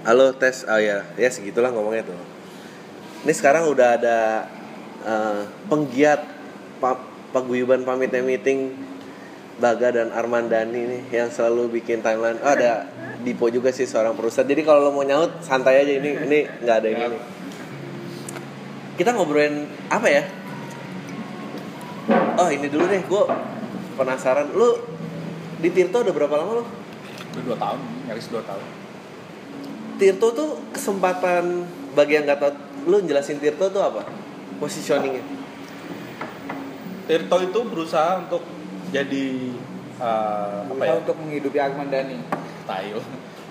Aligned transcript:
Halo 0.00 0.32
tes, 0.32 0.64
oh 0.64 0.80
ya, 0.80 1.04
ya 1.20 1.28
segitulah 1.28 1.68
ngomongnya 1.68 2.08
tuh. 2.08 2.16
Ini 3.28 3.36
sekarang 3.36 3.68
udah 3.68 4.00
ada 4.00 4.48
eh, 5.04 5.44
penggiat 5.68 6.24
pa- 6.80 7.04
paguyuban 7.36 7.84
pamit 7.84 8.08
meeting 8.24 8.72
Baga 9.60 9.92
dan 9.92 10.08
Armandani 10.16 10.88
nih 10.88 11.02
yang 11.12 11.28
selalu 11.28 11.68
bikin 11.68 12.00
timeline. 12.00 12.40
Oh, 12.40 12.48
ada 12.48 12.88
Dipo 13.20 13.52
juga 13.52 13.68
sih 13.76 13.84
seorang 13.84 14.16
perusahaan. 14.16 14.48
Jadi 14.48 14.64
kalau 14.64 14.88
lo 14.88 14.90
mau 14.96 15.04
nyaut 15.04 15.44
santai 15.44 15.84
aja 15.84 15.92
ini 15.92 16.16
ini 16.16 16.38
nggak 16.48 16.76
ada 16.80 16.88
ini. 16.88 17.20
Kita 18.96 19.12
ngobrolin 19.12 19.68
apa 19.92 20.08
ya? 20.08 20.24
Oh 22.40 22.48
ini 22.48 22.72
dulu 22.72 22.88
deh, 22.88 23.04
gue 23.04 23.22
penasaran. 24.00 24.48
Lu 24.56 24.80
di 25.60 25.68
Tirto 25.68 26.00
udah 26.00 26.14
berapa 26.16 26.40
lama 26.40 26.52
lo? 26.56 26.64
Udah 27.36 27.42
dua 27.44 27.56
tahun, 27.60 27.80
nyaris 28.08 28.32
dua 28.32 28.40
tahun. 28.48 28.79
Tirto 30.00 30.32
tuh 30.32 30.56
kesempatan 30.72 31.68
bagi 31.92 32.16
yang 32.16 32.24
nggak 32.24 32.40
tahu, 32.40 32.52
lu 32.88 33.04
jelasin 33.04 33.36
Tirto 33.36 33.68
tuh 33.68 33.84
apa? 33.84 34.08
Positioningnya. 34.56 35.20
Tirto 37.04 37.36
itu 37.44 37.60
berusaha 37.68 38.24
untuk 38.24 38.40
jadi 38.88 39.52
uh, 40.00 40.64
apa 40.64 40.72
Berusaha 40.72 40.96
ya? 40.96 41.00
untuk 41.04 41.16
menghidupi 41.20 41.58
Arman 41.60 41.92
Dhani. 41.92 42.16
Tail. 42.64 42.96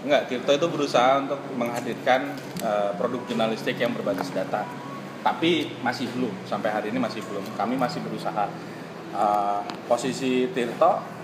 Enggak, 0.02 0.26
Tirto 0.26 0.52
itu 0.58 0.68
berusaha 0.74 1.22
untuk 1.22 1.38
menghadirkan 1.54 2.34
uh, 2.66 2.98
produk 2.98 3.22
jurnalistik 3.30 3.78
yang 3.78 3.94
berbasis 3.94 4.34
data. 4.34 4.66
Tapi 5.22 5.70
masih 5.86 6.10
belum, 6.18 6.34
sampai 6.50 6.74
hari 6.74 6.90
ini 6.90 6.98
masih 6.98 7.22
belum. 7.30 7.46
Kami 7.54 7.78
masih 7.78 8.02
berusaha. 8.02 8.50
Uh, 9.14 9.62
posisi 9.86 10.50
Tirto 10.50 11.19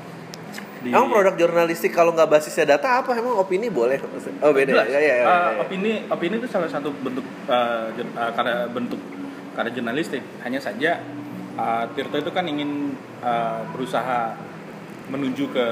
di 0.86 0.94
Emang 0.94 1.10
produk 1.10 1.34
jurnalistik 1.34 1.90
kalau 1.90 2.14
nggak 2.14 2.30
basisnya 2.30 2.78
data 2.78 3.02
apa? 3.02 3.18
Emang 3.18 3.42
opini 3.42 3.74
boleh? 3.74 3.98
Oh 4.46 4.54
beda. 4.54 4.78
Jelas. 4.78 4.88
Ya, 4.94 5.02
ya, 5.02 5.16
ya, 5.18 5.26
Uh, 5.26 5.52
opini 5.66 6.06
opini 6.06 6.38
itu 6.38 6.46
salah 6.46 6.70
satu 6.70 6.94
bentuk 7.02 7.26
uh, 7.50 7.90
jur- 7.98 8.14
uh, 8.14 8.30
karya 8.38 8.70
bentuk 8.70 9.02
karya 9.58 9.74
jurnalistik. 9.74 10.22
Hanya 10.46 10.62
saja 10.62 11.02
uh, 11.58 11.90
Tirto 11.98 12.22
itu 12.22 12.30
kan 12.30 12.46
ingin 12.46 12.94
uh, 13.26 13.66
berusaha 13.74 14.38
menuju 15.10 15.50
ke 15.50 15.68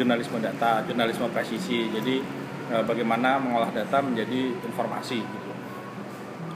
jurnalisme 0.00 0.40
data, 0.40 0.80
jurnalisme 0.88 1.28
presisi. 1.28 1.92
Jadi 1.92 2.24
uh, 2.72 2.80
bagaimana 2.88 3.36
mengolah 3.36 3.68
data 3.68 4.00
menjadi 4.00 4.56
informasi 4.64 5.20
gitu. 5.20 5.50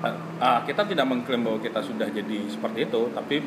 Uh, 0.00 0.16
uh, 0.40 0.60
kita 0.64 0.88
tidak 0.88 1.04
mengklaim 1.04 1.44
bahwa 1.44 1.60
kita 1.60 1.84
sudah 1.84 2.08
jadi 2.08 2.48
seperti 2.48 2.88
itu, 2.88 3.12
tapi 3.12 3.44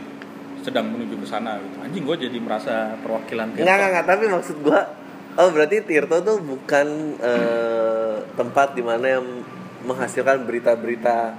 sedang 0.70 0.86
menuju 0.88 1.18
ke 1.18 1.28
sana 1.28 1.58
gitu. 1.58 1.78
Anjing 1.82 2.04
gue 2.06 2.18
jadi 2.30 2.38
merasa 2.38 2.94
perwakilan 3.02 3.52
Tirto. 3.52 3.66
Nggak, 3.66 3.76
nggak, 3.76 3.90
nggak. 3.92 4.06
Tapi 4.06 4.24
maksud 4.30 4.56
gua, 4.62 4.80
oh 5.36 5.50
berarti 5.50 5.78
Tirto 5.82 6.18
tuh 6.22 6.38
bukan 6.40 6.88
eh, 7.18 8.16
tempat 8.34 8.78
di 8.78 8.84
mana 8.86 9.20
yang 9.20 9.26
menghasilkan 9.84 10.46
berita-berita 10.46 11.34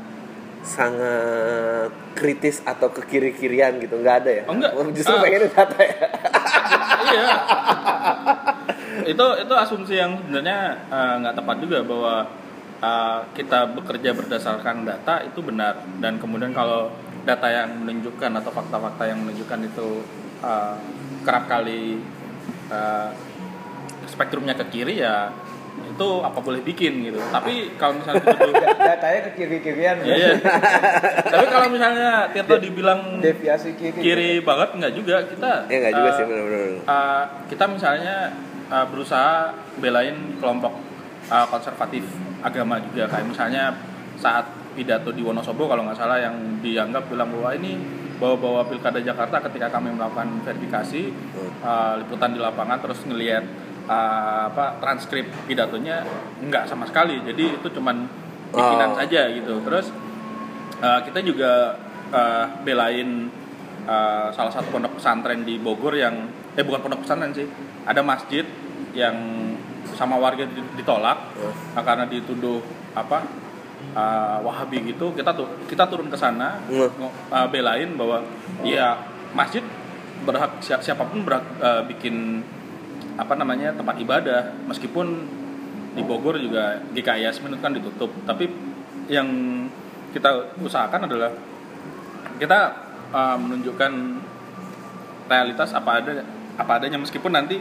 sangat 0.60 1.88
kritis 2.12 2.60
atau 2.62 2.92
ke 2.92 3.00
kiri-kirian 3.06 3.80
gitu 3.80 3.96
nggak 3.96 4.16
ada 4.24 4.30
ya? 4.30 4.42
Oh, 4.44 4.52
enggak. 4.52 4.72
Justru 4.92 5.14
Ah. 5.16 5.22
pengennya 5.24 5.48
data 5.48 5.78
ya. 5.80 5.96
iya 7.10 7.26
itu 9.00 9.26
itu 9.40 9.54
asumsi 9.56 9.96
yang 9.96 10.20
sebenarnya 10.20 10.76
eh, 10.86 11.14
nggak 11.24 11.34
tepat 11.34 11.56
juga 11.64 11.78
bahwa 11.80 12.14
eh, 12.78 13.18
kita 13.32 13.72
bekerja 13.72 14.10
berdasarkan 14.12 14.84
data 14.84 15.24
itu 15.24 15.40
benar 15.40 15.80
dan 15.98 16.20
kemudian 16.20 16.52
kalau 16.52 16.92
data 17.24 17.48
yang 17.48 17.84
menunjukkan 17.84 18.30
atau 18.40 18.50
fakta-fakta 18.52 19.04
yang 19.08 19.18
menunjukkan 19.24 19.60
itu 19.66 19.88
eh, 20.44 20.74
kerap 21.24 21.44
kali 21.46 22.00
eh, 22.72 23.08
spektrumnya 24.08 24.56
ke 24.56 24.64
kiri 24.72 25.04
ya 25.04 25.30
itu 25.70 26.08
apa 26.20 26.38
boleh 26.42 26.60
bikin 26.66 27.06
gitu 27.06 27.20
tapi 27.30 27.76
kalau 27.78 28.00
misalnya 28.00 28.26
Datanya 28.90 29.20
ke 29.22 29.30
kiri-kirian. 29.38 29.96
Iya, 30.02 30.16
iya. 30.18 30.32
tapi 31.24 31.46
kalau 31.46 31.68
misalnya 31.70 32.26
Tirto 32.34 32.58
dibilang 32.58 33.22
Deviasi 33.22 33.78
kiri. 33.78 33.98
kiri 34.02 34.30
banget 34.42 34.76
nggak 34.76 34.92
juga 34.98 35.16
kita 35.24 35.70
Ya 35.70 35.76
nggak 35.78 35.94
juga 35.94 36.10
eh, 36.10 36.16
sih 36.16 36.24
benar-benar. 36.26 36.68
Uh, 36.84 37.24
kita 37.46 37.64
misalnya 37.70 38.16
uh, 38.66 38.86
berusaha 38.90 39.54
belain 39.78 40.16
kelompok 40.42 40.74
uh, 41.30 41.46
konservatif 41.46 42.02
agama 42.42 42.82
juga 42.82 43.06
kayak 43.06 43.26
misalnya 43.30 43.76
saat 44.18 44.48
pidato 44.72 45.10
di 45.10 45.20
Wonosobo 45.20 45.66
kalau 45.66 45.82
nggak 45.84 45.98
salah 45.98 46.18
yang 46.18 46.60
dianggap 46.60 47.08
bilang 47.08 47.30
bahwa 47.30 47.50
ini 47.54 47.76
bawa-bawa 48.16 48.68
pilkada 48.68 49.00
Jakarta 49.00 49.40
ketika 49.48 49.72
kami 49.72 49.90
melakukan 49.90 50.44
verifikasi 50.44 51.08
uh, 51.64 51.96
liputan 51.96 52.36
di 52.36 52.40
lapangan 52.40 52.76
terus 52.78 53.00
ngelihat 53.04 53.44
uh, 53.88 54.52
apa 54.52 54.76
transkrip 54.76 55.24
pidatonya 55.48 56.04
nggak 56.38 56.68
sama 56.68 56.84
sekali 56.84 57.24
jadi 57.24 57.56
itu 57.56 57.68
cuman 57.72 58.04
bikinan 58.50 58.92
Oh. 58.92 58.98
saja 58.98 59.30
gitu 59.30 59.62
terus 59.62 59.88
uh, 60.82 61.00
kita 61.00 61.22
juga 61.22 61.78
uh, 62.10 62.44
belain 62.60 63.30
uh, 63.86 64.28
salah 64.30 64.52
satu 64.52 64.68
pondok 64.68 65.00
pesantren 65.00 65.40
di 65.40 65.56
Bogor 65.56 65.96
yang 65.96 66.28
eh 66.52 66.64
bukan 66.66 66.82
pondok 66.82 67.00
pesantren 67.06 67.32
sih 67.32 67.46
ada 67.86 68.02
masjid 68.02 68.44
yang 68.92 69.16
sama 69.96 70.18
warga 70.18 70.44
di- 70.44 70.76
ditolak 70.76 71.18
Oh. 71.40 71.54
nah, 71.72 71.80
karena 71.80 72.04
dituduh 72.04 72.60
apa 72.92 73.22
uh, 73.94 74.38
Wahabi 74.42 74.92
gitu 74.92 75.12
kita 75.12 75.30
tuh 75.32 75.46
kita 75.66 75.86
turun 75.86 76.10
ke 76.10 76.16
sana 76.18 76.58
uh, 77.30 77.46
belain 77.48 77.94
bahwa 77.94 78.22
ya 78.62 78.98
masjid 79.32 79.62
berhak 80.20 80.60
si- 80.60 80.82
siapa 80.84 81.06
pun 81.08 81.24
berhak 81.24 81.44
uh, 81.58 81.82
bikin 81.88 82.44
apa 83.16 83.36
namanya 83.36 83.72
tempat 83.76 83.96
ibadah. 84.00 84.52
Meskipun 84.68 85.06
di 85.96 86.02
Bogor 86.06 86.38
juga 86.38 86.78
GKI 86.94 87.26
Yasmin 87.26 87.58
kan 87.58 87.74
ditutup 87.74 88.12
tapi 88.22 88.46
yang 89.10 89.26
kita 90.14 90.54
usahakan 90.62 91.10
adalah 91.10 91.30
kita 92.38 92.60
uh, 93.10 93.36
menunjukkan 93.38 93.92
realitas 95.30 95.70
apa 95.74 95.90
ada 96.02 96.12
apa 96.58 96.72
adanya. 96.78 96.98
Meskipun 97.00 97.32
nanti 97.32 97.58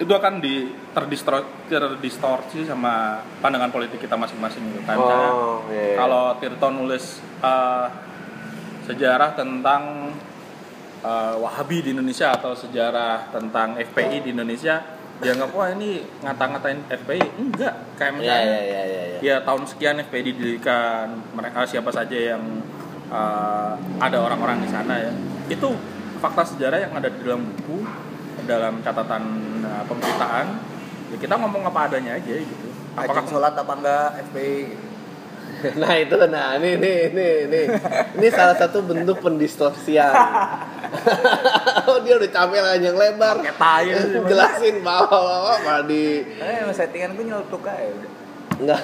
itu 0.00 0.12
akan 0.12 0.40
di 0.40 0.70
terdistro, 0.92 1.42
terdistorsi 1.68 2.64
sama 2.64 3.20
pandangan 3.44 3.68
politik 3.68 4.00
kita 4.00 4.16
masing-masing 4.16 4.62
gitu. 4.72 4.80
Misalnya, 4.82 5.28
Oh, 5.32 5.64
iya, 5.68 5.92
iya. 5.92 5.96
kalau 6.00 6.36
Tirto 6.40 6.68
nulis 6.72 7.20
uh, 7.44 7.86
sejarah 8.88 9.36
tentang 9.36 10.10
uh, 11.02 11.34
Wahabi 11.38 11.82
di 11.84 11.90
Indonesia 11.94 12.32
atau 12.34 12.54
sejarah 12.54 13.30
tentang 13.30 13.78
FPI 13.78 14.26
di 14.26 14.30
Indonesia 14.34 14.82
dianggap 15.22 15.54
wah 15.54 15.70
ini 15.70 16.02
ngata-ngatain 16.18 16.82
FPI 16.90 17.22
enggak 17.38 17.74
kayak 17.94 18.10
Ya 18.10 18.18
misalnya 18.18 18.42
ya 18.42 18.58
ya 18.58 18.82
ya. 18.82 19.02
ya. 19.06 19.18
ya 19.22 19.36
tahun 19.46 19.62
sekian 19.70 20.02
FPI 20.02 20.34
didirikan 20.34 21.14
mereka 21.30 21.62
siapa 21.62 21.94
saja 21.94 22.34
yang 22.34 22.42
uh, 23.06 23.78
ada 24.02 24.18
orang-orang 24.18 24.66
di 24.66 24.68
sana 24.72 24.98
ya 24.98 25.14
itu 25.46 25.78
fakta 26.18 26.42
sejarah 26.42 26.90
yang 26.90 26.92
ada 26.98 27.06
di 27.06 27.22
dalam 27.22 27.46
buku 27.54 27.86
dalam 28.44 28.82
catatan 28.82 29.22
uh, 29.62 29.84
pemberitaan 29.86 30.46
ya 31.12 31.16
kita 31.20 31.34
ngomong 31.36 31.62
apa 31.66 31.90
adanya 31.90 32.16
aja 32.16 32.34
gitu 32.40 32.68
Apakah 32.92 33.24
sholat 33.24 33.56
apa 33.56 33.72
enggak 33.72 34.08
FPI 34.28 34.56
gitu. 34.68 34.86
Nah 35.80 35.94
itu 35.96 36.16
nah 36.28 36.58
ini 36.58 36.76
ini 36.76 36.92
ini 37.08 37.26
ini 37.48 37.60
ini 38.18 38.26
salah 38.28 38.52
satu 38.52 38.82
bentuk 38.82 39.22
pendistorsian. 39.22 40.10
oh 41.88 41.98
dia 42.02 42.18
udah 42.20 42.30
capek 42.30 42.60
lah 42.60 42.76
yang 42.76 42.96
lebar. 42.98 43.40
Mas. 43.40 44.28
Jelasin 44.28 44.82
bawa-bawa 44.82 45.54
malah 45.62 45.84
di 45.86 46.20
Eh, 46.36 46.66
settingan 46.68 47.14
gue 47.16 47.24
nyeletuk 47.30 47.62
aja 47.64 47.80
udah. 47.80 48.10
enggak. 48.60 48.82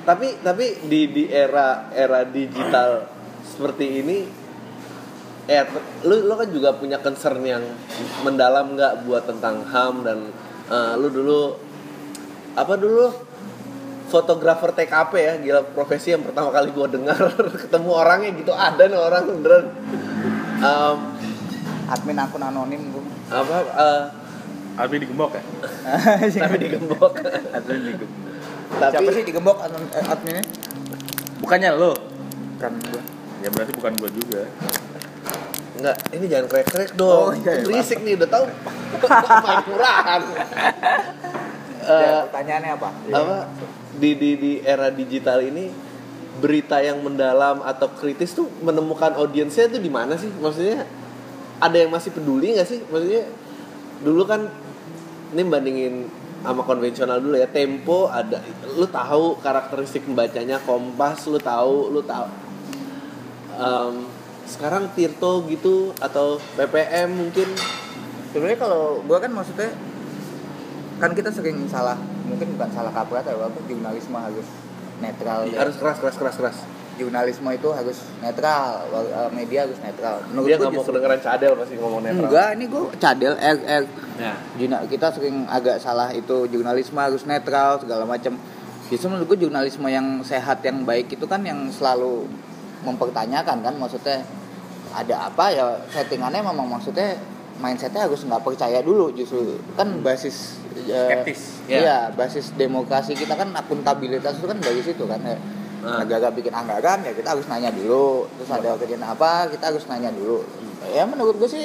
tapi 0.00 0.26
tapi 0.40 0.66
di 0.88 1.12
di 1.12 1.24
era 1.28 1.92
era 1.92 2.24
digital 2.24 3.06
seperti 3.44 4.00
ini 4.00 4.18
eh 5.48 5.64
lu 6.04 6.26
lu 6.26 6.34
kan 6.36 6.48
juga 6.50 6.76
punya 6.76 7.00
concern 7.00 7.40
yang 7.44 7.64
mendalam 8.26 8.76
nggak 8.76 9.08
buat 9.08 9.24
tentang 9.24 9.64
ham 9.68 10.04
dan 10.04 10.18
eh, 10.68 10.92
lu 11.00 11.08
dulu 11.08 11.40
apa 12.56 12.74
dulu? 12.76 13.30
Fotografer 14.10 14.74
TKP 14.74 15.12
ya 15.14 15.34
gila 15.38 15.62
profesi 15.70 16.10
yang 16.10 16.26
pertama 16.26 16.50
kali 16.50 16.74
gua 16.74 16.90
dengar 16.90 17.14
ketemu 17.62 17.90
orangnya 17.94 18.30
gitu 18.34 18.50
ada 18.50 18.82
nih 18.90 18.98
orang 18.98 19.22
beneran. 19.22 19.64
Em, 20.60 20.98
Admin 21.90 22.18
akun 22.18 22.42
anonim 22.42 22.90
gue. 22.90 23.04
apa 23.30 23.56
eh, 23.70 24.02
Albi 24.82 24.98
digembok 24.98 25.38
ya? 25.38 25.42
Tapi 26.42 26.56
digembok. 26.58 27.12
Admin 27.54 27.80
digembok. 27.86 28.30
Tapi 28.70 28.92
Siapa 28.94 29.10
sih 29.10 29.22
digembok 29.26 29.56
admin, 29.62 29.82
eh, 29.94 30.04
adminnya? 30.06 30.44
bukannya 31.42 31.70
lo? 31.74 31.92
Kan 32.58 32.78
gue. 32.82 33.02
ya 33.40 33.48
berarti 33.50 33.72
bukan 33.72 33.92
gua 33.96 34.10
juga 34.12 34.42
Enggak, 35.80 35.96
ini 36.12 36.24
jangan 36.28 36.46
krek-krek 36.52 36.90
dong. 36.92 37.08
Oh, 37.08 37.32
iya, 37.32 37.52
iya, 37.56 37.64
Berisik 37.64 38.04
nih, 38.04 38.20
udah 38.20 38.28
tahu. 38.28 38.44
Main 39.44 39.60
murahan. 39.64 40.20
Ya, 40.20 40.44
Eh, 41.80 42.20
pertanyaannya 42.28 42.70
apa? 42.76 42.88
apa 42.92 43.36
di 43.96 44.10
di 44.14 44.30
di 44.36 44.52
era 44.62 44.92
digital 44.92 45.40
ini 45.40 45.72
berita 46.38 46.78
yang 46.78 47.00
mendalam 47.00 47.64
atau 47.64 47.88
kritis 47.90 48.36
tuh 48.36 48.46
menemukan 48.60 49.16
audiensnya 49.16 49.66
tuh 49.66 49.80
di 49.80 49.88
mana 49.88 50.14
sih? 50.14 50.28
Maksudnya 50.28 50.84
ada 51.58 51.76
yang 51.80 51.90
masih 51.90 52.12
peduli 52.12 52.52
nggak 52.54 52.68
sih? 52.68 52.84
Maksudnya 52.84 53.24
dulu 54.04 54.22
kan 54.28 54.46
ini 55.32 55.42
bandingin 55.42 55.94
sama 56.40 56.64
konvensional 56.64 57.20
dulu 57.20 57.36
ya 57.36 57.48
Tempo 57.48 58.08
ada 58.08 58.40
lu 58.64 58.88
tahu 58.88 59.36
karakteristik 59.40 60.04
membacanya 60.04 60.56
Kompas 60.62 61.28
lu 61.28 61.36
tahu 61.36 61.92
lu 61.92 62.00
tahu 62.00 62.28
Em, 63.60 64.08
sekarang 64.50 64.90
Tirto 64.98 65.46
gitu 65.46 65.94
atau 66.02 66.42
PPM 66.58 67.14
mungkin? 67.14 67.48
Sebenarnya 68.34 68.58
kalau 68.58 68.98
gua 69.06 69.22
kan 69.22 69.30
maksudnya 69.30 69.70
kan 70.98 71.14
kita 71.14 71.30
sering 71.32 71.64
salah 71.70 71.96
mungkin 72.28 72.58
bukan 72.58 72.70
salah 72.74 72.92
kaprah 72.92 73.24
atau 73.24 73.40
apa 73.40 73.58
jurnalisme 73.64 74.14
harus 74.18 74.46
netral 75.00 75.48
ya. 75.48 75.64
harus 75.64 75.78
keras 75.78 75.96
keras 76.02 76.16
keras 76.18 76.36
keras. 76.36 76.58
Jurnalisme 77.00 77.48
itu 77.56 77.68
harus 77.72 77.96
netral 78.20 78.84
eh, 78.92 79.30
media 79.32 79.64
harus 79.64 79.78
netral. 79.80 80.20
Menurut 80.28 80.46
dia 80.50 80.56
gua 80.58 80.60
nggak 80.60 80.70
mau 80.70 80.76
justru- 80.82 80.92
kedengeran 80.92 81.20
cadel 81.22 81.52
pasti 81.56 81.74
ngomong 81.78 82.00
netral. 82.04 82.28
Enggak 82.28 82.48
ini 82.58 82.64
gua 82.66 82.82
cadel 82.98 83.34
R 83.38 83.58
R 83.64 83.84
ya 84.20 84.34
kita 84.84 85.08
sering 85.16 85.48
agak 85.48 85.80
salah 85.80 86.12
itu 86.12 86.44
jurnalisme 86.52 87.00
harus 87.00 87.24
netral 87.24 87.80
segala 87.80 88.04
macam 88.04 88.36
justru 88.92 89.06
menurut 89.06 89.32
gue 89.32 89.46
jurnalisme 89.46 89.86
yang 89.86 90.20
sehat 90.26 90.60
yang 90.66 90.82
baik 90.84 91.08
itu 91.14 91.24
kan 91.24 91.40
yang 91.46 91.70
selalu 91.72 92.26
mempertanyakan 92.82 93.62
kan 93.62 93.74
maksudnya 93.78 94.20
ada 94.90 95.30
apa 95.30 95.44
ya 95.54 95.66
settingannya 95.90 96.42
memang 96.42 96.66
maksudnya 96.66 97.16
mindsetnya 97.60 98.08
harus 98.08 98.24
nggak 98.24 98.42
percaya 98.42 98.80
dulu 98.80 99.12
justru 99.12 99.60
kan 99.76 100.00
basis 100.00 100.58
eh, 100.88 100.90
Skeptis. 100.90 101.40
Ya. 101.68 101.78
iya 101.80 101.98
basis 102.10 102.56
demokrasi 102.56 103.14
kita 103.14 103.36
kan 103.36 103.52
akuntabilitas 103.54 104.40
itu 104.40 104.46
kan 104.48 104.58
dari 104.58 104.80
situ 104.80 105.04
kan 105.04 105.20
ya. 105.22 105.38
Ah. 105.80 106.04
negara 106.04 106.28
bikin 106.28 106.52
anggaran 106.52 107.00
ya 107.00 107.16
kita 107.16 107.32
harus 107.32 107.48
nanya 107.48 107.72
dulu 107.72 108.28
terus 108.36 108.52
ada 108.52 108.76
kejadian 108.76 109.00
apa 109.00 109.48
kita 109.48 109.72
harus 109.72 109.88
nanya 109.88 110.12
dulu 110.12 110.44
ya 110.92 111.08
menurut 111.08 111.40
gue 111.40 111.48
sih 111.48 111.64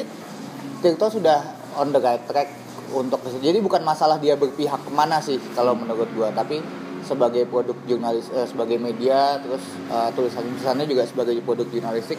Tirto 0.80 1.12
sudah 1.12 1.42
on 1.75 1.92
the 1.92 2.00
right 2.00 2.24
track 2.24 2.48
untuk 2.94 3.19
jadi 3.42 3.60
bukan 3.60 3.81
masalah 3.83 4.22
dia 4.22 4.39
berpihak 4.39 4.80
ke 4.86 4.92
mana 4.94 5.19
sih 5.19 5.42
kalau 5.57 5.75
menurut 5.75 6.07
gua 6.13 6.30
tapi 6.31 6.62
sebagai 7.04 7.45
produk 7.50 7.75
jurnalis 7.86 8.30
eh, 8.33 8.48
sebagai 8.48 8.77
media 8.77 9.42
terus 9.42 9.62
eh, 9.89 10.10
tulisan-tulisannya 10.13 10.86
juga 10.88 11.04
sebagai 11.06 11.36
produk 11.44 11.68
jurnalistik 11.69 12.18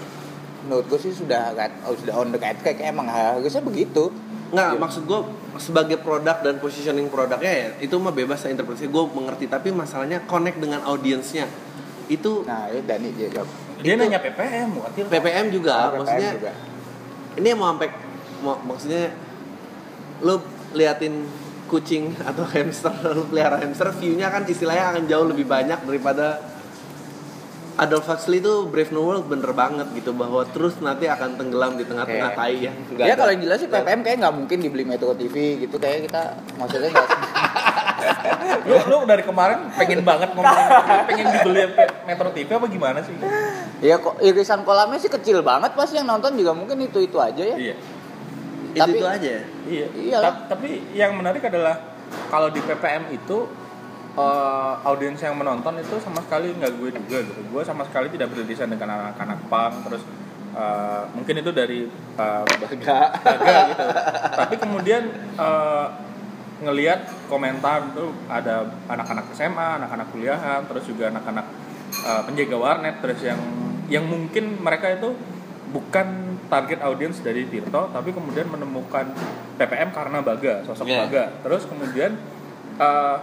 menurut 0.66 0.90
gue 0.90 0.98
sih 1.00 1.14
sudah 1.14 1.54
oh, 1.86 1.94
sudah 1.94 2.14
on 2.16 2.34
the 2.34 2.38
right 2.38 2.58
track 2.58 2.82
emang. 2.82 3.06
Harusnya 3.06 3.62
begitu. 3.62 4.10
Nggak 4.50 4.78
maksud 4.78 5.06
gue 5.06 5.20
sebagai 5.56 5.98
produk 5.98 6.38
dan 6.38 6.58
positioning 6.58 7.06
produknya 7.06 7.48
ya 7.50 7.68
itu 7.80 7.94
mah 7.96 8.10
bebas 8.10 8.42
lah 8.42 8.50
interpretasi. 8.50 8.86
Gue 8.86 9.06
mengerti 9.08 9.46
tapi 9.46 9.70
masalahnya 9.70 10.26
connect 10.26 10.58
dengan 10.58 10.82
audiensnya. 10.82 11.46
Itu 12.06 12.42
nah 12.42 12.66
ya 12.66 12.82
Dani 12.82 13.10
dia 13.14 13.30
jawab 13.30 13.50
Dia 13.76 13.92
Itu- 13.94 14.02
nanya 14.02 14.18
PPM 14.18 14.68
Tirto. 14.94 15.10
PPM 15.10 15.46
juga 15.50 15.72
Ah, 15.72 15.82
PPM 15.86 15.98
maksudnya 16.00 16.30
juga. 16.34 16.52
ini 17.36 17.48
mau 17.52 17.66
sampai 17.74 17.88
mau, 18.40 18.54
maksudnya 18.64 19.04
lu 20.24 20.34
liatin 20.72 21.28
kucing 21.66 22.14
atau 22.22 22.46
hamster 22.46 22.94
lu 23.16 23.26
pelihara 23.26 23.58
hamster 23.58 23.90
view-nya 23.92 24.30
kan 24.30 24.46
istilahnya 24.46 24.96
akan 24.96 25.02
jauh 25.04 25.26
lebih 25.28 25.44
banyak 25.44 25.76
daripada 25.82 26.40
Adolf 27.76 28.06
Huxley 28.06 28.40
itu 28.40 28.64
Brave 28.64 28.88
New 28.88 29.04
World 29.04 29.26
bener 29.26 29.52
banget 29.52 29.84
gitu 29.92 30.10
bahwa 30.10 30.42
terus 30.46 30.80
nanti 30.80 31.04
akan 31.06 31.36
tenggelam 31.36 31.76
di 31.76 31.84
tengah-tengah 31.84 32.32
tai 32.32 32.56
ya 32.58 32.72
ada- 32.72 33.16
kalau 33.18 33.30
yang 33.30 33.42
jelas 33.42 33.58
sih 33.58 33.68
PPM 33.68 34.00
kayak 34.00 34.16
nggak 34.18 34.34
mungkin 34.34 34.56
dibeli 34.58 34.82
Metro 34.82 35.12
TV 35.12 35.34
gitu 35.60 35.76
kayak 35.76 36.08
kita 36.08 36.22
maksudnya 36.56 36.88
nggak 36.88 37.08
lu 38.66 38.76
lu 38.86 38.98
dari 39.04 39.22
kemarin 39.22 39.68
pengen 39.72 40.00
banget 40.02 40.32
ngomong 40.32 40.56
pengen 41.04 41.26
dibeli 41.30 41.62
Metro 42.04 42.28
TV 42.30 42.48
apa 42.50 42.66
gimana 42.66 42.98
sih? 43.00 43.12
ya 43.78 43.96
kok 43.96 44.16
irisan 44.20 44.62
kolamnya 44.62 44.96
sih 44.96 45.08
kecil 45.08 45.40
banget 45.40 45.72
pasti 45.72 45.96
yang 45.96 46.08
nonton 46.08 46.32
juga 46.32 46.50
mungkin 46.50 46.80
itu 46.80 46.98
itu 46.98 47.18
aja 47.18 47.44
ya 47.44 47.56
Iya. 47.56 47.74
itu, 48.72 48.80
tapi- 48.82 48.92
itu 48.94 49.06
aja 49.06 49.28
ya? 49.30 49.42
Iya. 49.66 49.86
Iyalah. 49.90 50.24
Ta- 50.26 50.44
tapi 50.50 50.68
yang 50.92 51.12
menarik 51.12 51.40
adalah 51.42 51.80
kalau 52.28 52.48
di 52.48 52.60
PPM 52.60 53.08
itu 53.10 53.48
eh, 54.16 54.74
audiens 54.88 55.20
yang 55.20 55.36
menonton 55.36 55.76
itu 55.78 56.00
sama 56.00 56.24
sekali 56.24 56.56
nggak 56.56 56.72
gue 56.80 56.90
juga 56.96 57.18
gitu. 57.22 57.40
Gue 57.52 57.62
sama 57.62 57.84
sekali 57.84 58.08
tidak 58.08 58.32
beririsan 58.32 58.72
dengan 58.72 58.96
anak-anak 59.12 59.38
punk 59.46 59.74
terus 59.86 60.02
eh, 60.56 61.02
mungkin 61.12 61.34
itu 61.44 61.50
dari 61.52 61.84
uh, 62.16 62.42
Baga. 62.44 63.00
Baga 63.20 63.56
gitu. 63.70 63.84
Tapi 64.40 64.54
kemudian 64.56 65.02
eh, 65.36 65.86
ngelihat 66.56 67.28
komentar 67.28 67.92
tuh 67.92 68.16
ada 68.32 68.64
anak-anak 68.88 69.28
SMA, 69.36 69.68
anak-anak 69.76 70.08
kuliahan, 70.08 70.64
terus 70.64 70.88
juga 70.88 71.12
anak-anak 71.12 71.46
eh, 72.00 72.22
penjaga 72.24 72.56
warnet 72.56 72.96
terus 73.04 73.20
yang 73.20 73.40
yang 73.86 74.04
mungkin 74.08 74.58
mereka 74.64 74.90
itu 74.96 75.12
bukan 75.70 76.38
target 76.46 76.78
audiens 76.82 77.18
dari 77.20 77.44
Tirto 77.46 77.90
tapi 77.90 78.14
kemudian 78.14 78.46
menemukan 78.48 79.10
PPM 79.58 79.90
karena 79.92 80.22
Baga, 80.24 80.64
sosok 80.64 80.88
Iya. 80.88 81.04
Baga. 81.06 81.24
Terus 81.44 81.62
kemudian 81.68 82.16
eh, 82.80 83.16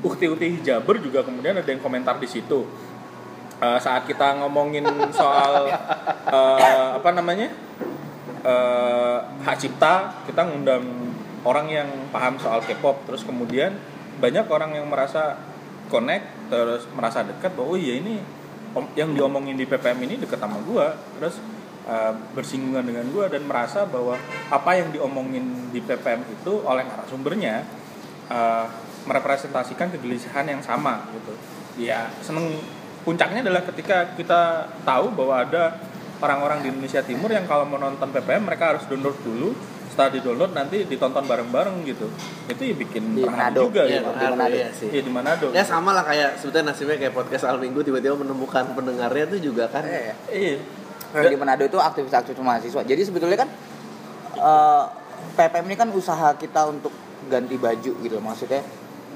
ukti-ukti 0.00 0.60
hijaber 0.60 1.00
juga 1.00 1.20
kemudian 1.24 1.60
ada 1.60 1.68
yang 1.68 1.82
komentar 1.82 2.16
di 2.16 2.28
situ. 2.28 2.64
Eh, 3.60 3.78
saat 3.80 4.08
kita 4.08 4.40
ngomongin 4.40 4.88
soal 5.12 5.68
eh, 6.36 6.88
apa 6.96 7.10
namanya? 7.12 7.52
eh, 8.40 9.18
hak 9.44 9.56
cipta, 9.60 10.24
kita 10.24 10.48
ngundang 10.48 10.84
orang 11.44 11.66
yang 11.68 11.88
paham 12.12 12.36
soal 12.40 12.60
K-pop, 12.64 13.04
terus 13.08 13.24
kemudian 13.24 13.76
banyak 14.20 14.44
orang 14.48 14.76
yang 14.76 14.88
merasa 14.88 15.36
connect, 15.88 16.24
terus 16.52 16.84
merasa 16.92 17.24
dekat 17.24 17.52
bahwa 17.56 17.76
oh 17.76 17.78
iya 17.80 17.98
ini 17.98 18.20
yang 18.94 19.16
diomongin 19.16 19.58
di 19.58 19.66
PPM 19.66 19.98
ini 20.06 20.14
dekat 20.20 20.38
sama 20.38 20.60
gua, 20.64 20.94
terus 21.18 21.40
eh, 21.88 22.12
bersinggungan 22.36 22.84
dengan 22.84 23.08
gua 23.12 23.28
dan 23.28 23.44
merasa 23.48 23.84
bahwa 23.88 24.16
apa 24.48 24.70
yang 24.76 24.92
diomongin 24.92 25.72
di 25.72 25.80
PPM 25.84 26.24
itu 26.28 26.64
oleh 26.64 26.84
narasumbernya 26.86 27.64
eh, 28.30 28.66
merepresentasikan 29.04 29.88
kegelisahan 29.90 30.46
yang 30.46 30.60
sama 30.60 31.06
gitu. 31.12 31.32
Ya 31.78 32.10
seneng 32.20 32.60
puncaknya 33.00 33.40
adalah 33.40 33.64
ketika 33.64 34.12
kita 34.12 34.40
tahu 34.84 35.12
bahwa 35.12 35.40
ada 35.40 35.80
orang-orang 36.20 36.60
di 36.60 36.68
Indonesia 36.68 37.00
Timur 37.00 37.32
yang 37.32 37.48
kalau 37.48 37.64
mau 37.64 37.76
nonton 37.76 38.12
PPM 38.12 38.44
mereka 38.44 38.76
harus 38.76 38.84
download 38.84 39.16
dulu 39.24 39.56
setelah 39.90 40.12
di 40.12 40.20
download 40.20 40.52
nanti 40.52 40.84
ditonton 40.84 41.24
bareng-bareng 41.24 41.82
gitu 41.82 42.06
itu 42.46 42.62
ya 42.62 42.74
bikin 42.76 43.16
Di 43.16 43.24
Manado. 43.24 43.66
juga 43.66 43.88
Iya, 43.88 43.98
gitu 43.98 44.10
di 44.12 44.26
Manado. 44.28 44.54
iya 44.54 44.68
sih. 44.70 44.88
Iya 44.88 45.02
di 45.02 45.10
Manado 45.10 45.46
Ya 45.50 45.64
sama 45.64 45.90
lah 45.90 46.04
kayak 46.04 46.38
sebetulnya 46.38 46.70
nasibnya 46.70 46.96
kayak 46.96 47.14
podcast 47.16 47.44
Al 47.48 47.58
Minggu 47.58 47.80
tiba-tiba 47.80 48.14
menemukan 48.14 48.70
pendengarnya 48.70 49.24
tuh 49.26 49.40
juga 49.40 49.64
kan. 49.66 49.82
Eh, 49.82 50.14
iya 50.30 50.56
Kalau 51.10 51.26
di 51.26 51.34
Manado 51.34 51.64
itu 51.64 51.74
aktivis-aktivis 51.74 52.38
mahasiswa. 52.38 52.82
Jadi 52.84 53.02
sebetulnya 53.02 53.38
kan 53.40 53.48
eh, 54.36 54.84
PPM 55.34 55.66
ini 55.66 55.76
kan 55.76 55.88
usaha 55.90 56.36
kita 56.36 56.70
untuk 56.70 56.92
ganti 57.26 57.56
baju 57.56 57.92
gitu 57.96 58.16
maksudnya. 58.22 58.62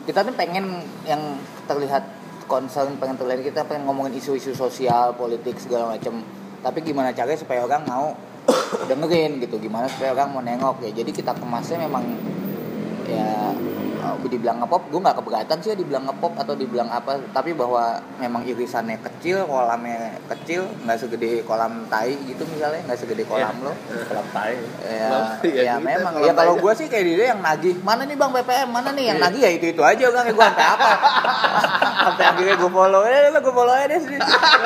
Kita 0.05 0.21
tuh 0.21 0.37
pengen 0.37 0.85
yang 1.09 1.41
terlihat 1.65 2.05
concern, 2.45 3.01
pengen 3.01 3.17
terlihat 3.17 3.41
kita 3.41 3.61
pengen 3.65 3.89
ngomongin 3.89 4.21
isu-isu 4.21 4.53
sosial, 4.53 5.17
politik 5.17 5.57
segala 5.57 5.97
macam. 5.97 6.21
Tapi 6.61 6.85
gimana 6.85 7.13
caranya 7.17 7.41
supaya 7.41 7.65
orang 7.65 7.83
mau 7.89 8.13
dengerin 8.85 9.41
gitu, 9.41 9.57
gimana 9.57 9.89
supaya 9.89 10.13
orang 10.13 10.29
mau 10.33 10.43
nengok 10.45 10.85
ya. 10.85 10.91
Jadi 10.93 11.11
kita 11.13 11.33
kemasnya 11.33 11.89
memang 11.89 12.05
ya 13.09 13.57
dibilang 14.25 14.59
ngepop 14.59 14.83
gue 14.89 15.01
nggak 15.01 15.17
keberatan 15.19 15.57
sih 15.59 15.69
ya 15.73 15.77
dibilang 15.77 16.05
ngepop 16.05 16.33
atau 16.37 16.55
dibilang 16.55 16.89
apa. 16.89 17.21
Tapi 17.31 17.53
bahwa 17.53 17.85
memang 18.17 18.43
irisannya 18.43 18.99
kecil 19.01 19.45
kolamnya 19.45 20.19
kecil 20.27 20.65
nggak 20.83 20.99
segede 20.99 21.43
kolam 21.43 21.87
tai 21.87 22.15
gitu 22.25 22.43
misalnya 22.47 22.81
nggak 22.85 22.99
segede 22.99 23.25
kolam 23.25 23.55
lo. 23.61 23.73
Kolam 24.09 24.27
tai. 24.31 24.57
Ya, 24.83 25.09
Kolam 25.09 25.29
tai 25.39 25.51
ya, 25.51 25.63
ya 25.63 25.75
gitu, 25.77 25.87
memang. 25.87 26.13
ya 26.21 26.33
kalau 26.33 26.55
gue 26.57 26.73
sih 26.75 26.87
kayak 26.89 27.05
dia 27.05 27.27
yang 27.33 27.41
nagih. 27.41 27.75
Mana 27.81 28.03
nih 28.05 28.17
bang 28.17 28.31
BPM 28.33 28.69
mana 28.69 28.91
nih 28.93 29.05
yang 29.11 29.19
nagih? 29.19 29.41
Ya 29.41 29.51
itu 29.53 29.67
itu 29.71 29.83
aja 29.83 30.05
kan 30.09 30.25
gue 30.25 30.37
sampai 30.37 30.67
apa? 30.67 30.89
Sampai 32.05 32.25
akhirnya 32.27 32.55
gue 32.61 32.71
follow 32.71 33.03
ya 33.05 33.33
lo 33.33 33.39
gue 33.41 33.55
follow 33.55 33.73
aja 33.73 33.87
deh 33.89 33.99
sih 33.99 34.19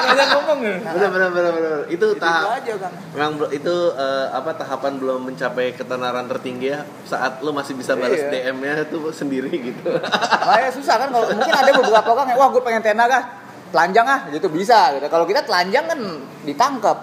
nggak 0.09 0.26
ngomong 0.35 0.59
ya? 0.64 0.75
Bener 0.90 1.09
bener 1.09 1.28
bener 1.30 1.52
bener. 1.54 1.80
Itu 1.87 2.07
itu 2.09 2.18
tahap 2.18 2.59
aja 2.59 2.73
kan 2.80 2.92
Memang 3.14 3.33
itu 3.50 3.75
eh, 3.95 4.26
apa 4.33 4.50
tahapan 4.54 4.92
belum 4.99 5.21
mencapai 5.28 5.75
ketenaran 5.75 6.26
tertinggi 6.26 6.75
ya? 6.75 6.80
Saat 7.04 7.40
lo 7.42 7.54
masih 7.54 7.75
bisa 7.75 7.95
balas 7.95 8.18
Iya. 8.18 8.50
DM-nya 8.50 8.90
tuh 8.90 9.14
sendiri 9.28 9.52
gitu. 9.70 9.92
Makanya 10.49 10.73
susah 10.73 10.97
kan 10.97 11.08
kalau 11.12 11.28
mungkin 11.28 11.54
ada 11.54 11.70
beberapa 11.76 12.08
orang 12.16 12.26
yang 12.32 12.38
wah 12.40 12.49
gue 12.49 12.62
pengen 12.64 12.80
tenar 12.80 13.12
ah 13.12 13.25
telanjang 13.68 14.06
ah. 14.08 14.20
Gitu 14.32 14.49
bisa 14.49 14.97
gitu. 14.97 15.06
Kalau 15.12 15.28
kita 15.28 15.44
telanjang 15.44 15.85
kan 15.85 16.00
ditangkap 16.49 16.99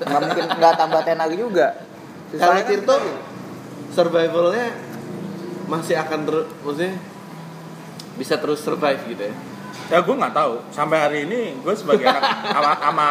nggak 0.00 0.20
mungkin 0.24 0.44
nggak 0.56 0.74
tambah 0.80 1.00
tenar 1.04 1.28
juga. 1.36 1.76
Kalau 2.32 2.56
kan? 2.56 2.64
Tirto 2.64 2.94
gitu. 2.96 3.12
survivalnya 3.92 4.66
masih 5.68 6.00
akan 6.00 6.20
terus 6.26 6.46
maksudnya 6.64 6.94
bisa 8.16 8.34
terus 8.40 8.58
survive 8.64 9.00
gitu 9.06 9.22
ya. 9.28 9.34
ya 9.92 9.98
gue 10.00 10.14
nggak 10.16 10.34
tahu. 10.34 10.64
Sampai 10.72 10.98
hari 11.04 11.18
ini 11.28 11.60
gue 11.60 11.74
sebagai 11.76 12.08
anak 12.08 12.24
ama, 12.58 12.72
ama 12.80 13.08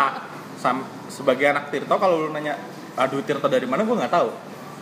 sam- 0.57 0.89
sebagai 1.13 1.45
anak 1.45 1.69
Tirto 1.69 1.93
kalau 2.01 2.25
lu 2.25 2.29
nanya 2.33 2.57
aduh 2.97 3.21
Tirto 3.21 3.45
dari 3.45 3.69
mana? 3.69 3.85
Gue 3.85 3.93
nggak 3.93 4.13
tahu. 4.13 4.29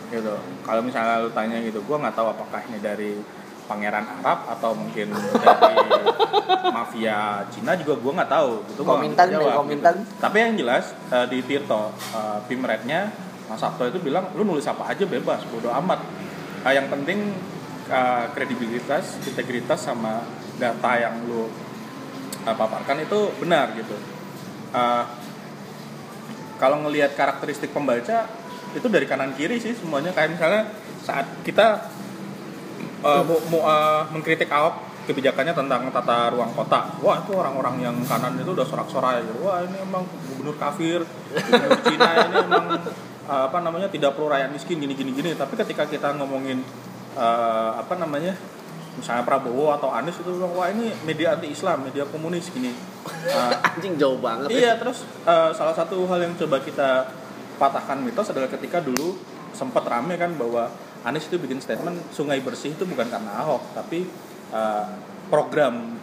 Gitu. 0.08 0.34
Kalau 0.64 0.80
misalnya 0.80 1.20
lu 1.20 1.28
tanya 1.36 1.60
gitu 1.60 1.84
gue 1.84 1.96
nggak 2.00 2.16
tahu 2.16 2.32
apakah 2.32 2.64
ini 2.72 2.80
dari 2.80 3.20
pangeran 3.68 4.08
Arab 4.08 4.48
atau 4.48 4.72
mungkin 4.72 5.12
dari 5.12 5.76
mafia 6.76 7.44
Cina 7.52 7.76
juga 7.76 8.00
gue 8.00 8.12
nggak 8.16 8.30
tahu 8.32 8.52
gitu 8.72 8.80
nih, 8.82 9.12
jawab, 9.36 9.68
gitu. 9.68 9.84
tapi 10.16 10.36
yang 10.40 10.52
jelas 10.56 10.84
eh, 11.12 11.26
di 11.28 11.38
Tirto 11.44 11.92
uh, 12.16 12.40
Pimretnya 12.48 13.12
Mas 13.46 13.60
Sabto 13.60 13.84
itu 13.84 14.00
bilang 14.00 14.32
lu 14.32 14.48
nulis 14.48 14.64
apa 14.64 14.88
aja 14.88 15.04
bebas 15.04 15.44
bodo 15.52 15.68
amat 15.68 16.00
Ah, 16.66 16.74
yang 16.74 16.90
penting 16.90 17.30
uh, 17.86 18.26
kredibilitas, 18.34 19.22
integritas 19.22 19.78
sama 19.78 20.26
data 20.58 20.90
yang 20.98 21.22
lu 21.24 21.46
uh, 22.44 22.54
paparkan 22.54 23.06
itu 23.06 23.30
benar 23.38 23.70
gitu. 23.78 23.94
Uh, 24.74 25.06
kalau 26.58 26.82
ngelihat 26.82 27.14
karakteristik 27.14 27.70
pembaca 27.70 28.26
itu 28.74 28.86
dari 28.90 29.06
kanan 29.06 29.32
kiri 29.38 29.62
sih 29.62 29.72
semuanya 29.78 30.10
kayak 30.10 30.34
misalnya 30.34 30.62
saat 31.06 31.24
kita 31.46 31.88
uh, 33.02 33.22
mau, 33.22 33.38
mau 33.50 33.60
uh, 33.66 34.02
mengkritik 34.10 34.50
Ahok 34.50 34.88
kebijakannya 35.08 35.56
tentang 35.56 35.88
tata 35.88 36.28
ruang 36.36 36.52
kota. 36.52 36.92
Wah 37.00 37.24
itu 37.24 37.32
orang-orang 37.32 37.80
yang 37.80 37.96
kanan 38.04 38.36
itu 38.36 38.52
udah 38.52 38.66
sorak-sorai 38.68 39.24
gitu. 39.24 39.40
Wah 39.48 39.64
ini 39.64 39.80
emang 39.80 40.04
gubernur 40.04 40.56
kafir, 40.60 41.00
gubernur 41.32 41.80
Cina 41.88 42.28
ini 42.28 42.36
emang 42.44 42.66
uh, 43.24 43.42
apa 43.48 43.58
namanya 43.64 43.88
tidak 43.88 44.12
perlu 44.12 44.28
rakyat 44.28 44.52
miskin 44.52 44.76
gini 44.84 44.92
gini. 44.92 45.32
Tapi 45.32 45.56
ketika 45.56 45.88
kita 45.88 46.12
ngomongin 46.20 46.60
uh, 47.16 47.80
apa 47.80 47.96
namanya 47.96 48.36
misalnya 48.98 49.22
Prabowo 49.22 49.70
atau 49.72 49.94
Anies 49.94 50.18
itu 50.18 50.28
bilang 50.28 50.52
wah 50.52 50.68
ini 50.68 50.92
media 51.08 51.38
anti 51.38 51.48
Islam, 51.48 51.88
media 51.88 52.04
komunis 52.04 52.52
gini. 52.52 52.76
Uh, 53.08 53.52
Anjing 53.72 53.96
jauh 53.96 54.20
banget. 54.20 54.52
ya. 54.52 54.58
Iya, 54.60 54.72
terus 54.76 55.08
uh, 55.24 55.54
salah 55.56 55.72
satu 55.72 56.04
hal 56.04 56.20
yang 56.20 56.36
coba 56.36 56.60
kita 56.60 57.08
patahkan 57.56 58.04
mitos 58.04 58.28
adalah 58.28 58.50
ketika 58.52 58.84
dulu 58.84 59.16
sempat 59.56 59.82
rame 59.88 60.14
kan 60.20 60.36
bahwa 60.36 60.68
Anies 61.06 61.30
itu 61.30 61.38
bikin 61.38 61.62
statement 61.62 62.10
sungai 62.10 62.42
bersih 62.42 62.74
itu 62.74 62.82
bukan 62.82 63.06
karena 63.06 63.42
Ahok, 63.44 63.74
tapi 63.74 64.06
uh, 64.50 64.84
program 65.30 65.98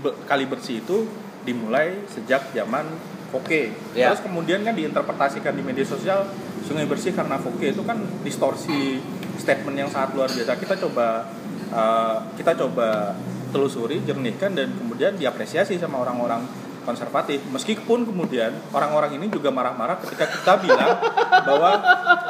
be- 0.00 0.16
kali 0.24 0.48
bersih 0.48 0.80
itu 0.80 1.04
dimulai 1.42 2.06
sejak 2.08 2.54
zaman 2.54 2.86
Foke. 3.32 3.72
Ya. 3.96 4.12
Terus 4.12 4.28
kemudian 4.28 4.60
kan 4.60 4.76
diinterpretasikan 4.76 5.56
di 5.56 5.64
media 5.64 5.84
sosial 5.88 6.28
sungai 6.64 6.84
bersih 6.84 7.16
karena 7.16 7.40
Foke 7.40 7.72
itu 7.72 7.80
kan 7.84 7.96
distorsi 8.20 9.00
statement 9.40 9.76
yang 9.76 9.88
sangat 9.88 10.12
luar 10.12 10.28
biasa. 10.28 10.52
Kita 10.60 10.74
coba 10.76 11.32
uh, 11.72 12.16
kita 12.36 12.52
coba 12.56 13.16
telusuri, 13.52 14.00
jernihkan 14.04 14.56
dan 14.56 14.72
kemudian 14.76 15.12
diapresiasi 15.16 15.76
sama 15.76 16.00
orang-orang 16.00 16.44
konservatif. 16.82 17.42
Meskipun 17.48 18.04
kemudian 18.06 18.52
orang-orang 18.74 19.16
ini 19.16 19.26
juga 19.30 19.50
marah-marah 19.50 19.98
ketika 20.02 20.28
kita 20.28 20.52
bilang 20.62 20.98
bahwa 21.48 21.70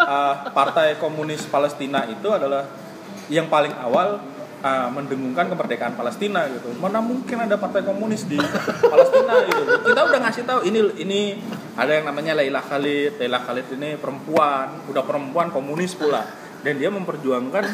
uh, 0.07 0.35
Partai 0.53 0.97
Komunis 0.97 1.45
Palestina 1.49 2.05
itu 2.09 2.29
adalah 2.31 2.69
yang 3.33 3.49
paling 3.49 3.73
awal 3.81 4.21
uh, 4.63 4.89
mendengungkan 4.95 5.51
kemerdekaan 5.51 5.99
Palestina 5.99 6.47
gitu. 6.49 6.71
Mana 6.79 7.03
mungkin 7.03 7.37
ada 7.43 7.59
partai 7.59 7.83
komunis 7.83 8.25
di 8.25 8.39
Palestina 8.93 9.43
gitu. 9.45 9.63
Kita 9.91 10.01
udah 10.07 10.21
ngasih 10.23 10.45
tahu 10.47 10.61
ini 10.65 10.81
ini 11.03 11.21
ada 11.75 11.93
yang 11.99 12.07
namanya 12.09 12.39
Laila 12.39 12.63
Khalid. 12.63 13.19
Laila 13.19 13.43
Khalid 13.43 13.67
ini 13.77 13.99
perempuan, 13.99 14.87
udah 14.89 15.03
perempuan 15.05 15.51
komunis 15.51 15.99
pula 15.99 16.23
dan 16.63 16.79
dia 16.79 16.95
memperjuangkan 16.95 17.65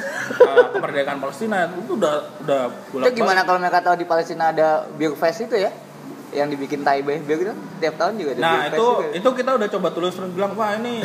uh, 0.49 0.67
kemerdekaan 0.73 1.21
Palestina 1.21 1.69
itu 1.69 2.01
udah 2.01 2.41
udah 2.41 2.61
Itu 3.05 3.21
gimana 3.21 3.45
kalau 3.45 3.61
mereka 3.61 3.85
tahu 3.85 4.01
di 4.01 4.09
Palestina 4.09 4.49
ada 4.49 4.89
beer 4.97 5.13
fest 5.13 5.45
itu 5.45 5.61
ya? 5.61 5.69
Yang 6.29 6.49
dibikin 6.55 6.81
Taipei 6.83 7.19
beer 7.19 7.41
itu 7.41 7.53
tiap 7.79 7.95
tahun 7.97 8.17
juga 8.17 8.31
ada 8.33 8.41
Nah 8.43 8.61
itu 8.69 8.77
juga. 8.77 9.07
itu 9.17 9.29
kita 9.35 9.51
udah 9.55 9.69
coba 9.71 9.89
tulis 9.91 10.13
terus 10.13 10.31
bilang 10.31 10.53
wah 10.53 10.75
ini 10.75 11.01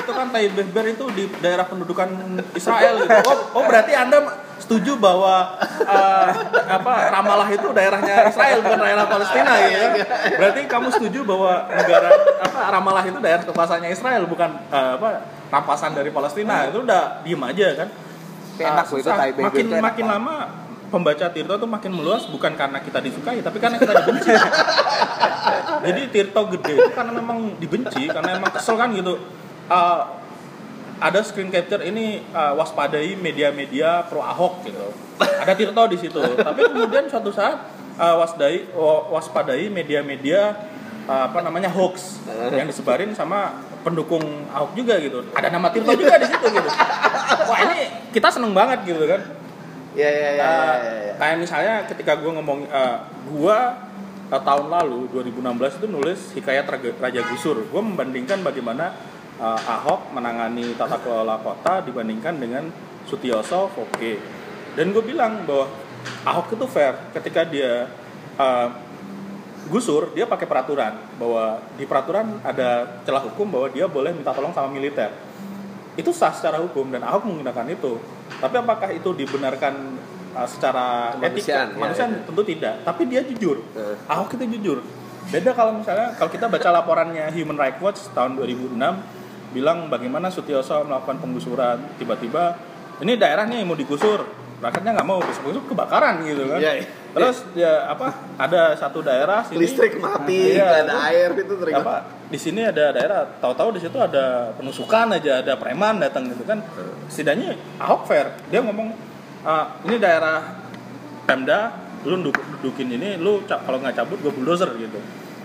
itu 0.00 0.12
kan 0.12 0.28
Taiber 0.28 0.84
itu 0.84 1.04
di 1.12 1.24
daerah 1.38 1.62
pendudukan 1.62 2.08
Israel 2.52 2.94
gitu. 2.98 3.18
Oh, 3.22 3.36
oh 3.54 3.64
berarti 3.64 3.92
anda 3.92 4.18
setuju 4.58 4.96
bahwa 4.96 5.54
eh, 5.80 6.28
apa 6.68 6.92
Ramallah 7.10 7.48
itu 7.48 7.68
daerahnya 7.70 8.26
Israel 8.26 8.58
bukan 8.60 8.80
daerah 8.80 9.06
Palestina 9.06 9.52
ya? 9.60 9.82
Berarti 10.32 10.60
kamu 10.66 10.88
setuju 10.90 11.22
bahwa 11.22 11.52
negara 11.68 12.10
apa 12.40 12.60
Ramallah 12.68 13.04
itu 13.04 13.18
daerah 13.18 13.42
kekuasaannya 13.44 13.90
Israel 13.90 14.26
bukan 14.26 14.50
eh, 14.68 14.92
apa 14.98 15.08
rampasan 15.48 15.94
dari 15.94 16.10
Palestina 16.10 16.66
itu 16.66 16.82
udah 16.82 17.22
diem 17.22 17.40
aja 17.40 17.68
kan? 17.76 17.88
Tapi 18.50 18.62
enak 18.62 18.76
Ah, 18.76 18.84
itu 18.84 18.92
susah. 18.98 19.14
Taipei 19.16 19.42
makin 19.42 19.64
itu 19.64 19.74
makin 19.76 20.04
banget. 20.04 20.14
lama 20.18 20.36
pembaca 20.90 21.30
Tirto 21.30 21.54
tuh 21.56 21.70
makin 21.70 21.94
meluas 21.94 22.26
bukan 22.26 22.58
karena 22.58 22.82
kita 22.82 22.98
disukai 22.98 23.40
tapi 23.40 23.62
karena 23.62 23.78
kita 23.78 23.94
dibenci. 24.02 24.30
Jadi 25.86 26.00
Tirto 26.12 26.42
gede 26.50 26.74
itu 26.76 26.90
karena 26.92 27.12
memang 27.14 27.56
dibenci 27.56 28.10
karena 28.10 28.36
emang 28.36 28.52
kesel 28.52 28.76
kan 28.76 28.90
gitu. 28.92 29.16
Uh, 29.70 30.02
ada 31.00 31.24
screen 31.24 31.48
capture 31.48 31.80
ini 31.80 32.20
uh, 32.36 32.52
waspadai 32.58 33.16
media-media 33.16 34.04
pro 34.10 34.20
Ahok 34.20 34.68
gitu. 34.68 34.92
Ada 35.16 35.56
Tirto 35.56 35.82
di 35.88 35.96
situ. 35.96 36.20
Tapi 36.20 36.60
kemudian 36.68 37.08
suatu 37.08 37.32
saat 37.32 37.70
uh, 37.96 38.20
wasdai 38.20 38.68
wa- 38.76 39.08
waspadai 39.16 39.72
media-media 39.72 40.58
uh, 41.08 41.32
apa 41.32 41.40
namanya 41.40 41.72
hoax 41.72 42.20
yang 42.52 42.68
disebarin 42.68 43.16
sama 43.16 43.64
pendukung 43.80 44.44
Ahok 44.52 44.76
juga 44.76 45.00
gitu. 45.00 45.24
Ada 45.32 45.48
nama 45.48 45.72
Tirto 45.72 45.96
juga 45.96 46.20
di 46.20 46.28
situ 46.28 46.46
gitu. 46.52 46.68
Wah 47.48 47.58
ini 47.64 47.78
kita 48.12 48.28
seneng 48.28 48.52
banget 48.52 48.84
gitu 48.84 49.08
kan. 49.08 49.24
Iya 49.90 50.10
iya 50.10 50.28
iya. 50.38 50.42
Uh, 50.42 50.76
iya, 50.78 50.92
iya. 51.02 51.12
kayak 51.18 51.36
misalnya 51.42 51.74
ketika 51.90 52.12
gue 52.22 52.30
ngomong 52.30 52.62
uh, 52.70 52.96
gue 53.26 53.58
uh, 54.30 54.42
tahun 54.42 54.66
lalu 54.70 55.10
2016 55.10 55.78
itu 55.82 55.86
nulis 55.90 56.20
hikayat 56.38 56.66
Raja 57.02 57.20
Gusur 57.26 57.66
gue 57.66 57.82
membandingkan 57.82 58.46
bagaimana 58.46 58.94
uh, 59.42 59.58
Ahok 59.58 60.14
menangani 60.14 60.78
tata 60.78 61.02
kelola 61.02 61.42
kota 61.42 61.82
dibandingkan 61.82 62.38
dengan 62.38 62.70
Sutioso 63.02 63.66
Foke 63.74 64.22
dan 64.78 64.94
gue 64.94 65.02
bilang 65.02 65.42
bahwa 65.42 65.66
Ahok 66.22 66.54
itu 66.54 66.66
fair 66.70 66.94
ketika 67.10 67.42
dia 67.42 67.90
uh, 68.38 68.68
gusur 69.68 70.14
dia 70.14 70.24
pakai 70.24 70.46
peraturan 70.46 70.98
bahwa 71.18 71.62
di 71.74 71.84
peraturan 71.84 72.38
ada 72.46 73.02
celah 73.02 73.26
hukum 73.26 73.50
bahwa 73.50 73.68
dia 73.74 73.90
boleh 73.90 74.14
minta 74.14 74.30
tolong 74.30 74.54
sama 74.54 74.70
militer 74.70 75.10
itu 75.98 76.10
sah 76.14 76.32
secara 76.32 76.62
hukum 76.62 76.88
dan 76.88 77.02
Ahok 77.02 77.26
menggunakan 77.26 77.66
itu. 77.74 77.98
Tapi 78.38 78.54
apakah 78.54 78.88
itu 78.94 79.10
dibenarkan 79.16 79.74
uh, 80.38 80.48
secara 80.48 81.16
Kemanusiaan, 81.18 81.74
etika? 81.74 81.86
ya, 81.90 82.06
ya. 82.06 82.20
tentu 82.28 82.42
tidak. 82.46 82.74
Tapi 82.86 83.02
dia 83.10 83.20
jujur. 83.26 83.56
Eh. 83.74 83.96
Ahok 84.06 84.38
itu 84.38 84.44
jujur. 84.60 84.78
Beda 85.30 85.50
kalau 85.54 85.78
misalnya 85.78 86.14
kalau 86.18 86.30
kita 86.30 86.46
baca 86.50 86.68
laporannya 86.74 87.30
Human 87.34 87.58
Rights 87.58 87.78
Watch 87.78 88.00
tahun 88.14 88.34
2006 88.38 88.74
bilang 89.50 89.90
bagaimana 89.90 90.30
Sutioso 90.30 90.86
melakukan 90.86 91.18
penggusuran 91.18 91.78
tiba-tiba 91.98 92.54
ini 93.02 93.18
daerahnya 93.18 93.58
yang 93.58 93.66
mau 93.70 93.78
digusur 93.78 94.22
rakyatnya 94.60 95.00
nggak 95.00 95.08
mau 95.08 95.18
besok-besok 95.18 95.74
kebakaran 95.74 96.22
gitu 96.22 96.46
kan 96.46 96.60
Iya, 96.62 96.72
iya. 96.82 96.86
Terus 97.10 97.42
ya 97.52 97.86
apa 97.86 98.06
ada 98.36 98.72
satu 98.74 99.00
daerah 99.00 99.42
sini. 99.42 99.62
Listrik 99.62 99.98
mati, 99.98 100.54
Iya, 100.54 100.66
ada 100.80 100.86
itu- 100.86 101.02
air 101.04 101.30
itu 101.36 101.54
teringat. 101.56 101.80
apa 101.80 101.94
di 102.26 102.38
sini 102.38 102.62
ada 102.62 102.84
daerah 102.90 103.20
tahu-tahu 103.36 103.74
di 103.74 103.80
situ 103.80 103.98
ada 103.98 104.54
penusukan 104.54 105.10
aja 105.10 105.40
ada 105.40 105.54
preman 105.54 105.98
datang 105.98 106.26
gitu 106.26 106.42
kan. 106.42 106.62
Setidaknya 107.06 107.58
Ahok 107.76 108.06
fair. 108.06 108.30
Dia 108.46 108.62
ngomong 108.62 108.94
"Ah, 109.42 109.78
ini 109.82 109.96
daerah 109.96 110.62
Pemda 111.24 111.74
lu 112.02 112.16
duduk- 112.18 112.38
dudukin 112.56 112.88
ini 112.90 113.16
lu 113.16 113.42
kalau 113.44 113.76
nggak 113.78 113.92
cabut 113.94 114.18
gue 114.18 114.30
bulldozer 114.30 114.70
gitu. 114.74 114.98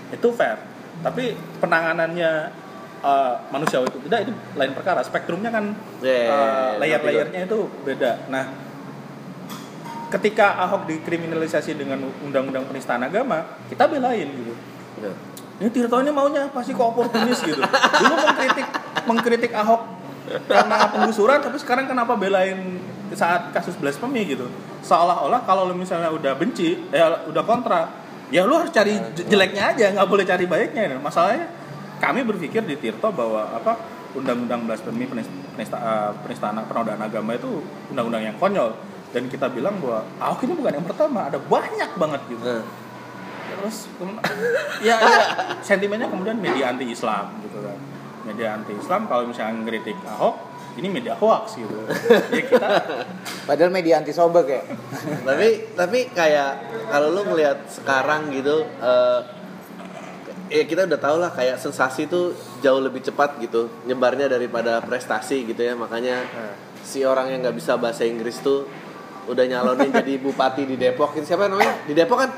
Itu 0.09 0.27
fair. 0.31 0.61
Tapi 1.01 1.33
penanganannya 1.59 2.63
eh, 2.97 3.33
manusiawi 3.49 3.85
itu 3.85 4.01
tidak 4.03 4.25
itu 4.25 4.33
lain 4.55 4.73
perkara. 4.73 5.01
Spektrumnya 5.01 5.49
kan 5.49 5.77
Iya, 5.99 6.09
iya, 6.09 6.25
iya, 6.25 6.25
iya, 6.25 6.77
layer-layernya 6.79 7.39
itu 7.45 7.59
beda. 7.81 8.11
Nah 8.27 8.45
ketika 10.13 10.61
Ahok 10.61 10.85
dikriminalisasi 10.85 11.75
dengan 11.75 12.01
undang-undang 12.21 12.65
penistaan 12.69 13.01
agama 13.01 13.57
kita 13.67 13.89
belain 13.89 14.27
gitu. 14.29 14.53
Iya. 15.01 15.11
ini 15.55 15.69
Tirto 15.71 15.97
ini 16.03 16.11
maunya 16.11 16.51
pasti 16.51 16.75
kok 16.75 16.83
oportunis 16.83 17.39
gitu? 17.41 17.59
Dulu 17.63 18.15
mengkritik 18.15 18.67
mengkritik 19.07 19.51
Ahok 19.55 19.81
karena 20.49 20.89
penggusuran 20.89 21.37
tapi 21.37 21.57
sekarang 21.61 21.85
kenapa 21.85 22.17
belain 22.17 22.79
saat 23.13 23.53
kasus 23.55 23.77
blasphemy 23.77 24.25
gitu? 24.25 24.49
Seolah-olah 24.85 25.45
kalau 25.45 25.69
lu 25.69 25.75
misalnya 25.77 26.11
udah 26.13 26.33
benci 26.37 26.89
ya 26.93 27.25
udah 27.29 27.43
kontra 27.45 27.89
ya 28.33 28.41
lu 28.41 28.57
harus 28.57 28.73
cari 28.73 28.97
j- 29.13 29.25
jeleknya 29.29 29.73
aja 29.73 29.85
nggak 29.95 30.07
boleh 30.09 30.25
cari 30.25 30.45
baiknya. 30.45 30.97
Masalahnya 30.97 31.49
kami 32.01 32.21
berpikir 32.27 32.61
di 32.65 32.75
Tirto 32.77 33.09
bahwa 33.15 33.49
apa 33.55 33.77
undang-undang 34.15 34.63
blasphemy 34.63 35.07
penis- 35.07 35.31
penista, 35.55 35.77
penistaan 36.23 36.59
penodaan 36.67 36.99
agama 37.03 37.35
itu 37.35 37.63
undang-undang 37.91 38.23
yang 38.31 38.35
konyol 38.39 38.71
dan 39.15 39.31
kita 39.31 39.47
bilang 39.47 39.79
bahwa 39.79 40.03
Ahok 40.19 40.43
ini 40.43 40.59
bukan 40.59 40.75
yang 40.75 40.83
pertama 40.83 41.31
ada 41.31 41.39
banyak 41.39 41.87
banget 41.95 42.21
gitu. 42.27 42.43
Nah, 42.43 42.67
terus 43.47 43.87
ya, 44.83 44.99
ya 44.99 45.23
sentimennya 45.63 46.11
kemudian 46.11 46.35
media 46.35 46.75
anti 46.75 46.91
Islam 46.91 47.31
gitu 47.47 47.63
kan. 47.63 47.79
Media 48.27 48.59
anti 48.59 48.75
Islam 48.75 49.07
kalau 49.07 49.23
misalnya 49.23 49.63
ngeritik 49.63 49.95
Ahok 50.03 50.35
ini 50.75 50.91
media 50.91 51.15
hoax 51.15 51.55
gitu. 51.55 51.71
Ya 52.35 52.43
kita 52.43 52.67
Padahal 53.47 53.71
media 53.71 54.03
anti 54.03 54.11
sobek 54.11 54.51
ya. 54.51 54.61
tapi 55.23 55.71
tapi 55.79 56.11
kayak 56.11 56.51
kalau 56.91 57.15
lu 57.15 57.23
ngelihat 57.31 57.71
sekarang 57.71 58.35
gitu 58.35 58.67
eh 58.83 59.23
ya 60.51 60.67
kita 60.67 60.91
udah 60.91 60.99
tau 60.99 61.23
lah 61.23 61.31
kayak 61.31 61.55
sensasi 61.55 62.11
itu 62.11 62.35
jauh 62.59 62.83
lebih 62.83 62.99
cepat 62.99 63.39
gitu 63.39 63.71
nyebarnya 63.87 64.27
daripada 64.27 64.83
prestasi 64.83 65.47
gitu 65.47 65.63
ya. 65.63 65.71
Makanya 65.71 66.19
si 66.83 67.07
orang 67.07 67.31
yang 67.31 67.47
nggak 67.47 67.55
bisa 67.55 67.79
bahasa 67.79 68.03
Inggris 68.03 68.43
tuh 68.43 68.67
udah 69.25 69.45
nyalonin 69.45 69.89
jadi 69.89 70.13
bupati 70.21 70.63
di 70.65 70.75
Depok. 70.77 71.17
Itu 71.17 71.25
siapa 71.25 71.49
namanya? 71.49 71.85
Di 71.85 71.93
Depok 71.93 72.17
kan? 72.21 72.31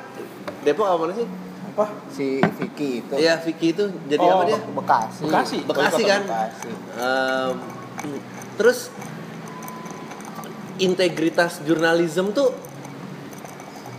Depok 0.64 0.88
apa 0.88 0.98
mana 1.08 1.14
sih? 1.16 1.28
Apa? 1.76 1.86
Si 2.10 2.42
Vicky 2.42 3.06
itu. 3.06 3.14
Iya 3.16 3.38
Vicky 3.40 3.68
itu. 3.76 3.86
Jadi 4.10 4.26
Oh, 4.26 4.42
apa 4.42 4.44
dia? 4.48 4.60
Bekasi. 4.60 5.22
Bekasi. 5.28 5.58
Bekasi 5.68 6.02
kan? 6.08 6.22
Bekasi. 6.26 6.70
Em, 6.98 7.54
terus 8.58 8.80
integritas 10.78 11.62
jurnalisme 11.66 12.34
tuh 12.34 12.54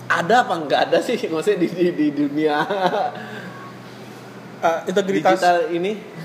ada 0.09 0.49
apa 0.49 0.55
nggak 0.57 0.81
ada 0.91 0.99
sih? 1.05 1.17
Maksudnya 1.33 1.59
di, 1.63 1.69
di, 1.69 1.87
di 1.93 2.07
dunia. 2.13 2.57
Eh, 4.59 4.79
integritas 4.91 5.39
digital 5.39 5.71
ini? 5.71 6.19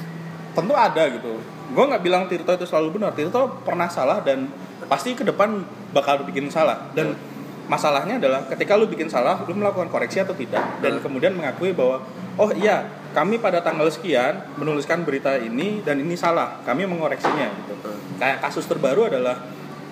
tentu 0.53 0.73
ada 0.77 1.03
gitu. 1.09 1.41
Gue 1.73 1.85
nggak 1.89 2.03
bilang 2.05 2.23
Tirto 2.29 2.53
itu 2.53 2.65
selalu 2.69 3.01
benar. 3.01 3.11
Tirto 3.17 3.61
pernah 3.65 3.89
salah 3.89 4.21
dan 4.21 4.45
pasti 4.87 5.15
ke 5.17 5.23
depan 5.23 5.63
bakal 5.93 6.23
bikin 6.27 6.49
salah. 6.49 6.89
Dan 6.95 7.15
masalahnya 7.63 8.19
adalah 8.19 8.43
ketika 8.51 8.75
lu 8.75 8.91
bikin 8.91 9.07
salah 9.07 9.39
lu 9.47 9.55
melakukan 9.55 9.87
koreksi 9.87 10.19
atau 10.19 10.35
tidak. 10.35 10.61
Dan 10.83 10.99
Hmm. 10.99 11.03
kemudian 11.03 11.33
mengakui 11.35 11.71
bahwa 11.71 12.03
oh 12.35 12.51
iya 12.51 12.89
kami 13.13 13.37
pada 13.39 13.61
tanggal 13.61 13.87
sekian 13.87 14.41
menuliskan 14.57 15.05
berita 15.05 15.37
ini 15.37 15.79
dan 15.85 16.01
ini 16.01 16.17
salah 16.17 16.59
kami 16.67 16.83
mengoreksinya 16.83 17.47
gitu. 17.69 17.91
Kayak 18.19 18.43
kasus 18.43 18.67
terbaru 18.67 19.07
adalah 19.07 19.37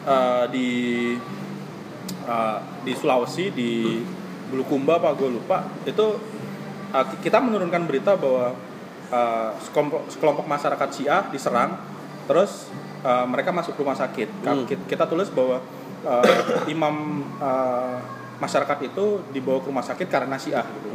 eh, 0.03 0.45
di 0.51 0.69
eh, 2.27 2.57
di 2.83 2.91
Sulawesi 2.97 3.53
di 3.53 4.01
Bulukumba 4.51 4.99
apa 4.99 5.15
gue 5.15 5.29
lupa. 5.31 5.63
Itu 5.87 6.19
eh, 6.91 7.05
kita 7.23 7.39
menurunkan 7.39 7.87
berita 7.87 8.17
bahwa 8.19 8.71
sekelompok, 9.59 10.07
sekelompok 10.07 10.47
masyarakat 10.47 10.89
Syiah 10.95 11.27
diserang 11.35 11.75
terus 12.31 12.71
eh, 13.01 13.25
mereka 13.27 13.49
masuk 13.51 13.77
rumah 13.77 13.97
sakit. 13.97 14.29
Hmm. 14.45 14.65
ki- 14.65 14.85
kita 14.87 15.05
tulis 15.09 15.29
bahwa 15.33 15.61
eh, 16.05 16.71
imam 16.73 17.25
eh, 17.41 17.97
masyarakat 18.41 18.77
itu 18.81 19.21
dibawa 19.29 19.61
ke 19.61 19.67
rumah 19.69 19.85
sakit 19.85 20.07
karena 20.09 20.37
Syiah 20.37 20.65
gitu. 20.65 20.89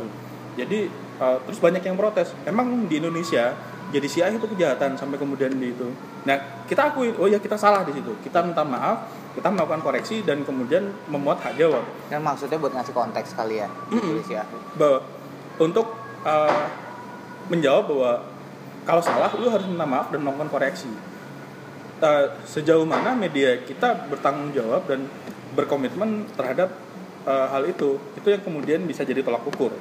Jadi 0.57 0.91
eh, 1.21 1.37
terus 1.47 1.59
banyak 1.63 1.83
yang 1.85 1.97
protes. 1.99 2.35
Emang 2.47 2.91
di 2.91 2.99
Indonesia 2.99 3.55
jadi 3.95 4.07
Syiah 4.11 4.35
itu 4.35 4.47
kejahatan 4.51 4.99
sampai 4.99 5.15
kemudian 5.15 5.55
di 5.55 5.71
itu. 5.71 5.87
Nah 6.27 6.67
kita 6.67 6.91
akui 6.91 7.15
oh 7.15 7.31
ya 7.31 7.39
kita 7.39 7.55
salah 7.55 7.87
di 7.87 7.95
situ. 7.95 8.11
Kita 8.23 8.43
minta 8.43 8.67
maaf 8.67 9.07
kita 9.37 9.53
melakukan 9.53 9.85
koreksi 9.85 10.25
dan 10.25 10.43
kemudian 10.43 10.91
memuat 11.07 11.39
hak 11.45 11.55
jawab. 11.55 11.85
Kan 12.11 12.25
maksudnya 12.25 12.59
buat 12.59 12.75
ngasih 12.75 12.91
konteks 12.97 13.37
kali 13.39 13.63
ya 13.63 13.69
ditulis 13.93 14.27
ya 14.27 14.43
bahwa 14.75 15.07
untuk 15.63 15.87
uh, 16.27 16.67
menjawab 17.47 17.87
bahwa 17.87 18.13
kalau 18.83 19.03
salah 19.03 19.31
lu 19.39 19.47
harus 19.47 19.67
minta 19.71 19.87
maaf 19.87 20.11
dan 20.11 20.19
melakukan 20.25 20.51
koreksi. 20.51 20.91
Uh, 21.97 22.29
sejauh 22.45 22.85
mana 22.85 23.17
media 23.17 23.57
kita 23.65 24.13
bertanggung 24.13 24.53
jawab 24.53 24.85
dan 24.85 25.09
berkomitmen 25.57 26.29
terhadap 26.37 26.69
uh, 27.25 27.49
hal 27.49 27.65
itu, 27.65 27.97
itu 28.13 28.29
yang 28.29 28.43
kemudian 28.45 28.81
bisa 28.85 29.01
jadi 29.01 29.25
tolak 29.25 29.49
ukur. 29.49 29.73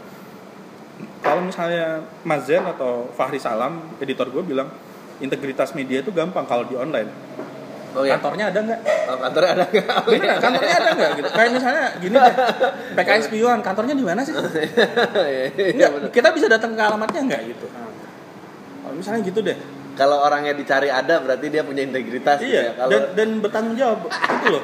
Kalau 1.19 1.41
misalnya 1.43 2.07
Mas 2.23 2.47
Zen 2.47 2.63
atau 2.63 3.11
Fahri 3.11 3.35
Salam, 3.35 3.83
editor 3.99 4.31
gue 4.31 4.43
bilang 4.47 4.71
integritas 5.19 5.75
media 5.75 5.99
itu 5.99 6.11
gampang 6.15 6.47
kalau 6.47 6.63
di 6.63 6.75
online. 6.79 7.11
oh 7.95 8.03
ya 8.03 8.19
Kantornya 8.19 8.51
ada 8.51 8.59
nggak? 8.59 8.79
oh, 8.83 9.17
kantornya 9.23 9.51
ada 9.55 9.65
nggak 9.71 9.87
kantornya 10.43 10.75
ada 10.75 10.89
nggak 10.95 11.11
gitu? 11.15 11.29
Kayak 11.31 11.51
misalnya 11.55 11.85
gini 12.03 12.15
deh, 12.19 12.35
PKS 12.95 13.27
Pion, 13.31 13.59
kantornya 13.63 13.95
di 13.95 14.03
mana 14.03 14.19
sih? 14.23 14.35
Iya, 14.39 15.71
Enggak, 15.71 15.89
bener. 15.95 16.09
kita 16.11 16.27
bisa 16.35 16.47
datang 16.51 16.75
ke 16.75 16.81
alamatnya 16.83 17.21
enggak 17.23 17.41
gitu. 17.55 17.67
Kalau 18.83 18.95
misalnya 18.95 19.19
gitu 19.23 19.39
deh. 19.43 19.57
Kalau 19.95 20.21
orangnya 20.21 20.51
dicari 20.51 20.91
ada 20.91 21.23
berarti 21.23 21.47
dia 21.47 21.63
punya 21.63 21.87
integritas 21.87 22.37
gitu 22.43 22.51
ya 22.51 22.61
Iya, 22.61 22.71
kalau 22.75 22.91
dan 22.91 23.03
dan 23.15 23.29
bertanggung 23.39 23.75
jawab 23.79 23.99
itu 24.11 24.47
loh. 24.51 24.63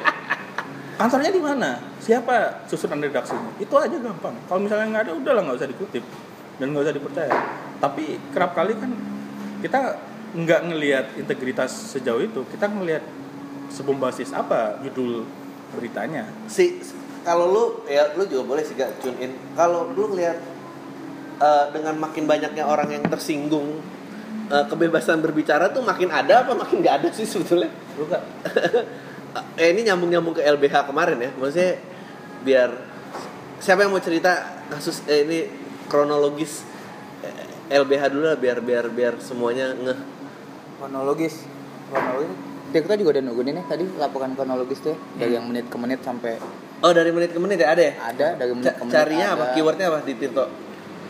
Kantornya 1.00 1.32
di 1.32 1.42
mana? 1.42 1.70
Siapa 1.98 2.62
susunan 2.68 3.00
redaksinya? 3.00 3.58
Itu 3.58 3.74
aja 3.80 3.96
gampang. 3.96 4.36
Kalau 4.46 4.60
misalnya 4.60 4.86
nggak 4.92 5.02
ada, 5.08 5.12
udahlah 5.18 5.42
nggak 5.48 5.58
usah 5.58 5.70
dikutip 5.72 6.04
dan 6.60 6.66
nggak 6.70 6.84
usah 6.84 6.94
dipercaya. 6.94 7.34
Tapi 7.80 8.04
kerap 8.30 8.52
kali 8.54 8.76
kan 8.76 8.92
kita 9.64 9.80
nggak 10.36 10.60
ngelihat 10.68 11.06
integritas 11.18 11.72
sejauh 11.96 12.22
itu. 12.22 12.44
Kita 12.52 12.70
ngelihat 12.70 13.02
sebombasis 13.72 14.36
apa 14.36 14.78
judul 14.84 15.24
beritanya. 15.72 16.28
si 16.44 16.84
kalau 17.24 17.48
lu 17.48 17.64
ya 17.88 18.12
lu 18.18 18.28
juga 18.28 18.44
boleh 18.44 18.62
sih 18.66 18.76
gak 18.76 19.00
tune 19.00 19.16
in 19.22 19.32
kalau 19.56 19.88
lu 19.94 20.12
lihat 20.12 20.36
eh, 21.40 21.64
dengan 21.72 21.96
makin 21.96 22.28
banyaknya 22.28 22.66
orang 22.66 22.92
yang 22.92 23.04
tersinggung 23.08 23.80
eh, 24.48 24.64
kebebasan 24.66 25.18
berbicara 25.18 25.68
tuh 25.68 25.80
makin 25.80 26.08
ada 26.08 26.42
apa 26.42 26.52
makin 26.52 26.80
nggak 26.80 26.94
ada 26.98 27.08
sih 27.10 27.22
sebetulnya? 27.24 27.70
Lu 27.94 28.06
nggak? 28.10 28.22
eh 29.54 29.68
ini 29.70 29.80
nyambung 29.82 30.08
nyambung 30.08 30.34
ke 30.34 30.42
LBH 30.42 30.86
kemarin 30.86 31.18
ya. 31.18 31.30
Maksudnya 31.32 31.78
biar 32.42 32.70
siapa 33.58 33.82
yang 33.82 33.92
mau 33.92 34.00
cerita 34.00 34.32
kasus 34.68 35.04
eh, 35.06 35.22
ini 35.22 35.38
kronologis 35.86 36.64
eh, 37.22 37.46
LBH 37.72 38.02
dulu 38.08 38.24
lah 38.26 38.36
biar 38.36 38.58
biar 38.58 38.88
biar 38.88 39.14
semuanya 39.18 39.72
ngeh. 39.72 39.98
Kronologis. 40.76 41.46
Kronologis. 41.88 42.36
Kita 42.72 42.96
juga 42.96 43.12
udah 43.12 43.22
nungguin 43.22 43.52
ini 43.52 43.62
tadi 43.62 43.84
laporan 43.94 44.32
kronologis 44.32 44.80
tuh 44.80 44.96
ya, 45.14 45.20
dari 45.20 45.36
yang 45.36 45.44
menit 45.44 45.68
ke 45.68 45.76
menit 45.76 46.00
sampai 46.00 46.40
oh 46.80 46.88
dari 46.90 47.12
menit 47.12 47.30
ke 47.30 47.38
menit 47.38 47.60
ya? 47.60 47.68
Ada 47.70 47.82
ya? 47.84 47.92
Ada 48.02 48.26
dari 48.40 48.52
menit 48.52 48.64
Ca- 48.66 48.76
ke 48.76 48.82
menit 48.82 48.94
carinya 48.96 49.26
ada. 49.28 49.36
apa 49.36 49.44
keywordnya 49.52 49.86
apa 49.92 49.98
di 50.02 50.14
Tirto? 50.16 50.44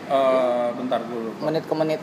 Eh, 0.03 0.67
bentar 0.75 0.99
dulu. 1.01 1.31
menit 1.39 1.63
ke 1.63 1.71
menit 1.73 2.01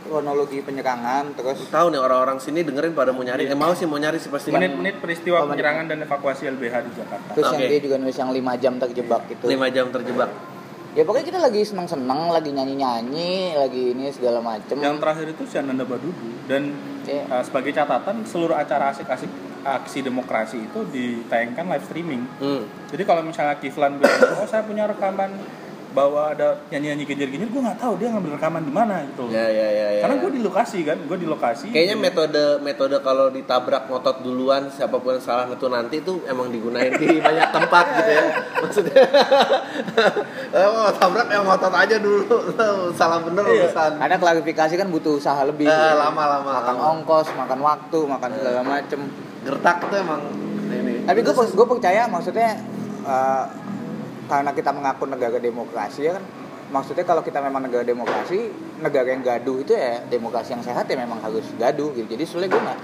kronologi 0.00 0.58
penyerangan 0.60 1.32
terus 1.32 1.58
tahu 1.66 1.88
nih 1.88 1.98
orang-orang 1.98 2.38
sini 2.38 2.60
dengerin 2.60 2.92
pada 2.92 3.10
mau 3.10 3.20
nyari 3.20 3.44
eh 3.44 3.54
mau 3.54 3.72
sih 3.72 3.84
mau 3.84 3.96
nyari 3.96 4.16
sih 4.16 4.28
pasti 4.28 4.48
Menit-menit 4.48 4.98
peristiwa 4.98 5.40
Oh, 5.40 5.46
penyerangan 5.46 5.86
dan 5.86 5.98
evakuasi 6.00 6.48
LBH 6.48 6.74
di 6.82 6.92
Jakarta. 6.94 7.30
terus 7.32 7.48
yang 7.50 7.62
dia 7.62 7.80
juga 7.80 7.96
nulis 7.96 8.16
yang 8.16 8.30
5 8.30 8.38
jam 8.58 8.72
terjebak 8.78 9.20
gitu 9.28 9.44
lima 9.46 9.66
jam 9.68 9.86
terjebak 9.88 10.30
ya 10.90 11.02
pokoknya 11.02 11.26
kita 11.26 11.38
lagi 11.38 11.60
seneng 11.62 11.86
seneng 11.86 12.20
lagi 12.28 12.50
nyanyi 12.50 12.74
nyanyi 12.74 13.30
lagi 13.54 13.92
ini 13.92 14.08
segala 14.08 14.40
macem 14.40 14.74
Yang 14.74 14.96
terakhir 14.98 15.26
itu 15.30 15.42
si 15.44 15.54
Ananda 15.56 15.84
Badudu 15.84 16.28
dan 16.44 16.74
Iya. 17.04 17.24
uh, 17.26 17.40
sebagai 17.40 17.72
catatan 17.72 18.20
seluruh 18.22 18.52
acara 18.52 18.92
asik-asik 18.92 19.32
aksi 19.58 20.00
demokrasi 20.02 20.60
itu 20.60 20.80
ditayangkan 20.86 21.64
live 21.66 21.80
streaming. 21.82 22.20
hmm. 22.36 22.62
Jadi 22.88 23.02
kalau 23.02 23.24
misalnya 23.24 23.56
Kiflan 23.56 23.96
bilang, 23.96 24.36
oh 24.36 24.44
saya 24.44 24.60
punya 24.62 24.84
rekaman 24.84 25.32
bahwa 25.98 26.22
ada 26.28 26.48
nyanyi-nyanyi 26.68 27.04
genjer-genjer, 27.04 27.48
gue 27.48 27.58
nggak 27.60 27.78
tahu 27.78 27.92
dia 27.96 28.08
ngambil 28.08 28.32
rekaman 28.32 28.62
di 28.62 28.70
mana 28.70 28.94
gitu. 29.04 29.26
ya 29.28 29.42
ya 29.42 29.66
ya, 29.68 29.86
ya 29.90 30.00
Karena 30.00 30.14
ya. 30.14 30.20
gue 30.20 30.30
di 30.30 30.40
lokasi 30.40 30.78
kan, 30.80 30.98
gue 31.00 31.18
di 31.18 31.26
lokasi. 31.26 31.66
kayaknya 31.68 31.96
metode 31.96 32.44
metode 32.60 32.96
kalau 33.00 33.26
ditabrak 33.28 33.86
ngotot 33.86 34.16
duluan 34.20 34.68
siapa 34.68 34.94
pun 34.96 35.12
yang 35.12 35.20
salah 35.20 35.44
itu 35.44 35.66
nanti 35.66 35.96
tuh 36.00 36.22
emang 36.24 36.46
digunain 36.48 36.92
di 36.92 37.18
banyak 37.20 37.48
tempat 37.48 37.84
gitu 37.92 38.10
ya 38.12 38.24
maksudnya 38.56 39.02
eh, 40.52 40.68
mau 40.68 40.90
tabrak 40.92 41.26
yang 41.28 41.44
ngotot 41.44 41.74
aja 41.74 41.96
dulu 41.98 42.22
salah 42.98 43.18
bener 43.18 43.42
Iya. 43.44 43.66
urusan 43.66 43.90
karena 43.96 44.16
klarifikasi 44.16 44.74
kan 44.76 44.88
butuh 44.88 45.16
usaha 45.16 45.40
lebih 45.42 45.64
Eh, 45.64 45.94
lama, 45.94 46.22
lama, 46.28 46.50
makan 46.52 46.74
lama. 46.74 46.90
ongkos 46.94 47.26
makan 47.32 47.58
waktu 47.58 47.98
makan 48.04 48.30
segala 48.34 48.60
macem 48.62 49.00
gertak 49.40 49.76
tuh 49.82 49.96
emang 49.96 50.20
ini 50.68 51.02
tapi 51.02 51.18
gue 51.20 51.32
gue 51.32 51.66
percaya 51.68 52.04
maksudnya 52.04 52.60
eh, 53.02 53.44
karena 54.28 54.50
kita 54.52 54.70
mengaku 54.70 55.08
negara 55.08 55.40
demokrasi 55.40 56.06
ya 56.06 56.20
kan 56.20 56.24
maksudnya 56.68 57.04
kalau 57.08 57.24
kita 57.24 57.40
memang 57.40 57.64
negara 57.64 57.80
demokrasi 57.80 58.52
negara 58.84 59.08
yang 59.08 59.24
gaduh 59.24 59.64
itu 59.64 59.72
ya 59.72 60.04
demokrasi 60.04 60.52
yang 60.52 60.60
sehat 60.60 60.84
ya 60.84 61.00
memang 61.00 61.16
harus 61.24 61.48
gaduh 61.56 61.96
gitu 61.96 62.04
jadi 62.12 62.24
soalnya 62.28 62.48
gue 62.52 62.60
nggak 62.60 62.78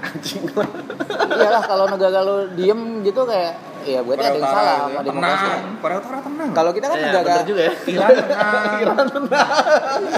iyalah 1.37 1.63
kalau 1.63 1.85
negara 1.93 2.19
lo 2.25 2.49
diem 2.57 3.05
gitu 3.05 3.21
kayak 3.29 3.53
ya 3.85 4.01
berarti 4.01 4.25
ada 4.25 4.37
yang 4.41 4.49
salah 4.49 4.73
gitu 4.73 4.81
sama 4.81 4.89
ya. 4.89 5.01
demokrasi 5.05 5.45
tenang, 5.45 5.61
Korea 5.77 5.97
Utara 6.01 6.19
tenang. 6.25 6.49
kalau 6.57 6.71
kita 6.73 6.85
kan 6.89 6.97
ya, 6.97 7.05
negara 7.05 7.41
juga 7.45 7.61
ya 7.61 7.73
Iran 7.85 8.09
tenang. 8.17 8.65
Iran 8.83 9.07
tenang. 9.13 9.49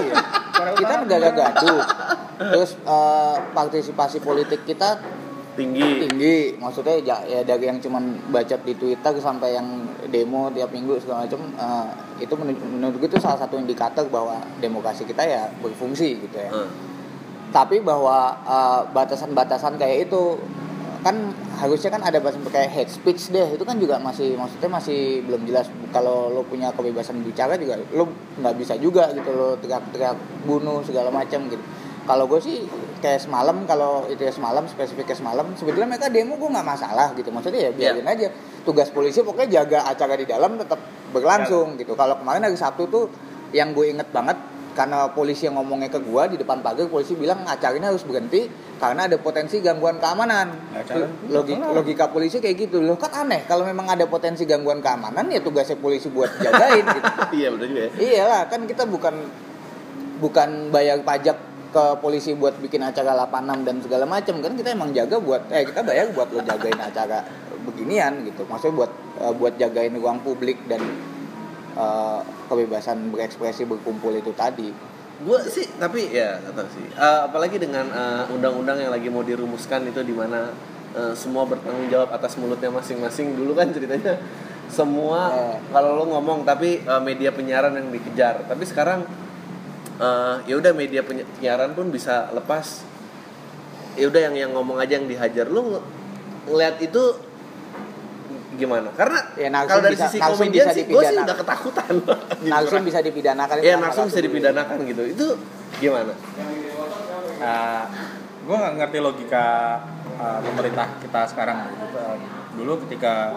iya. 0.00 0.16
Kita 0.58 0.94
negara 1.04 1.28
gaduh 1.36 1.82
terus 2.38 2.70
eh, 2.80 3.36
partisipasi 3.52 4.18
politik 4.24 4.64
kita 4.64 4.96
tinggi 5.58 6.06
tinggi 6.06 6.36
maksudnya 6.62 7.02
ya, 7.02 7.42
dari 7.42 7.66
yang 7.66 7.82
cuman 7.82 8.30
bacot 8.30 8.62
di 8.62 8.78
Twitter 8.78 9.12
sampai 9.18 9.58
yang 9.58 9.66
demo 10.06 10.46
tiap 10.54 10.70
minggu 10.70 11.02
segala 11.02 11.26
macam 11.26 11.42
eh, 11.58 11.88
itu 12.22 12.34
menurut, 12.38 12.62
menurut 12.62 12.94
gue 13.02 13.08
itu 13.10 13.18
salah 13.18 13.42
satu 13.42 13.58
indikator 13.58 14.06
bahwa 14.06 14.38
demokrasi 14.62 15.02
kita 15.02 15.26
ya 15.26 15.50
berfungsi 15.58 16.22
gitu 16.22 16.38
ya. 16.38 16.50
Hmm. 16.54 16.70
tapi 17.50 17.82
bahwa 17.82 18.38
eh, 18.46 18.80
batasan-batasan 18.94 19.74
kayak 19.74 20.06
itu 20.06 20.38
kan 20.98 21.14
harusnya 21.62 21.94
kan 21.94 22.02
ada 22.02 22.18
batasan 22.18 22.42
kayak 22.50 22.74
hate 22.74 22.90
speech 22.90 23.30
deh 23.30 23.54
itu 23.54 23.62
kan 23.62 23.78
juga 23.78 24.02
masih 24.02 24.34
maksudnya 24.34 24.70
masih 24.70 25.22
belum 25.26 25.46
jelas. 25.46 25.70
Kalau 25.94 26.30
lo 26.34 26.42
punya 26.42 26.74
kebebasan 26.74 27.22
bicara 27.22 27.54
juga 27.54 27.78
lo 27.94 28.10
nggak 28.38 28.54
bisa 28.58 28.74
juga 28.76 29.10
gitu 29.14 29.30
lo 29.30 29.54
teriak-teriak 29.62 30.18
bunuh 30.42 30.82
segala 30.82 31.08
macam 31.14 31.46
gitu. 31.46 31.62
Kalau 32.02 32.24
gue 32.26 32.40
sih 32.42 32.66
kayak 32.98 33.20
semalam 33.22 33.64
kalau 33.64 34.06
itu 34.10 34.22
ya 34.22 34.32
semalam 34.34 34.66
spesifiknya 34.66 35.16
semalam 35.16 35.46
sebetulnya 35.54 35.96
mereka 35.96 36.10
demo 36.10 36.34
gue 36.36 36.50
nggak 36.50 36.66
masalah 36.66 37.14
gitu. 37.14 37.30
Maksudnya 37.30 37.68
ya 37.68 37.70
biarin 37.72 38.06
aja. 38.06 38.28
Tugas 38.66 38.92
polisi 38.92 39.24
pokoknya 39.24 39.62
jaga 39.62 39.88
acara 39.88 40.14
di 40.18 40.26
dalam 40.28 40.58
tetap 40.58 40.78
berlangsung 41.14 41.78
gitu. 41.80 41.96
Kalau 41.96 42.20
kemarin 42.20 42.44
hari 42.44 42.58
Sabtu 42.58 42.84
tuh 42.90 43.04
yang 43.54 43.72
gue 43.72 43.88
inget 43.88 44.12
banget 44.12 44.36
karena 44.78 45.10
polisi 45.10 45.50
yang 45.50 45.58
ngomongnya 45.58 45.90
ke 45.90 45.98
gua 45.98 46.30
di 46.30 46.38
depan 46.38 46.62
pagar 46.62 46.86
polisi 46.86 47.18
bilang 47.18 47.42
acara 47.42 47.74
ini 47.74 47.90
harus 47.90 48.06
berhenti 48.06 48.46
karena 48.78 49.10
ada 49.10 49.18
potensi 49.18 49.58
gangguan 49.58 49.98
keamanan. 49.98 50.54
Itu 50.70 51.02
logika, 51.34 51.66
logika 51.74 52.04
polisi 52.14 52.38
kayak 52.38 52.70
gitu. 52.70 52.78
Loh 52.78 52.94
kan 52.94 53.10
aneh. 53.26 53.42
Kalau 53.50 53.66
memang 53.66 53.90
ada 53.90 54.06
potensi 54.06 54.46
gangguan 54.46 54.78
keamanan 54.78 55.26
ya 55.34 55.42
tugasnya 55.42 55.82
polisi 55.82 56.06
buat 56.14 56.30
jagain 56.38 56.86
gitu. 56.86 57.10
Iya 57.42 57.48
bener 57.50 57.66
juga 57.66 57.82
ya. 57.82 57.90
Iyalah 57.98 58.42
kan 58.46 58.60
kita 58.70 58.86
bukan 58.86 59.14
bukan 60.22 60.70
bayar 60.70 61.02
pajak 61.02 61.47
ke 61.68 61.84
polisi 62.00 62.32
buat 62.32 62.56
bikin 62.58 62.80
acara 62.80 63.12
86 63.28 63.66
dan 63.68 63.76
segala 63.84 64.04
macam 64.08 64.40
kan 64.40 64.52
kita 64.56 64.72
emang 64.72 64.90
jaga 64.96 65.20
buat 65.20 65.52
eh 65.52 65.68
kita 65.68 65.84
bayar 65.84 66.08
buat 66.16 66.32
lo 66.32 66.40
jagain 66.40 66.80
acara 66.80 67.20
beginian 67.68 68.24
gitu. 68.24 68.48
Maksudnya 68.48 68.74
buat 68.84 68.92
eh, 69.20 69.32
buat 69.36 69.54
jagain 69.60 69.92
ruang 69.96 70.24
publik 70.24 70.64
dan 70.64 70.80
eh, 71.76 72.20
kebebasan 72.48 73.12
berekspresi 73.12 73.68
berkumpul 73.68 74.16
itu 74.16 74.32
tadi. 74.32 74.72
Gue 75.18 75.40
sih 75.50 75.66
tapi 75.76 76.08
ya 76.14 76.40
tahu 76.40 76.68
sih. 76.72 76.86
Eh, 76.88 77.20
apalagi 77.28 77.60
dengan 77.60 77.84
undang-undang 78.32 78.80
yang 78.80 78.92
lagi 78.94 79.12
mau 79.12 79.20
dirumuskan 79.20 79.84
itu 79.92 80.00
di 80.00 80.16
mana 80.16 80.48
eh, 80.96 81.12
semua 81.12 81.44
bertanggung 81.44 81.92
jawab 81.92 82.16
atas 82.16 82.40
mulutnya 82.40 82.72
masing-masing. 82.72 83.36
Dulu 83.36 83.52
kan 83.52 83.68
ceritanya 83.74 84.16
semua 84.68 85.32
Eh. 85.32 85.56
kalau 85.72 85.96
lo 85.96 86.04
ngomong 86.12 86.44
tapi 86.44 86.80
eh, 86.84 87.02
media 87.04 87.32
penyiaran 87.32 87.76
yang 87.76 87.88
dikejar. 87.92 88.48
Tapi 88.48 88.64
sekarang 88.64 89.04
eh, 89.98 90.36
ya 90.44 90.54
udah 90.54 90.72
media 90.72 91.02
penyi- 91.02 91.26
penyiaran 91.32 91.72
pun 91.72 91.88
bisa 91.88 92.30
lepas. 92.30 92.82
Ya 93.94 94.06
udah 94.06 94.20
yang 94.20 94.34
yang 94.36 94.50
ngomong 94.52 94.78
aja 94.78 94.94
yang 94.94 95.04
dihajar. 95.04 95.46
Lu 95.46 95.74
ng- 95.74 95.84
ngeliat 96.46 96.78
itu 96.78 97.02
gimana? 98.54 98.90
Karena 98.92 99.18
Ya, 99.34 99.50
kalau 99.62 99.82
dari 99.82 99.94
bisa- 99.94 100.10
sisi 100.10 100.18
komedian 100.18 100.66
bisa 100.66 100.74
sih 100.74 100.84
gue 100.84 101.02
sih 101.04 101.16
udah 101.16 101.36
ketakutan. 101.36 101.92
Langsung 102.54 102.82
bisa 102.82 102.98
dipidanakan. 102.98 103.54
Ya 103.60 103.74
langsung 103.76 104.06
bisa 104.06 104.18
dipidanakan 104.18 104.76
gitu. 104.84 105.02
Itu 105.04 105.26
gimana? 105.78 106.10
Nah, 107.38 107.86
gue 108.42 108.56
nggak 108.56 108.74
ngerti 108.76 108.98
logika 108.98 109.46
uh, 110.16 110.40
pemerintah 110.42 110.90
kita 110.98 111.20
sekarang. 111.28 111.70
Uh, 111.94 112.18
dulu 112.54 112.82
ketika 112.82 113.30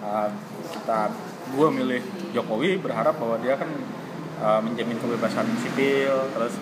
uh, 0.00 0.28
kita 0.72 1.12
gue 1.46 1.68
milih 1.70 2.00
Jokowi 2.32 2.76
berharap 2.76 3.16
bahwa 3.16 3.36
dia 3.38 3.56
kan 3.56 3.68
uh, 4.40 4.60
menjamin 4.60 4.98
kebebasan 5.00 5.46
sipil, 5.60 6.30
terus 6.32 6.54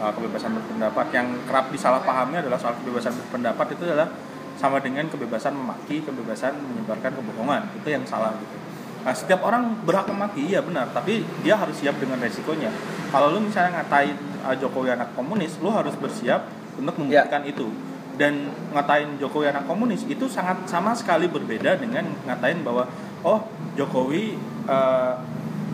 uh, 0.00 0.12
kebebasan 0.12 0.56
berpendapat 0.56 1.06
yang 1.14 1.28
kerap 1.46 1.70
disalahpahami 1.70 2.40
adalah 2.40 2.58
soal 2.58 2.74
kebebasan 2.80 3.14
berpendapat 3.26 3.66
itu 3.76 3.82
adalah 3.88 4.08
sama 4.56 4.78
dengan 4.78 5.08
kebebasan 5.08 5.56
memaki, 5.56 6.04
kebebasan 6.04 6.54
menyebarkan 6.54 7.12
kebohongan. 7.18 7.62
Itu 7.82 7.88
yang 7.90 8.04
salah 8.06 8.36
gitu. 8.38 8.56
Nah, 9.02 9.10
setiap 9.10 9.42
orang 9.42 9.82
berhak 9.82 10.06
memaki, 10.06 10.46
iya 10.46 10.62
benar, 10.62 10.86
tapi 10.94 11.26
dia 11.42 11.58
harus 11.58 11.74
siap 11.74 11.98
dengan 11.98 12.22
resikonya. 12.22 12.70
Kalau 13.10 13.34
lu 13.34 13.42
misalnya 13.42 13.82
ngatain 13.82 14.14
uh, 14.46 14.54
Jokowi 14.54 14.94
anak 14.94 15.10
komunis, 15.18 15.58
lu 15.58 15.74
harus 15.74 15.98
bersiap 15.98 16.46
untuk 16.78 16.94
membuktikan 16.94 17.42
itu. 17.42 17.66
Dan 18.14 18.54
ngatain 18.70 19.18
Jokowi 19.18 19.50
anak 19.50 19.66
komunis 19.66 20.06
itu 20.06 20.30
sangat 20.30 20.70
sama 20.70 20.94
sekali 20.94 21.26
berbeda 21.26 21.74
dengan 21.82 22.06
ngatain 22.28 22.62
bahwa 22.62 22.86
oh 23.26 23.42
Jokowi 23.74 24.38
uh, 24.70 25.18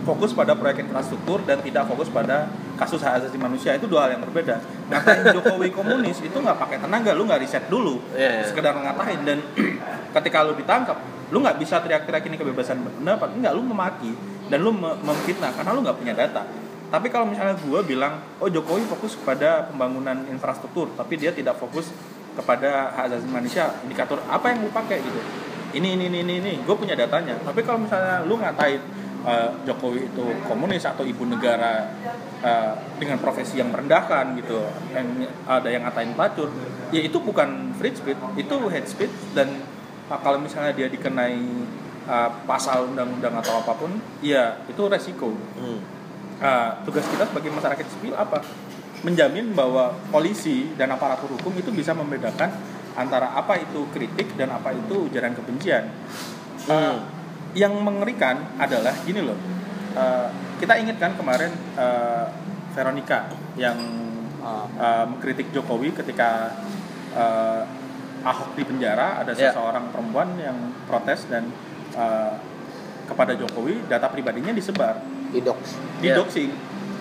fokus 0.09 0.33
pada 0.33 0.57
proyek 0.57 0.89
infrastruktur 0.89 1.45
dan 1.45 1.61
tidak 1.61 1.85
fokus 1.85 2.09
pada 2.09 2.49
kasus 2.81 2.97
hak 3.05 3.21
asasi 3.21 3.37
manusia 3.37 3.77
itu 3.77 3.85
dua 3.85 4.09
hal 4.09 4.17
yang 4.17 4.23
berbeda. 4.25 4.57
Ngatain 4.89 5.29
Jokowi 5.37 5.69
komunis 5.69 6.17
itu 6.25 6.33
nggak 6.33 6.57
pakai 6.57 6.81
tenaga, 6.81 7.13
lu 7.13 7.29
nggak 7.29 7.45
riset 7.45 7.69
dulu, 7.69 8.01
Iya, 8.17 8.41
iya. 8.41 8.43
sekedar 8.49 8.73
ngatain 8.73 9.21
dan 9.21 9.37
ketika 10.17 10.41
lu 10.41 10.57
ditangkap, 10.57 10.97
lu 11.29 11.37
nggak 11.45 11.61
bisa 11.61 11.77
teriak-teriak 11.85 12.25
ini 12.25 12.35
kebebasan 12.41 12.81
berpendapat, 12.81 13.29
enggak 13.37 13.53
lu 13.53 13.61
memaki 13.61 14.11
dan 14.49 14.59
lu 14.65 14.73
me- 14.73 14.97
memfitnah 15.05 15.53
karena 15.53 15.71
lu 15.77 15.85
nggak 15.85 15.97
punya 16.01 16.13
data. 16.17 16.41
Tapi 16.89 17.05
kalau 17.13 17.29
misalnya 17.29 17.53
gue 17.53 17.81
bilang, 17.85 18.17
oh 18.41 18.49
Jokowi 18.49 18.81
fokus 18.89 19.13
kepada 19.13 19.69
pembangunan 19.69 20.25
infrastruktur, 20.25 20.89
tapi 20.97 21.21
dia 21.21 21.29
tidak 21.29 21.61
fokus 21.61 21.93
kepada 22.33 22.89
hak 22.97 23.13
asasi 23.13 23.29
manusia, 23.29 23.69
indikator 23.85 24.17
apa 24.25 24.49
yang 24.49 24.65
lu 24.65 24.73
pakai 24.73 24.97
gitu. 25.05 25.21
Ini 25.69 25.85
ini 25.85 26.09
ini 26.09 26.19
ini, 26.25 26.33
ini. 26.41 26.53
gue 26.65 26.73
punya 26.73 26.97
datanya. 26.97 27.37
Tapi 27.45 27.61
kalau 27.61 27.85
misalnya 27.85 28.25
lu 28.25 28.41
ngatain 28.41 28.81
uh, 29.29 29.49
Jokowi 29.61 30.09
itu 30.09 30.25
komunis 30.49 30.81
atau 30.81 31.05
ibu 31.05 31.21
negara 31.29 31.85
uh, 32.41 32.73
dengan 32.97 33.21
profesi 33.21 33.61
yang 33.61 33.69
merendahkan 33.69 34.33
gitu, 34.41 34.65
yang 34.89 35.05
ada 35.45 35.69
yang 35.69 35.85
ngatain 35.85 36.17
pelacur, 36.17 36.49
ya 36.89 37.05
itu 37.05 37.21
bukan 37.21 37.77
free 37.77 37.93
speech, 37.93 38.17
itu 38.41 38.55
hate 38.73 38.89
speech 38.89 39.13
dan 39.37 39.61
uh, 40.09 40.17
kalau 40.17 40.41
misalnya 40.41 40.73
dia 40.73 40.89
dikenai 40.89 41.37
uh, 42.09 42.29
pasal 42.49 42.89
undang-undang 42.89 43.37
atau 43.37 43.61
apa 43.61 43.77
pun, 43.77 44.01
ya 44.25 44.57
itu 44.65 44.81
resiko. 44.89 45.37
Hmm. 45.55 45.79
Uh, 46.39 46.71
tugas 46.87 47.03
kita 47.05 47.29
sebagai 47.29 47.51
masyarakat 47.53 47.85
sipil 47.85 48.15
apa? 48.17 48.41
Menjamin 49.05 49.53
bahwa 49.53 49.95
polisi 50.11 50.73
dan 50.75 50.91
aparatur 50.91 51.31
hukum 51.37 51.53
itu 51.55 51.71
bisa 51.71 51.93
membedakan 51.95 52.51
antara 52.97 53.31
apa 53.31 53.59
itu 53.59 53.87
kritik 53.95 54.35
dan 54.35 54.51
apa 54.51 54.75
itu 54.75 55.07
ujaran 55.07 55.37
kebencian. 55.37 55.93
Uh, 56.67 56.73
Hmm. 56.79 57.18
Yang 57.57 57.73
mengerikan 57.81 58.35
adalah 58.61 58.93
gini 59.05 59.21
loh. 59.25 59.37
uh, 59.97 60.29
kita 60.59 60.75
ingat 60.77 61.01
kan 61.01 61.17
kemarin 61.17 61.49
uh, 61.73 62.29
Veronica 62.75 63.31
yang 63.57 63.79
uh, 64.43 65.05
mengkritik 65.09 65.49
Jokowi 65.55 65.95
ketika 65.95 66.53
uh, 67.15 67.63
Ahok 68.19 68.51
di 68.59 68.67
penjara 68.67 69.23
ada 69.23 69.31
Ya. 69.31 69.55
seseorang 69.55 69.95
perempuan 69.95 70.35
yang 70.35 70.75
protes 70.83 71.23
dan 71.31 71.47
uh, 71.95 72.35
kepada 73.07 73.31
Jokowi 73.39 73.87
data 73.87 74.11
pribadinya 74.11 74.51
disebar. 74.51 74.99
Di 75.31 75.39
docs 75.39 75.79
di 76.03 76.11
doxing. 76.11 76.51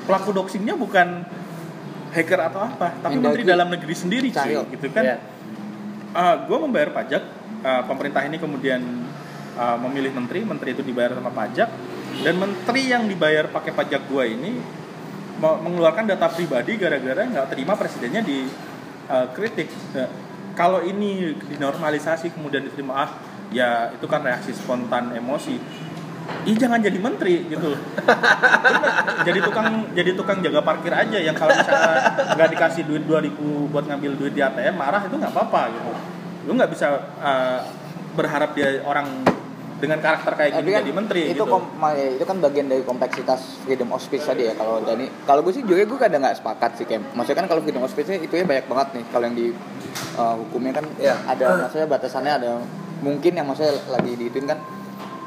Pelaku 0.07 0.31
doxingnya 0.31 0.79
bukan 0.79 1.27
hacker 2.15 2.41
atau 2.41 2.65
apa 2.65 2.97
tapi 3.05 3.21
menteri 3.21 3.45
dalam 3.45 3.69
negeri 3.69 3.93
sendiri 3.93 4.33
cuy, 4.33 4.57
gitu 4.73 4.89
kan. 4.95 5.05
Ya. 5.05 5.19
gue 6.49 6.59
membayar 6.59 6.89
pajak 6.95 7.23
uh, 7.67 7.83
pemerintah 7.85 8.25
ini 8.25 8.41
kemudian 8.41 8.81
uh, 9.59 9.77
memilih 9.83 10.15
menteri 10.15 10.47
menteri 10.47 10.73
itu 10.73 10.87
dibayar 10.87 11.19
sama 11.19 11.35
pajak 11.35 11.69
dan 12.23 12.35
menteri 12.39 12.83
yang 12.87 13.05
dibayar 13.11 13.51
pakai 13.51 13.75
pajak 13.75 14.07
gue 14.07 14.25
ini 14.31 14.51
me- 15.39 15.61
mengeluarkan 15.67 16.07
data 16.07 16.31
pribadi 16.31 16.79
gara-gara 16.79 17.27
nggak 17.27 17.47
terima 17.51 17.75
presidennya 17.75 18.23
di 18.23 18.47
uh, 19.11 19.27
kritik. 19.35 19.71
Nah, 19.95 20.09
kalau 20.55 20.83
ini 20.83 21.35
dinormalisasi 21.39 22.35
kemudian 22.35 22.67
diterima 22.67 23.07
ah 23.07 23.11
ya 23.55 23.95
itu 23.95 24.07
kan 24.11 24.23
reaksi 24.23 24.55
spontan 24.55 25.15
emosi. 25.15 25.57
Ih 26.45 26.57
jangan 26.61 26.77
jadi 26.85 27.01
menteri 27.01 27.49
gitu 27.49 27.73
jadi 29.25 29.39
tukang 29.41 29.97
jadi 29.97 30.13
tukang 30.13 30.45
jaga 30.45 30.61
parkir 30.61 30.93
aja 30.93 31.17
yang 31.17 31.33
kalau 31.33 31.57
misalnya 31.57 32.05
nggak 32.37 32.49
dikasih 32.53 32.85
duit 32.85 33.09
2000 33.09 33.73
buat 33.73 33.89
ngambil 33.89 34.13
duit 34.21 34.37
di 34.37 34.45
ATM 34.45 34.77
marah 34.77 35.09
itu 35.09 35.17
nggak 35.17 35.33
apa-apa 35.33 35.73
gitu. 35.73 35.91
Lu 36.45 36.53
nggak 36.53 36.69
bisa 36.69 37.01
uh, 37.25 37.65
berharap 38.13 38.53
dia 38.53 38.85
orang 38.85 39.25
dengan 39.79 39.99
karakter 39.99 40.35
kayak 40.35 40.51
gini 40.59 40.71
kan 40.71 40.83
jadi 40.83 40.93
menteri 40.93 41.21
itu 41.25 41.35
gitu. 41.37 41.45
kom- 41.47 41.71
ma- 41.75 41.95
itu 41.95 42.21
kan 42.21 42.37
bagian 42.39 42.67
dari 42.67 42.83
kompleksitas 42.83 43.63
freedom 43.63 43.89
of 43.91 43.99
speech 43.99 44.23
tadi 44.23 44.45
ya 44.45 44.53
kalau 44.53 44.83
Dani 44.83 45.07
kalau 45.23 45.41
gue 45.41 45.53
sih 45.53 45.63
juga 45.63 45.81
gue 45.81 45.99
kadang 45.99 46.21
nggak 46.21 46.37
sepakat 46.37 46.71
sih 46.75 46.85
kayak 46.85 47.15
maksudnya 47.15 47.39
kan 47.39 47.47
kalau 47.47 47.63
freedom 47.63 47.81
of 47.81 47.89
speech 47.89 48.11
itu 48.11 48.33
ya 48.33 48.43
banyak 48.43 48.67
banget 48.67 48.89
nih 48.93 49.05
kalau 49.09 49.25
yang 49.25 49.37
di 49.37 49.47
uh, 50.15 50.35
hukumnya 50.37 50.73
kan 50.75 50.85
Ya. 50.99 51.15
ada 51.25 51.45
maksudnya 51.61 51.87
batasannya 51.87 52.33
ada 52.35 52.51
mungkin 52.99 53.33
yang 53.33 53.47
maksudnya 53.47 53.79
lagi 53.89 54.13
diituin 54.13 54.47
kan 54.47 54.59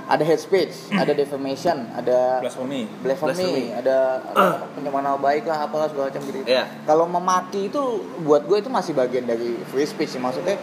ada 0.06 0.20
hate 0.22 0.44
speech 0.44 0.92
ada 0.92 1.16
defamation 1.16 1.88
ada 1.96 2.44
Blasphemy. 2.44 2.84
blasphemy, 3.00 3.32
Blasphemy. 3.32 3.66
ada 3.72 4.20
pencemaran 4.76 5.06
nama 5.06 5.16
baik 5.16 5.48
lah 5.48 5.64
apalah 5.64 5.88
segala 5.88 6.12
macam 6.12 6.20
gitu. 6.22 6.44
Iya. 6.44 6.68
Kalau 6.84 7.08
memaki 7.08 7.72
itu 7.72 7.82
buat 8.20 8.44
gue 8.44 8.60
itu 8.60 8.68
masih 8.68 8.92
bagian 8.92 9.24
dari 9.24 9.56
free 9.66 9.88
speech 9.88 10.12
sih 10.12 10.20
maksudnya. 10.20 10.60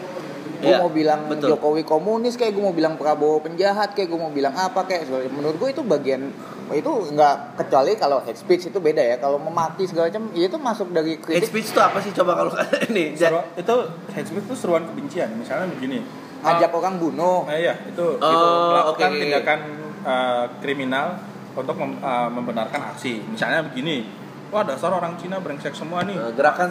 Gue 0.58 0.68
Iya, 0.68 0.78
mau 0.78 0.90
bilang 0.90 1.20
betul. 1.24 1.48
Jokowi 1.50 1.82
komunis 1.82 2.34
kayak 2.34 2.50
gue 2.50 2.60
mau 2.60 2.72
bilang 2.72 2.94
Prabowo 2.94 3.38
penjahat 3.40 3.94
kayak 3.94 4.08
gue 4.08 4.18
mau 4.18 4.28
bilang 4.28 4.50
apa 4.52 4.82
kayak 4.82 5.06
menurut 5.28 5.54
gue 5.54 5.68
itu 5.70 5.82
bagian 5.82 6.34
itu 6.68 6.90
nggak 7.08 7.36
kecuali 7.56 7.94
kalau 7.94 8.18
hate 8.20 8.36
speech 8.36 8.66
itu 8.66 8.76
beda 8.76 9.00
ya 9.00 9.16
kalau 9.16 9.38
memaki 9.38 9.84
segala 9.84 10.08
macam 10.08 10.28
ya 10.30 10.44
itu 10.44 10.58
masuk 10.58 10.90
dari 10.90 11.14
Hate 11.14 11.24
kritik 11.38 11.48
speech 11.48 11.70
itu 11.70 11.78
apa 11.78 11.98
sih 11.98 12.10
coba 12.12 12.32
kalau 12.36 12.52
ini 12.90 13.14
Seru- 13.14 13.46
itu 13.54 13.74
hate 14.10 14.26
speech 14.26 14.44
itu 14.44 14.54
seruan 14.54 14.84
kebencian. 14.84 15.30
Misalnya 15.32 15.70
begini. 15.70 16.02
ngajak 16.38 16.70
orang 16.70 16.98
bunuh 16.98 17.42
Nah, 17.44 17.54
iya, 17.54 17.74
itu 17.84 18.04
gitu, 18.14 18.22
Oh, 18.22 18.70
melakukan 18.70 19.08
oke. 19.08 19.18
tindakan 19.18 19.60
uh, 20.02 20.44
kriminal 20.58 21.18
untuk 21.52 21.74
mem- 21.74 21.98
uh, 21.98 22.26
membenarkan 22.28 22.80
aksi. 22.88 23.22
Misalnya 23.24 23.62
begini, 23.64 24.06
wah 24.48 24.62
dasar 24.62 24.90
orang 24.90 25.14
Cina 25.16 25.38
brengsek 25.38 25.72
semua 25.72 26.02
nih. 26.02 26.14
Gerakan 26.34 26.70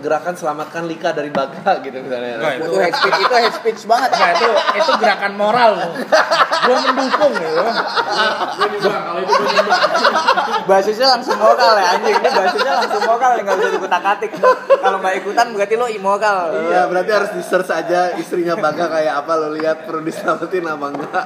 gerakan 0.00 0.34
selamatkan 0.34 0.88
Lika 0.88 1.12
dari 1.12 1.28
Baga 1.28 1.76
gitu 1.84 1.96
misalnya. 2.00 2.40
Nah, 2.40 2.52
itu 2.56 2.76
hate 2.80 2.96
speech 2.96 3.18
itu 3.20 3.34
hate 3.36 3.56
speech 3.56 3.80
banget 3.84 4.10
Nah, 4.10 4.30
itu 4.34 4.48
itu 4.80 4.90
gerakan 4.98 5.32
moral 5.36 5.70
loh. 5.76 5.92
Gua 6.60 6.76
mendukung 6.90 7.32
gitu. 7.36 7.62
basisnya 10.66 11.08
langsung 11.18 11.36
moral 11.36 11.74
ya 11.76 11.86
anjing 11.96 12.14
ini 12.14 12.28
basisnya 12.30 12.72
langsung 12.78 13.02
moral 13.04 13.30
ya 13.36 13.42
nggak 13.42 13.56
bisa 13.58 13.70
dikutak 13.74 14.02
atik 14.04 14.30
kalau 14.78 14.98
nggak 15.02 15.14
ikutan 15.18 15.46
berarti 15.52 15.74
lo 15.76 15.86
immoral 15.90 16.40
Iya, 16.70 16.82
berarti 16.86 17.10
harus 17.10 17.30
di 17.34 17.42
search 17.42 17.70
aja 17.70 18.14
istrinya 18.16 18.54
Baga 18.56 18.86
kayak 18.88 19.14
apa 19.24 19.32
lo 19.36 19.48
lihat 19.54 19.88
perlu 19.88 20.02
diselamatin 20.04 20.64
apa 20.66 20.86
enggak. 20.92 21.24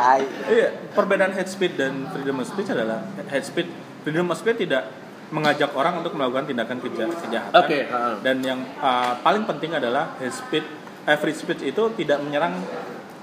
Tai. 0.00 0.22
Iya, 0.48 0.68
perbedaan 0.96 1.32
hate 1.36 1.50
speech 1.50 1.74
dan 1.76 2.08
freedom 2.10 2.40
of 2.40 2.46
speech 2.48 2.68
adalah 2.72 3.04
hate 3.28 3.46
speech 3.46 3.68
freedom 4.02 4.32
of 4.32 4.36
speech 4.38 4.58
tidak 4.64 4.88
mengajak 5.30 5.70
orang 5.72 6.02
untuk 6.02 6.12
melakukan 6.12 6.44
tindakan 6.44 6.78
keja- 6.78 7.06
kejahatan. 7.08 7.54
Oke, 7.56 7.86
ha-ha. 7.86 8.18
Dan 8.20 8.42
yang 8.42 8.60
uh, 8.78 9.14
paling 9.22 9.46
penting 9.46 9.70
adalah 9.70 10.18
hate 10.18 10.34
speech, 10.34 10.66
eh, 11.06 11.16
free 11.16 11.32
speech 11.32 11.62
itu 11.64 11.82
tidak 11.94 12.18
menyerang 12.18 12.58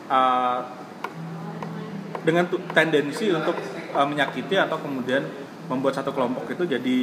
uh, 0.08 0.63
dengan 2.24 2.48
tendensi 2.72 3.28
untuk 3.30 3.56
uh, 3.91 4.08
menyakiti 4.08 4.56
atau 4.56 4.80
kemudian 4.80 5.24
membuat 5.67 5.96
satu 5.96 6.12
kelompok 6.12 6.48
itu 6.48 6.63
jadi 6.63 7.00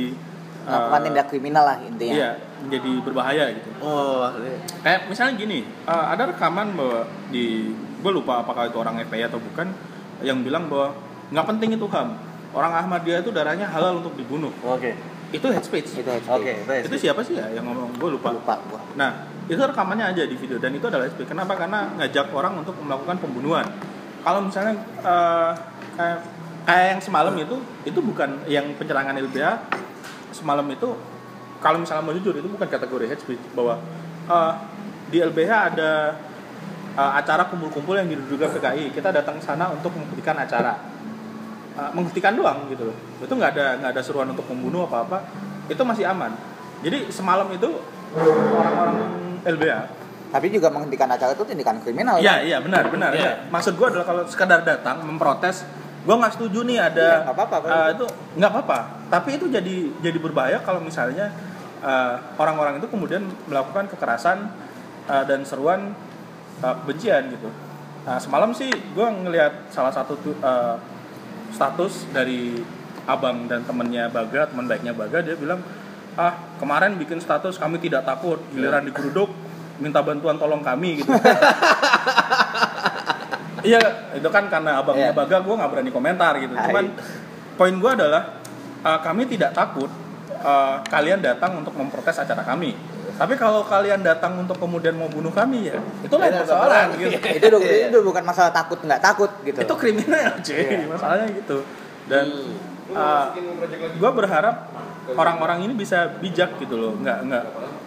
melakukan 0.65 1.01
eh, 1.01 1.05
tindak 1.05 1.27
kriminal 1.29 1.65
lah 1.65 1.77
intinya 1.77 2.15
iya 2.17 2.31
menjadi 2.65 2.93
berbahaya 3.05 3.45
gitu 3.53 3.69
Oh, 3.85 4.25
kayak 4.81 5.13
misalnya 5.13 5.37
gini 5.37 5.61
eh, 5.65 6.05
ada 6.09 6.33
rekaman 6.33 6.73
bahwa 6.73 7.05
di 7.29 7.73
gue 7.73 8.13
lupa 8.13 8.41
apakah 8.41 8.69
itu 8.69 8.77
orang 8.81 9.01
FPI 9.05 9.29
atau 9.29 9.41
bukan 9.41 9.69
yang 10.25 10.41
bilang 10.41 10.69
bahwa 10.73 10.97
nggak 11.29 11.47
penting 11.57 11.77
itu 11.77 11.85
ham 11.93 12.17
orang 12.55 12.73
Ahmadiyah 12.87 13.21
itu 13.21 13.35
darahnya 13.35 13.67
halal 13.67 13.99
untuk 13.99 14.15
dibunuh 14.15 14.55
Oke. 14.63 14.95
itu 15.35 15.47
hate 15.51 15.67
speech 15.67 15.91
itu 15.99 16.07
Oke, 16.07 16.23
speech. 16.23 16.65
baik. 16.65 16.83
itu 16.87 16.97
siapa 17.11 17.21
sih 17.27 17.35
ya 17.35 17.51
yang 17.51 17.67
ngomong 17.67 17.99
gue 17.99 18.11
lupa 18.15 18.31
lupa 18.31 18.55
gua 18.71 18.85
Nah, 18.95 19.27
itu 19.51 19.59
rekamannya 19.59 20.15
aja 20.15 20.23
di 20.25 20.37
video 20.39 20.57
dan 20.63 20.71
itu 20.71 20.87
adalah 20.87 21.11
SP. 21.11 21.27
Kenapa? 21.27 21.59
Karena 21.59 21.91
ngajak 21.99 22.31
orang 22.31 22.63
untuk 22.63 22.79
melakukan 22.79 23.19
pembunuhan. 23.19 23.67
Kalau 24.23 24.41
misalnya 24.41 24.79
eh, 25.03 25.51
kayak 25.99 26.19
kayak 26.65 26.87
yang 26.97 27.01
semalam 27.03 27.35
itu, 27.37 27.59
itu 27.85 27.99
bukan 28.01 28.41
yang 28.49 28.65
penyerangan 28.79 29.19
LBH 29.21 29.47
semalam 30.33 30.65
itu 30.71 30.97
kalau 31.61 31.79
misalnya 31.83 32.03
mau 32.03 32.15
jujur 32.17 32.35
itu 32.35 32.49
bukan 32.49 32.67
kategori 32.71 33.05
hate 33.11 33.23
speech 33.27 33.43
bahwa 33.53 33.83
eh, 34.31 34.53
di 35.11 35.19
LBH 35.21 35.53
ada 35.75 36.17
eh, 36.95 37.13
acara 37.19 37.51
kumpul-kumpul 37.51 37.99
yang 37.99 38.09
diduga 38.09 38.49
PKI. 38.49 38.95
Kita 38.95 39.11
datang 39.11 39.43
ke 39.43 39.45
sana 39.45 39.69
untuk 39.75 39.93
menghentikan 39.93 40.39
acara. 40.39 40.94
Eh, 41.75 41.91
menghentikan 41.91 42.39
doang 42.39 42.71
gitu 42.71 42.87
loh. 42.87 42.97
Itu 43.19 43.35
nggak 43.35 43.51
ada 43.51 43.67
nggak 43.83 43.91
ada 43.99 44.03
seruan 44.03 44.31
untuk 44.31 44.47
membunuh 44.47 44.87
apa-apa. 44.87 45.27
Itu 45.67 45.83
masih 45.83 46.07
aman. 46.07 46.31
Jadi 46.87 47.11
semalam 47.11 47.51
itu 47.51 47.67
orang-orang 48.55 48.97
LBH. 49.43 50.07
tapi 50.31 50.51
juga 50.51 50.67
menghentikan 50.67 51.07
acara 51.07 51.31
itu 51.31 51.47
tindakan 51.47 51.79
kriminal 51.79 52.19
Iya, 52.19 52.35
kan? 52.35 52.43
iya 52.43 52.59
benar, 52.59 52.83
benar. 52.91 53.11
Iya. 53.15 53.23
iya. 53.23 53.33
Maksud 53.55 53.79
gua 53.79 53.87
adalah 53.87 54.03
kalau 54.03 54.23
sekadar 54.27 54.63
datang 54.63 54.99
memprotes, 55.03 55.63
gua 56.03 56.19
nggak 56.19 56.35
setuju 56.35 56.67
nih 56.67 56.79
ada 56.81 57.07
Iya, 57.07 57.17
nggak 57.23 57.37
apa-apa, 57.39 57.57
kalau 57.63 57.71
eh, 57.71 57.89
itu 57.95 58.07
nggak 58.35 58.51
apa-apa. 58.51 58.79
Tapi 59.11 59.31
itu 59.33 59.47
jadi 59.47 59.75
jadi 60.03 60.19
berbahaya 60.19 60.59
kalau 60.61 60.79
misalnya 60.79 61.31
eh, 61.81 62.15
orang-orang 62.35 62.79
itu 62.79 62.87
kemudian 62.89 63.23
melakukan 63.47 63.87
kekerasan 63.87 64.51
eh, 65.07 65.23
dan 65.25 65.47
seruan 65.47 65.95
eh, 66.59 66.75
kebencian 66.83 67.31
gitu. 67.31 67.47
Nah, 68.03 68.19
semalam 68.19 68.51
sih 68.51 68.75
gua 68.91 69.11
ngelihat 69.11 69.71
salah 69.71 69.91
satu 69.91 70.19
tu- 70.19 70.35
eh, 70.35 70.75
status 71.55 72.11
dari 72.11 72.59
abang 73.07 73.47
dan 73.47 73.63
temennya 73.63 74.11
Baga, 74.11 74.51
teman 74.51 74.67
baiknya 74.67 74.91
Baga, 74.91 75.23
dia 75.23 75.39
bilang 75.39 75.63
ah 76.15 76.35
kemarin 76.59 76.99
bikin 76.99 77.19
status 77.23 77.59
kami 77.59 77.79
tidak 77.83 78.07
takut 78.07 78.39
giliran 78.55 78.87
digeruduk 78.87 79.31
minta 79.83 79.99
bantuan 79.99 80.39
tolong 80.39 80.63
kami 80.63 81.03
gitu 81.03 81.11
Iya, 83.65 83.81
itu 84.13 84.29
kan 84.29 84.53
karena 84.53 84.85
abangnya 84.85 85.11
Iya. 85.11 85.17
Baga, 85.17 85.41
gue 85.41 85.55
nggak 85.57 85.71
berani 85.73 85.91
komentar 85.91 86.37
gitu. 86.37 86.53
Hai. 86.53 86.69
Cuman 86.69 86.85
poin 87.57 87.73
gue 87.73 87.91
adalah 87.97 88.45
uh, 88.85 89.01
kami 89.01 89.25
tidak 89.25 89.57
takut 89.57 89.89
uh, 90.45 90.85
kalian 90.85 91.25
datang 91.25 91.65
untuk 91.65 91.73
memprotes 91.73 92.21
acara 92.21 92.45
kami. 92.45 92.77
Tapi 93.15 93.35
kalau 93.39 93.63
kalian 93.63 94.03
datang 94.03 94.43
untuk 94.43 94.59
kemudian 94.59 94.99
mau 94.99 95.07
bunuh 95.07 95.31
kami 95.31 95.71
ya, 95.71 95.79
itu 96.03 96.15
lain 96.19 96.35
persoalan 96.35 96.99
gitu. 96.99 97.15
itu, 97.39 97.47
itu, 97.47 97.59
itu 97.95 97.99
bukan 98.03 98.27
masalah 98.27 98.51
takut 98.51 98.83
nggak 98.83 98.99
takut 98.99 99.31
gitu 99.47 99.59
Itu 99.63 99.75
kriminal 99.79 100.35
cuy, 100.43 100.59
Iya. 100.59 100.91
masalahnya 100.91 101.27
gitu. 101.31 101.63
Dan 102.11 102.27
uh, 102.91 103.27
gue 103.95 104.11
berharap 104.11 104.67
orang-orang 105.15 105.69
ini 105.71 105.73
bisa 105.79 106.11
bijak 106.19 106.59
gitu 106.59 106.75
loh, 106.75 106.93
nggak 106.99 107.19
nggak 107.31 107.45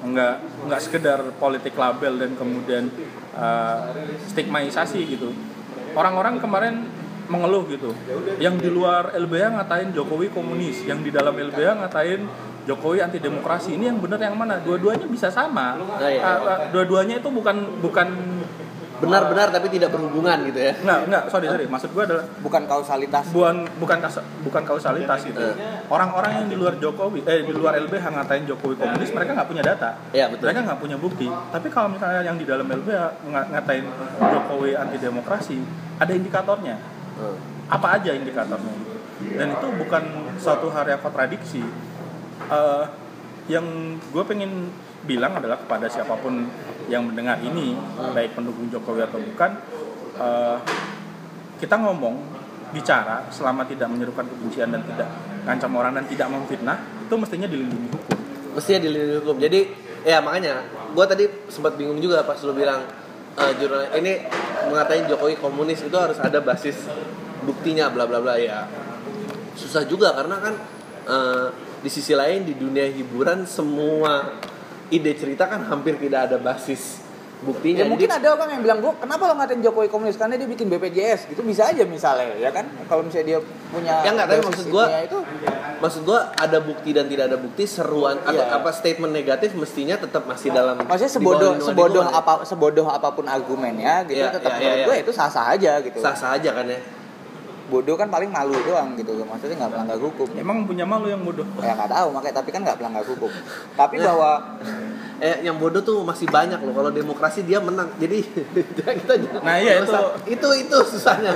nggak 0.07 0.33
nggak 0.69 0.81
sekedar 0.81 1.19
politik 1.41 1.75
label 1.75 2.23
dan 2.23 2.31
kemudian 2.39 2.87
uh, 3.35 3.91
stigmatisasi 4.31 4.99
gitu. 5.11 5.35
Orang-orang 5.91 6.39
kemarin 6.39 6.87
mengeluh 7.27 7.67
gitu, 7.67 7.91
yang 8.39 8.55
di 8.55 8.71
luar 8.71 9.11
LBH 9.11 9.59
ngatain 9.59 9.91
Jokowi 9.91 10.31
komunis, 10.31 10.87
yang 10.87 11.03
di 11.03 11.11
dalam 11.11 11.35
LBH 11.35 11.83
ngatain 11.83 12.21
Jokowi 12.67 12.99
anti 12.99 13.17
demokrasi. 13.17 13.73
Ini 13.73 13.89
yang 13.89 13.97
benar 13.97 14.19
yang 14.19 14.36
mana? 14.36 14.60
Dua-duanya 14.60 15.08
bisa 15.08 15.32
sama. 15.32 15.80
iya. 16.03 16.19
Uh, 16.21 16.39
uh, 16.43 16.60
dua-duanya 16.69 17.17
itu 17.17 17.30
bukan 17.32 17.80
bukan 17.80 18.08
Benar-benar 18.97 19.53
tapi 19.53 19.69
tidak 19.69 19.93
berhubungan 19.93 20.41
gitu 20.41 20.58
ya. 20.58 20.73
nggak 20.73 20.99
nggak 21.06 21.23
sorry 21.30 21.45
sorry 21.45 21.69
maksud 21.69 21.93
gue 21.93 22.01
adalah 22.01 22.25
bukan 22.41 22.65
kausalitas 22.65 23.30
bukan 23.30 23.69
bukan 23.77 23.97
kas- 24.01 24.25
bukan 24.41 24.63
kausalitas 24.65 25.21
gitu. 25.21 25.38
Orang-orang 25.86 26.41
yang 26.41 26.47
di 26.49 26.58
luar 26.58 26.73
Jokowi, 26.82 27.21
eh 27.21 27.45
di 27.45 27.53
luar 27.53 27.77
LBH 27.77 28.01
ngatain 28.10 28.49
Jokowi 28.49 28.73
komunis, 28.73 29.13
mereka 29.13 29.38
nggak 29.38 29.49
punya 29.53 29.62
data. 29.62 30.01
Iya, 30.10 30.34
betul. 30.34 30.49
Mereka 30.49 30.62
nggak 30.65 30.80
punya 30.82 30.97
bukti. 30.97 31.30
Tapi 31.30 31.67
kalau 31.69 31.93
misalnya 31.93 32.25
yang 32.25 32.41
di 32.41 32.45
dalam 32.49 32.65
LBH 32.65 33.01
nga- 33.30 33.47
ngatain 33.53 33.86
Jokowi 34.17 34.73
anti 34.73 34.97
demokrasi, 34.97 35.62
ada 36.01 36.12
indikatornya. 36.12 36.75
Hmm. 37.21 37.38
Apa 37.69 38.01
aja 38.01 38.17
indikatornya? 38.17 38.73
Dan 39.30 39.47
itu 39.51 39.67
bukan 39.77 40.03
suatu 40.41 40.73
hal 40.73 40.89
yang 40.89 40.97
kontradiksi. 40.97 41.62
Eh, 42.47 42.86
yang 43.47 43.65
gue 44.12 44.23
pengen 44.28 44.69
bilang 45.08 45.39
adalah 45.39 45.58
kepada 45.58 45.88
siapa 45.88 46.19
pun 46.19 46.45
yang 46.91 47.08
mendengar 47.08 47.39
ini, 47.43 47.76
baik 48.12 48.36
pendukung 48.36 48.67
Jokowi 48.67 49.08
atau 49.08 49.19
bukan, 49.19 49.52
eh, 50.19 50.58
kita 51.58 51.76
ngomong 51.80 52.15
bicara 52.76 53.23
selama 53.32 53.63
tidak 53.63 53.88
menyerukan 53.88 54.28
kebencian 54.28 54.69
dan 54.76 54.84
tidak 54.84 55.10
ngancam 55.47 55.71
orang 55.80 55.95
dan 55.95 56.06
tidak 56.12 56.28
memfitnah 56.28 56.78
itu 57.08 57.15
mestinya 57.15 57.47
dilindungi 57.47 57.88
hukum. 57.95 58.15
Mestinya 58.60 58.80
dilindungi 58.84 59.17
hukum. 59.23 59.38
Jadi 59.39 59.60
ya 60.04 60.19
makanya 60.19 60.67
gue 60.91 61.06
tadi 61.08 61.26
sempat 61.47 61.80
bingung 61.80 62.04
juga 62.04 62.28
pas 62.28 62.36
lu 62.43 62.52
bilang 62.52 62.84
eh, 63.39 63.52
jurnal 63.56 63.88
ini 63.95 64.28
mengatain 64.67 65.08
Jokowi 65.08 65.39
komunis 65.39 65.80
itu 65.88 65.95
harus 65.95 66.19
ada 66.19 66.43
basis 66.43 66.76
buktinya 67.47 67.88
bla 67.88 68.04
bla 68.04 68.19
bla 68.19 68.36
ya. 68.36 68.67
Susah 69.56 69.88
juga 69.88 70.12
karena 70.12 70.36
kan 70.43 70.54
eh, 71.08 71.47
di 71.77 71.89
sisi 71.89 72.11
lain 72.11 72.43
di 72.43 72.53
dunia 72.53 72.85
hiburan 72.85 73.45
semua 73.45 74.33
ide 74.87 75.13
cerita 75.13 75.45
kan 75.45 75.61
hampir 75.63 75.97
tidak 75.97 76.27
ada 76.27 76.37
basis 76.37 77.03
buktinya. 77.37 77.79
ya 77.79 77.85
mungkin 77.85 78.09
ada 78.09 78.33
orang 78.33 78.49
yang 78.49 78.61
bilang 78.63 78.79
gua 78.81 78.97
kenapa 78.97 79.29
lo 79.29 79.37
ngatain 79.37 79.61
Jokowi 79.61 79.87
komunis 79.87 80.17
karena 80.17 80.35
dia 80.35 80.49
bikin 80.49 80.65
BPJS 80.67 81.29
gitu 81.29 81.45
bisa 81.45 81.69
aja 81.69 81.85
misalnya 81.85 82.33
ya 82.33 82.49
kan 82.49 82.65
kalau 82.89 83.05
misalnya 83.05 83.27
dia 83.27 83.39
punya 83.69 83.93
Ya 84.01 84.09
nggak, 84.09 84.25
tapi 84.25 84.41
maksud 84.41 84.65
gua- 84.67 84.89
itunya 84.89 85.01
itu 85.05 85.17
maksud 85.77 86.01
gua 86.01 86.33
ada 86.33 86.57
bukti 86.57 86.89
dan 86.91 87.05
tidak 87.05 87.29
ada 87.29 87.37
bukti 87.37 87.63
seruan 87.63 88.17
atau 88.19 88.41
Iya. 88.41 88.57
apa 88.57 88.69
statement 88.73 89.13
negatif 89.13 89.53
mestinya 89.53 90.01
tetap 90.01 90.25
masih 90.25 90.49
dalam 90.49 90.81
maksudnya 90.81 91.13
bawah 91.13 91.13
sebodoh 91.13 91.51
sebodoh 91.61 92.03
ya. 92.03 92.17
apa 92.17 92.33
sebodoh 92.41 92.87
apa 92.89 93.13
pun 93.13 93.29
argumennya 93.29 94.01
gitu 94.03 94.17
Iya, 94.17 94.33
tetap 94.33 94.51
iya, 94.51 94.61
menurut 94.63 94.81
gue 94.81 94.95
iya. 94.95 95.03
itu 95.05 95.11
sah 95.13 95.29
sah 95.29 95.45
aja 95.47 95.71
gitu 95.77 95.97
sah 96.01 96.15
sah 96.17 96.33
aja 96.33 96.49
kan 96.51 96.65
ya 96.65 96.79
bodoh 97.67 97.93
kan 97.93 98.08
paling 98.08 98.27
malu 98.27 98.56
doang 98.62 98.95
gitu 98.95 99.12
maksudnya 99.21 99.60
nggak 99.60 99.71
melanggar 99.71 99.99
hukum 99.99 100.27
Emang 100.34 100.63
punya 100.63 100.84
malu 100.84 101.06
yang 101.06 101.19
bodoh. 101.19 101.43
ya 101.60 101.73
nggak 101.73 101.89
tahu 101.89 102.08
makanya 102.10 102.36
tapi 102.38 102.49
kan 102.49 102.62
nggak 102.62 102.77
melanggar 102.77 103.03
hukum 103.03 103.32
tapi 103.73 103.95
bahwa 103.99 104.32
eh 105.17 105.41
yang 105.41 105.58
bodoh 105.58 105.82
tuh 105.82 106.06
masih 106.06 106.30
banyak 106.30 106.62
loh. 106.62 106.71
Kalau 106.71 106.93
demokrasi 106.93 107.41
dia 107.41 107.58
menang. 107.58 107.89
Jadi 107.97 108.21
kita 109.01 109.13
jangan- 109.17 109.41
Nah, 109.41 109.58
iya, 109.58 109.82
usah- 109.82 110.13
itu. 110.23 110.45
Itu 110.56 110.77
susahnya. 110.86 111.34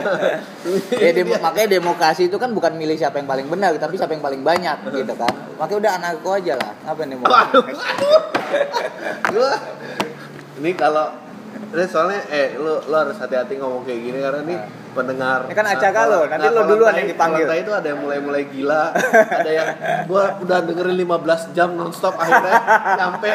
Ya 0.93 1.09
demo- 1.11 1.41
makanya 1.41 1.65
demokrasi 1.73 2.29
itu 2.29 2.37
kan 2.37 2.53
bukan 2.53 2.77
milih 2.77 2.93
siapa 2.93 3.17
yang 3.17 3.25
paling 3.25 3.49
benar 3.49 3.73
tapi 3.75 3.97
siapa 3.97 4.13
yang 4.13 4.21
paling 4.21 4.45
banyak 4.45 4.85
gitu 4.87 5.13
kan. 5.17 5.33
Makanya 5.57 5.77
udah 5.77 5.91
anarko 5.97 6.29
aja 6.31 6.53
lah. 6.55 6.73
Waduh 6.85 7.63
waduh. 7.65 8.21
Gua 9.33 9.51
ini 10.57 10.71
kalau 10.73 11.05
ini 11.71 11.85
soalnya 11.85 12.21
eh 12.29 12.53
lu 12.55 12.77
lu 12.81 12.95
harus 12.95 13.17
hati-hati 13.17 13.57
ngomong 13.57 13.81
kayak 13.81 13.97
gini 13.99 14.19
karena 14.19 14.41
nih 14.43 14.59
pendengar. 14.91 15.47
Ini 15.47 15.55
kan 15.55 15.67
acaka 15.67 16.01
lo, 16.07 16.21
nanti 16.27 16.47
nah, 16.47 16.55
lo 16.55 16.61
duluan 16.67 16.93
yang 16.95 17.09
dipanggil. 17.09 17.45
Valentine 17.47 17.63
itu 17.63 17.71
ada 17.73 17.87
yang 17.87 17.99
mulai-mulai 18.03 18.43
gila. 18.51 18.83
Ada 19.41 19.51
yang 19.51 19.69
gua 20.05 20.23
udah 20.43 20.59
dengerin 20.67 20.97
15 21.01 21.55
jam 21.57 21.69
nonstop 21.73 22.15
akhirnya 22.19 22.59
nyampe 22.99 23.29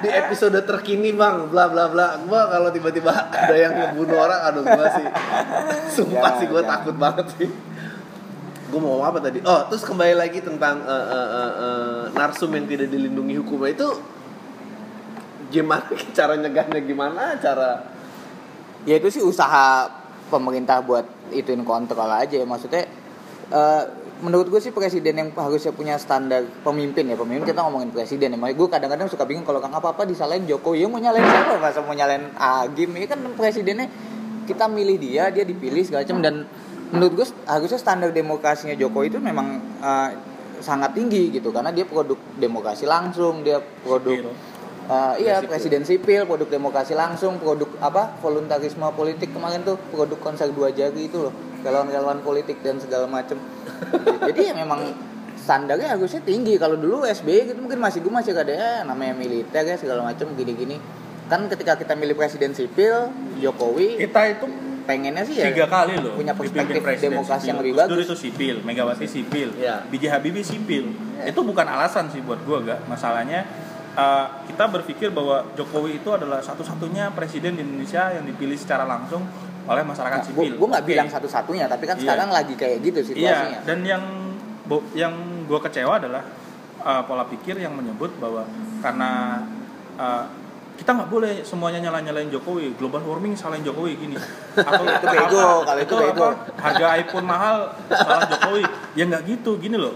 di 0.00 0.08
episode 0.08 0.58
terkini 0.62 1.10
bang 1.12 1.50
bla 1.50 1.66
bla 1.68 1.90
bla. 1.90 2.06
Gua 2.24 2.46
kalau 2.48 2.70
tiba-tiba 2.70 3.10
ada 3.10 3.54
yang 3.54 3.72
ngebunuh 3.74 4.18
orang 4.18 4.40
aduh 4.50 4.62
gua 4.62 4.86
sih 4.94 5.06
sumpah 6.00 6.14
Jangan, 6.14 6.38
sih 6.40 6.46
gua 6.48 6.62
jangan. 6.62 6.72
takut 6.78 6.96
banget 6.96 7.26
sih. 7.36 7.48
Gue 8.70 8.78
mau 8.82 8.98
ngomong 8.98 9.06
apa 9.06 9.18
tadi? 9.22 9.38
Oh 9.46 9.60
terus 9.70 9.86
kembali 9.86 10.14
lagi 10.18 10.42
tentang 10.42 10.82
eh, 10.82 11.06
eh, 11.14 11.28
eh, 11.30 11.52
eh, 11.62 12.00
narsum 12.16 12.50
yang 12.50 12.66
tidak 12.66 12.90
dilindungi 12.90 13.38
hukum. 13.38 13.62
Itu 13.70 14.02
gimana 15.54 15.86
cara 16.16 16.34
nyegahnya 16.34 16.80
gimana 16.82 17.38
cara 17.38 17.86
ya 18.82 18.98
itu 18.98 19.08
sih 19.14 19.22
usaha 19.22 19.86
pemerintah 20.28 20.80
buat 20.80 21.04
ituin 21.32 21.64
kontrol 21.64 22.08
aja 22.08 22.36
ya. 22.36 22.46
Maksudnya 22.46 22.84
eh, 23.50 23.82
menurut 24.24 24.48
gue 24.48 24.60
sih 24.62 24.72
presiden 24.72 25.20
yang 25.20 25.28
harusnya 25.36 25.74
punya 25.74 25.98
standar 26.00 26.44
pemimpin 26.64 27.08
ya. 27.08 27.16
Pemimpin 27.18 27.44
kita 27.44 27.60
ngomongin 27.66 27.90
presiden 27.92 28.34
ya. 28.34 28.38
Gue 28.52 28.68
kadang-kadang 28.70 29.08
suka 29.10 29.24
bingung 29.28 29.44
kalau 29.44 29.60
nggak 29.60 29.80
apa-apa 29.80 30.08
disalahin 30.08 30.48
Jokowi. 30.48 30.84
Ya 30.84 30.88
mau 30.88 31.00
nyalain 31.00 31.24
siapa? 31.24 31.60
Masa 31.60 31.80
mau 31.84 31.96
nyalain 31.96 32.30
Agim. 32.38 32.90
Ini 32.94 33.06
kan 33.10 33.20
presidennya 33.36 33.88
kita 34.44 34.68
milih 34.68 34.96
dia 35.00 35.32
dia 35.32 35.44
dipilih 35.44 35.82
segala 35.84 36.04
macam. 36.06 36.20
Dan 36.24 36.34
menurut 36.94 37.12
gue 37.24 37.26
harusnya 37.48 37.80
standar 37.80 38.10
demokrasinya 38.14 38.76
Jokowi 38.78 39.12
itu 39.12 39.18
memang 39.20 39.60
eh, 39.82 40.10
sangat 40.64 40.96
tinggi 40.96 41.34
gitu. 41.34 41.52
Karena 41.52 41.74
dia 41.74 41.84
produk 41.84 42.16
demokrasi 42.40 42.88
langsung 42.88 43.44
dia 43.44 43.60
produk 43.84 44.24
Sipil. 44.24 44.53
Uh, 44.84 45.16
iya 45.16 45.40
presiden 45.40 45.80
sipil 45.80 46.28
produk 46.28 46.44
demokrasi 46.44 46.92
langsung 46.92 47.40
produk 47.40 47.72
apa 47.80 48.20
voluntarisme 48.20 48.84
politik 48.92 49.32
kemarin 49.32 49.64
tuh 49.64 49.80
produk 49.88 50.20
konser 50.20 50.52
dua 50.52 50.76
jari 50.76 51.08
itu 51.08 51.24
loh 51.24 51.32
relawan-relawan 51.64 52.20
politik 52.20 52.60
dan 52.60 52.76
segala 52.76 53.08
macem. 53.08 53.40
Jadi 54.28 54.40
ya 54.44 54.52
memang 54.52 54.92
standarnya 55.40 55.96
harusnya 55.96 56.20
tinggi. 56.20 56.60
Kalau 56.60 56.76
dulu 56.76 57.08
SBY 57.08 57.56
gitu 57.56 57.58
mungkin 57.64 57.80
masih 57.80 58.04
gue 58.04 58.12
masih 58.12 58.36
ada 58.36 58.52
ya 58.52 58.70
namanya 58.84 59.16
militer 59.16 59.64
ya 59.64 59.80
segala 59.80 60.04
macam 60.04 60.28
gini-gini. 60.36 60.76
Kan 61.32 61.48
ketika 61.48 61.80
kita 61.80 61.96
milih 61.96 62.12
presiden 62.20 62.52
sipil 62.52 63.08
Jokowi 63.40 63.96
kita 63.96 64.36
itu 64.36 64.44
pengennya 64.84 65.24
sih 65.24 65.40
ya 65.40 65.48
tiga 65.48 65.64
kali 65.64 65.96
loh 65.96 66.12
punya 66.12 66.36
perspektif 66.36 66.84
demokrasi 67.00 67.40
sipil. 67.40 67.48
yang 67.48 67.58
lebih 67.64 67.72
bagus. 67.80 68.04
Itu 68.04 68.16
sipil 68.20 68.56
Megawati 68.60 69.08
sipil 69.08 69.48
Iya. 69.56 69.88
B.J. 69.88 70.04
Habibie 70.12 70.44
sipil. 70.44 70.92
Itu 71.24 71.40
bukan 71.40 71.64
alasan 71.64 72.12
sih 72.12 72.20
buat 72.20 72.44
gua 72.44 72.60
gak 72.60 72.84
masalahnya 72.84 73.48
uh, 73.94 74.26
kita 74.44 74.64
berpikir 74.68 75.08
bahwa 75.10 75.42
Jokowi 75.54 75.98
itu 75.98 76.10
adalah 76.10 76.38
satu-satunya 76.38 77.10
presiden 77.10 77.54
di 77.54 77.62
Indonesia 77.62 78.10
yang 78.10 78.24
dipilih 78.24 78.54
secara 78.54 78.84
langsung 78.84 79.24
oleh 79.64 79.80
masyarakat 79.80 80.18
Nah, 80.20 80.26
sipil 80.26 80.54
gue 80.54 80.68
nggak 80.68 80.84
Oke. 80.84 80.90
bilang 80.90 81.08
satu-satunya 81.08 81.64
tapi 81.66 81.84
kan 81.84 81.96
Iya. 81.96 82.02
sekarang 82.04 82.28
lagi 82.28 82.54
kayak 82.54 82.78
gitu 82.82 83.00
situasinya 83.06 83.58
Iya, 83.58 83.64
dan 83.64 83.78
yang 83.80 84.04
bo- 84.62 84.84
yang 84.92 85.14
gue 85.44 85.58
kecewa 85.58 85.96
adalah 85.96 86.22
uh, 86.80 87.02
pola 87.02 87.24
pikir 87.24 87.56
yang 87.56 87.72
menyebut 87.72 88.12
bahwa 88.18 88.44
karena 88.78 89.40
uh, 89.96 90.24
kita 90.74 90.90
nggak 90.90 91.06
boleh 91.06 91.32
semuanya 91.46 91.78
nyala-nyalain 91.80 92.26
Jokowi, 92.28 92.74
global 92.74 92.98
warming 93.00 93.38
salahin 93.38 93.62
Jokowi 93.62 93.94
gini. 93.94 94.18
Atau 94.58 94.82
Itu 94.82 95.06
bego, 95.06 95.62
kalau 95.62 95.78
itu 95.78 95.94
bego. 95.94 96.10
apa, 96.10 96.28
harga 96.58 96.86
iPhone 96.98 97.26
mahal 97.30 97.56
salah 97.86 98.26
Jokowi. 98.26 98.66
Ya 98.98 99.06
nggak 99.06 99.22
gitu, 99.22 99.54
gini 99.56 99.78
loh. 99.78 99.94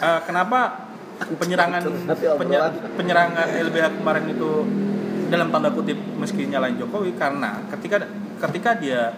Uh, 0.00 0.16
kenapa 0.24 0.85
penyerangan 1.18 1.80
Nanti 1.80 2.24
obrolan. 2.24 2.38
penye- 2.38 2.92
penyerangan 2.94 3.46
LBH 3.62 3.86
kemarin 3.96 4.24
itu 4.28 4.50
dalam 5.26 5.48
tanda 5.48 5.68
kutip 5.68 5.98
meski 6.14 6.44
nyalain 6.44 6.76
Jokowi 6.76 7.14
karena 7.14 7.64
ketika 7.68 8.04
ketika 8.38 8.70
dia 8.74 9.10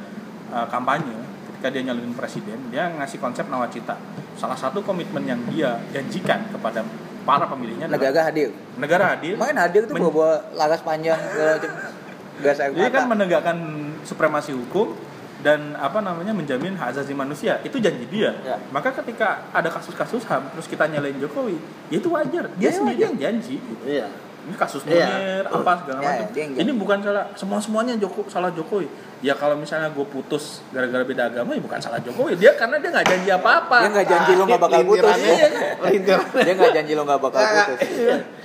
uh, 0.48 0.66
kampanye 0.66 1.12
ketika 1.48 1.68
dia 1.68 1.82
nyalonin 1.84 2.12
presiden 2.12 2.58
dia 2.68 2.88
ngasih 2.90 3.18
konsep 3.18 3.46
nawacita. 3.46 3.98
Salah 4.34 4.54
satu 4.54 4.80
komitmen 4.80 5.22
yang 5.22 5.40
dia 5.46 5.76
janjikan 5.90 6.46
kepada 6.48 6.86
para 7.22 7.44
pemilihnya 7.44 7.86
negara 7.86 8.24
hadir. 8.24 8.54
Negara 8.74 9.12
hadir. 9.12 9.34
Main 9.34 9.58
hadir 9.58 9.84
men- 9.84 10.00
bawa, 10.00 10.10
bawa 10.10 10.32
laras 10.54 10.80
panjang 10.80 11.18
macam 11.18 11.70
gas 12.38 12.56
air 12.56 12.70
jadi 12.70 12.86
kan 12.88 13.04
mata. 13.04 13.10
menegakkan 13.12 13.58
supremasi 14.00 14.54
hukum 14.54 14.94
dan 15.38 15.74
apa 15.74 15.98
namanya 15.98 16.30
menjamin 16.30 16.74
hak 16.74 16.90
asasi 16.90 17.12
manusia 17.12 17.62
itu 17.62 17.78
janji 17.78 18.04
dia 18.06 18.34
Ya. 18.40 18.58
maka 18.68 18.90
ketika 18.92 19.46
ada 19.48 19.68
kasus-kasus 19.68 20.26
ham 20.26 20.50
terus 20.50 20.66
kita 20.66 20.84
nyalain 20.84 21.14
Jokowi 21.16 21.54
ya 21.88 21.96
itu 21.96 22.08
wajar 22.08 22.50
dia 22.52 22.64
Ya, 22.64 22.72
sendiri 22.72 22.96
wajar. 22.96 23.04
yang 23.04 23.14
janji 23.16 23.54
gitu. 23.56 23.82
Iya. 23.84 24.06
ini 24.40 24.54
kasus 24.54 24.82
Iya. 24.82 25.04
Munir 25.04 25.44
apa 25.46 25.72
segala 25.78 25.98
Ya, 26.00 26.10
macam 26.18 26.34
yang 26.34 26.50
ini 26.56 26.70
bukan 26.72 26.98
salah 27.00 27.24
semua 27.32 27.58
semuanya 27.58 27.94
Joko 27.94 28.26
salah 28.26 28.50
Jokowi 28.50 28.90
ya 29.18 29.34
kalau 29.34 29.54
misalnya 29.54 29.90
gue 29.90 30.02
putus 30.04 30.62
gara-gara 30.68 31.02
beda 31.02 31.26
agama 31.28 31.50
ya 31.50 31.60
bukan 31.60 31.78
salah 31.78 31.98
Jokowi 31.98 32.34
dia 32.34 32.54
karena 32.54 32.78
dia 32.78 32.88
nggak 32.88 33.06
janji 33.06 33.30
apa-apa 33.30 33.76
dia 33.78 33.90
nggak 33.92 34.06
janji 34.08 34.32
lo 34.32 34.42
nggak 34.44 34.58
bakal 34.60 34.80
putus 34.84 35.06
Lintirannya, 35.06 35.34
lintirannya. 35.92 36.40
dia 36.40 36.54
nggak 36.56 36.72
janji 36.72 36.92
lo 36.94 37.02
nggak 37.04 37.20
bakal 37.20 37.38
putus 37.38 37.78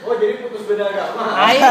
Oh 0.03 0.13
jadi 0.13 0.36
putus 0.38 0.62
beda 0.67 0.84
agama. 0.84 1.23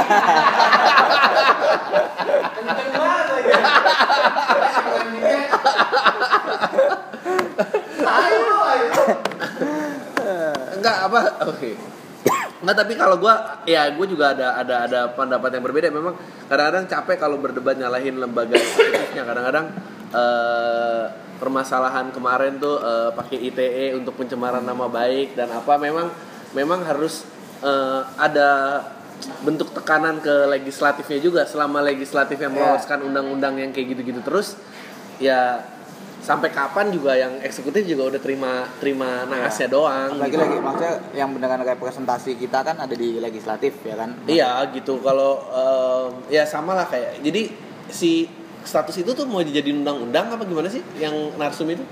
Kenceng 2.54 2.90
banget 2.92 3.26
lagi. 3.28 3.52
Ayo, 8.03 8.57
ayo. 8.66 8.90
Enggak 10.77 10.96
apa? 11.07 11.20
Oke. 11.48 11.79
Enggak 12.62 12.77
tapi 12.79 12.92
kalau 12.94 13.18
gua 13.18 13.59
ya 13.66 13.90
gue 13.90 14.07
juga 14.07 14.35
ada 14.35 14.55
ada 14.55 14.87
ada 14.87 15.01
pendapat 15.14 15.51
yang 15.59 15.64
berbeda 15.66 15.90
memang 15.90 16.14
kadang-kadang 16.46 16.87
capek 16.87 17.16
kalau 17.18 17.37
berdebat 17.42 17.75
nyalahin 17.75 18.22
lembaga 18.22 18.55
eksekutifnya 18.55 19.27
kadang-kadang 19.27 19.66
eh, 20.14 21.05
permasalahan 21.42 22.14
kemarin 22.14 22.62
tuh 22.62 22.79
eh, 22.79 23.11
pakai 23.18 23.38
ITE 23.51 23.98
untuk 23.98 24.14
pencemaran 24.14 24.62
nama 24.62 24.87
baik 24.87 25.35
dan 25.35 25.51
apa 25.51 25.75
memang 25.75 26.07
memang 26.55 26.87
harus 26.87 27.27
eh, 27.66 28.01
ada 28.14 28.83
bentuk 29.42 29.75
tekanan 29.75 30.22
ke 30.22 30.46
legislatifnya 30.51 31.18
juga 31.18 31.42
selama 31.46 31.83
legislatifnya 31.83 32.46
Ya. 32.46 32.55
meloloskan 32.55 33.03
undang-undang 33.03 33.59
yang 33.59 33.70
kayak 33.75 33.94
gitu-gitu 33.98 34.22
terus 34.22 34.55
ya 35.18 35.61
sampai 36.22 36.55
kapan 36.55 36.94
juga 36.94 37.18
yang 37.18 37.42
eksekutif 37.42 37.83
juga 37.83 38.14
udah 38.14 38.20
terima 38.22 38.62
terima 38.79 39.27
nasnya 39.27 39.66
doang 39.66 40.22
lagi 40.22 40.38
gitu. 40.38 40.38
lagi 40.38 40.57
maksudnya 40.62 40.94
yang 41.18 41.35
beneran 41.35 41.66
representasi 41.66 42.38
kita 42.38 42.62
kan 42.62 42.79
ada 42.79 42.94
di 42.94 43.18
legislatif 43.18 43.75
ya 43.83 43.98
kan? 43.98 44.14
Iya 44.31 44.70
gitu. 44.70 45.03
Kalau 45.03 45.42
em, 45.51 46.31
ya 46.31 46.46
sama 46.46 46.79
lah 46.79 46.87
kayak 46.87 47.18
jadi 47.20 47.51
si 47.90 48.31
status 48.62 49.03
itu 49.03 49.11
tuh 49.11 49.27
mau 49.27 49.42
dijadiin 49.42 49.83
undang-undang 49.83 50.31
apa 50.31 50.46
gimana 50.46 50.70
sih 50.70 50.81
yang 50.96 51.12
narsum 51.35 51.66
itu? 51.68 51.83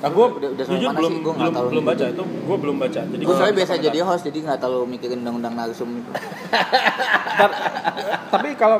nah 0.00 0.08
gue 0.08 0.26
Udah- 0.32 0.56
udah 0.56 0.64
jujur 0.64 0.88
mana 0.88 0.96
belum 0.96 1.12
sih? 1.12 1.20
Gua 1.20 1.34
belum 1.36 1.52
tahu. 1.52 1.66
belum 1.68 1.84
baca 1.84 2.04
itu. 2.08 2.24
Gue 2.24 2.56
belum 2.56 2.76
baca. 2.80 3.00
Jadi 3.04 3.20
gue 3.20 3.28
gua 3.28 3.36
soalnya 3.36 3.56
biasa 3.60 3.72
bisa 3.76 3.84
jadi 3.84 3.98
host 4.00 4.22
jadi 4.24 4.38
nggak 4.48 4.58
terlalu 4.64 4.86
mikirin 4.88 5.18
undang-undang 5.20 5.52
narsum 5.52 5.88
tapi 8.32 8.48
kalau 8.56 8.78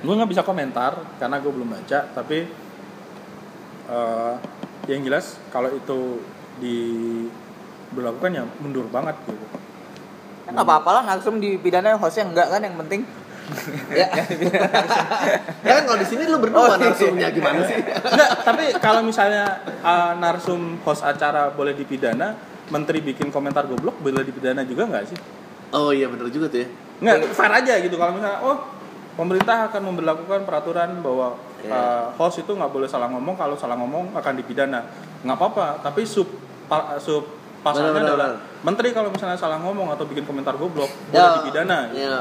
gue 0.00 0.14
nggak 0.16 0.30
bisa 0.32 0.42
komentar 0.42 0.96
karena 1.20 1.36
gue 1.36 1.52
belum 1.52 1.68
baca 1.68 1.98
tapi 2.10 2.48
eh, 3.92 4.34
yang 4.88 5.04
jelas 5.04 5.36
kalau 5.48 5.68
itu 5.68 6.18
diberlakukan 6.58 8.30
ya 8.32 8.44
mundur 8.58 8.88
banget 8.88 9.14
gitu 9.24 9.44
kan 9.46 9.60
nggak 10.52 10.64
apa-apa 10.64 10.90
lah 10.90 11.02
narsum 11.06 11.38
dipidana 11.38 11.94
hostnya 11.94 12.26
enggak 12.26 12.48
kan 12.48 12.60
yang 12.60 12.76
penting 12.78 13.02
Ya. 13.92 14.06
ya 15.60 15.72
kan 15.74 15.84
kalau 15.84 15.98
di 15.98 16.06
sini 16.06 16.24
lu 16.24 16.38
berdua 16.38 16.62
Oh, 16.62 16.68
iya. 16.72 16.88
narsumnya 16.88 17.28
gimana 17.28 17.58
sih? 17.66 17.74
Enggak, 17.76 18.30
tapi 18.40 18.64
kalau 18.78 19.02
misalnya 19.02 19.60
uh, 19.82 20.14
narsum 20.16 20.78
host 20.80 21.02
acara 21.02 21.50
boleh 21.50 21.74
dipidana 21.74 22.32
menteri 22.70 23.02
bikin 23.02 23.28
komentar 23.28 23.66
goblok 23.66 23.98
boleh 23.98 24.24
dipidana 24.24 24.62
juga 24.64 24.88
nggak 24.88 25.04
sih 25.04 25.18
Oh 25.70 25.90
iya 25.90 26.06
bener 26.06 26.30
juga 26.30 26.48
tuh 26.48 26.64
ya. 26.64 26.68
nggak 27.02 27.34
fair 27.34 27.52
aja 27.52 27.74
gitu 27.82 27.98
kalau 27.98 28.14
misalnya 28.14 28.38
oh 28.40 28.56
pemerintah 29.12 29.68
akan 29.68 29.82
memperlakukan 29.90 30.40
peraturan 30.42 31.02
bahwa 31.02 31.34
Iya. 31.62 31.70
uh, 31.70 32.04
host 32.12 32.40
itu 32.40 32.50
nggak 32.50 32.68
boleh 32.68 32.86
salah 32.86 33.06
ngomong 33.06 33.34
kalau 33.34 33.54
salah 33.54 33.74
ngomong 33.74 34.10
akan 34.12 34.34
dipidana 34.34 34.82
nggak 35.22 35.36
apa-apa 35.36 35.78
tapi 35.80 36.02
sub 36.02 36.26
pa- 36.66 36.98
sub 36.98 37.22
pasalnya 37.62 37.94
adalah 37.94 38.34
benar. 38.34 38.62
menteri 38.62 38.90
kalau 38.90 39.08
misalnya 39.08 39.38
salah 39.38 39.58
ngomong 39.58 39.90
atau 39.90 40.02
bikin 40.02 40.22
komentar 40.22 40.58
goblok 40.58 40.90
boleh 40.90 41.14
Ya, 41.14 41.38
dipidana 41.38 41.78
gitu. 41.88 42.02
Ya. 42.02 42.18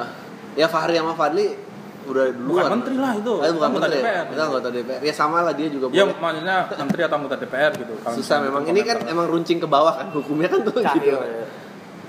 Ya 0.53 0.67
Fahri 0.69 0.93
sama 0.93 1.17
Fadli 1.17 1.57
udah 2.01 2.33
duluan. 2.33 2.65
Bukan 2.65 2.71
menteri 2.77 2.95
lah 2.97 3.13
itu. 3.13 3.33
Ah, 3.39 3.49
bukan 3.49 3.67
Anggota 3.71 3.85
menteri. 3.87 4.01
DPR. 4.01 4.13
Ya? 4.21 4.33
Itu 4.33 4.41
anggota 4.43 4.67
DPR. 4.69 4.99
Ya 5.01 5.13
sama 5.13 5.37
lah 5.41 5.53
dia 5.53 5.67
juga 5.69 5.85
ya 5.89 6.03
boleh. 6.03 6.17
maksudnya 6.17 6.57
menteri 6.75 7.01
atau 7.01 7.15
anggota 7.17 7.35
DPR 7.37 7.71
gitu 7.73 7.93
kalau 7.97 8.15
Susah 8.17 8.37
memang. 8.41 8.61
Ini 8.65 8.81
kan 8.83 8.97
emang 9.07 9.25
runcing 9.27 9.57
ke 9.57 9.65
bawah 9.65 9.93
kan 9.95 10.07
hukumnya 10.11 10.45
kan 10.45 10.59
tuh 10.61 10.77
gitu. 10.77 10.85
Cahyo 10.85 11.17
ya. 11.17 11.45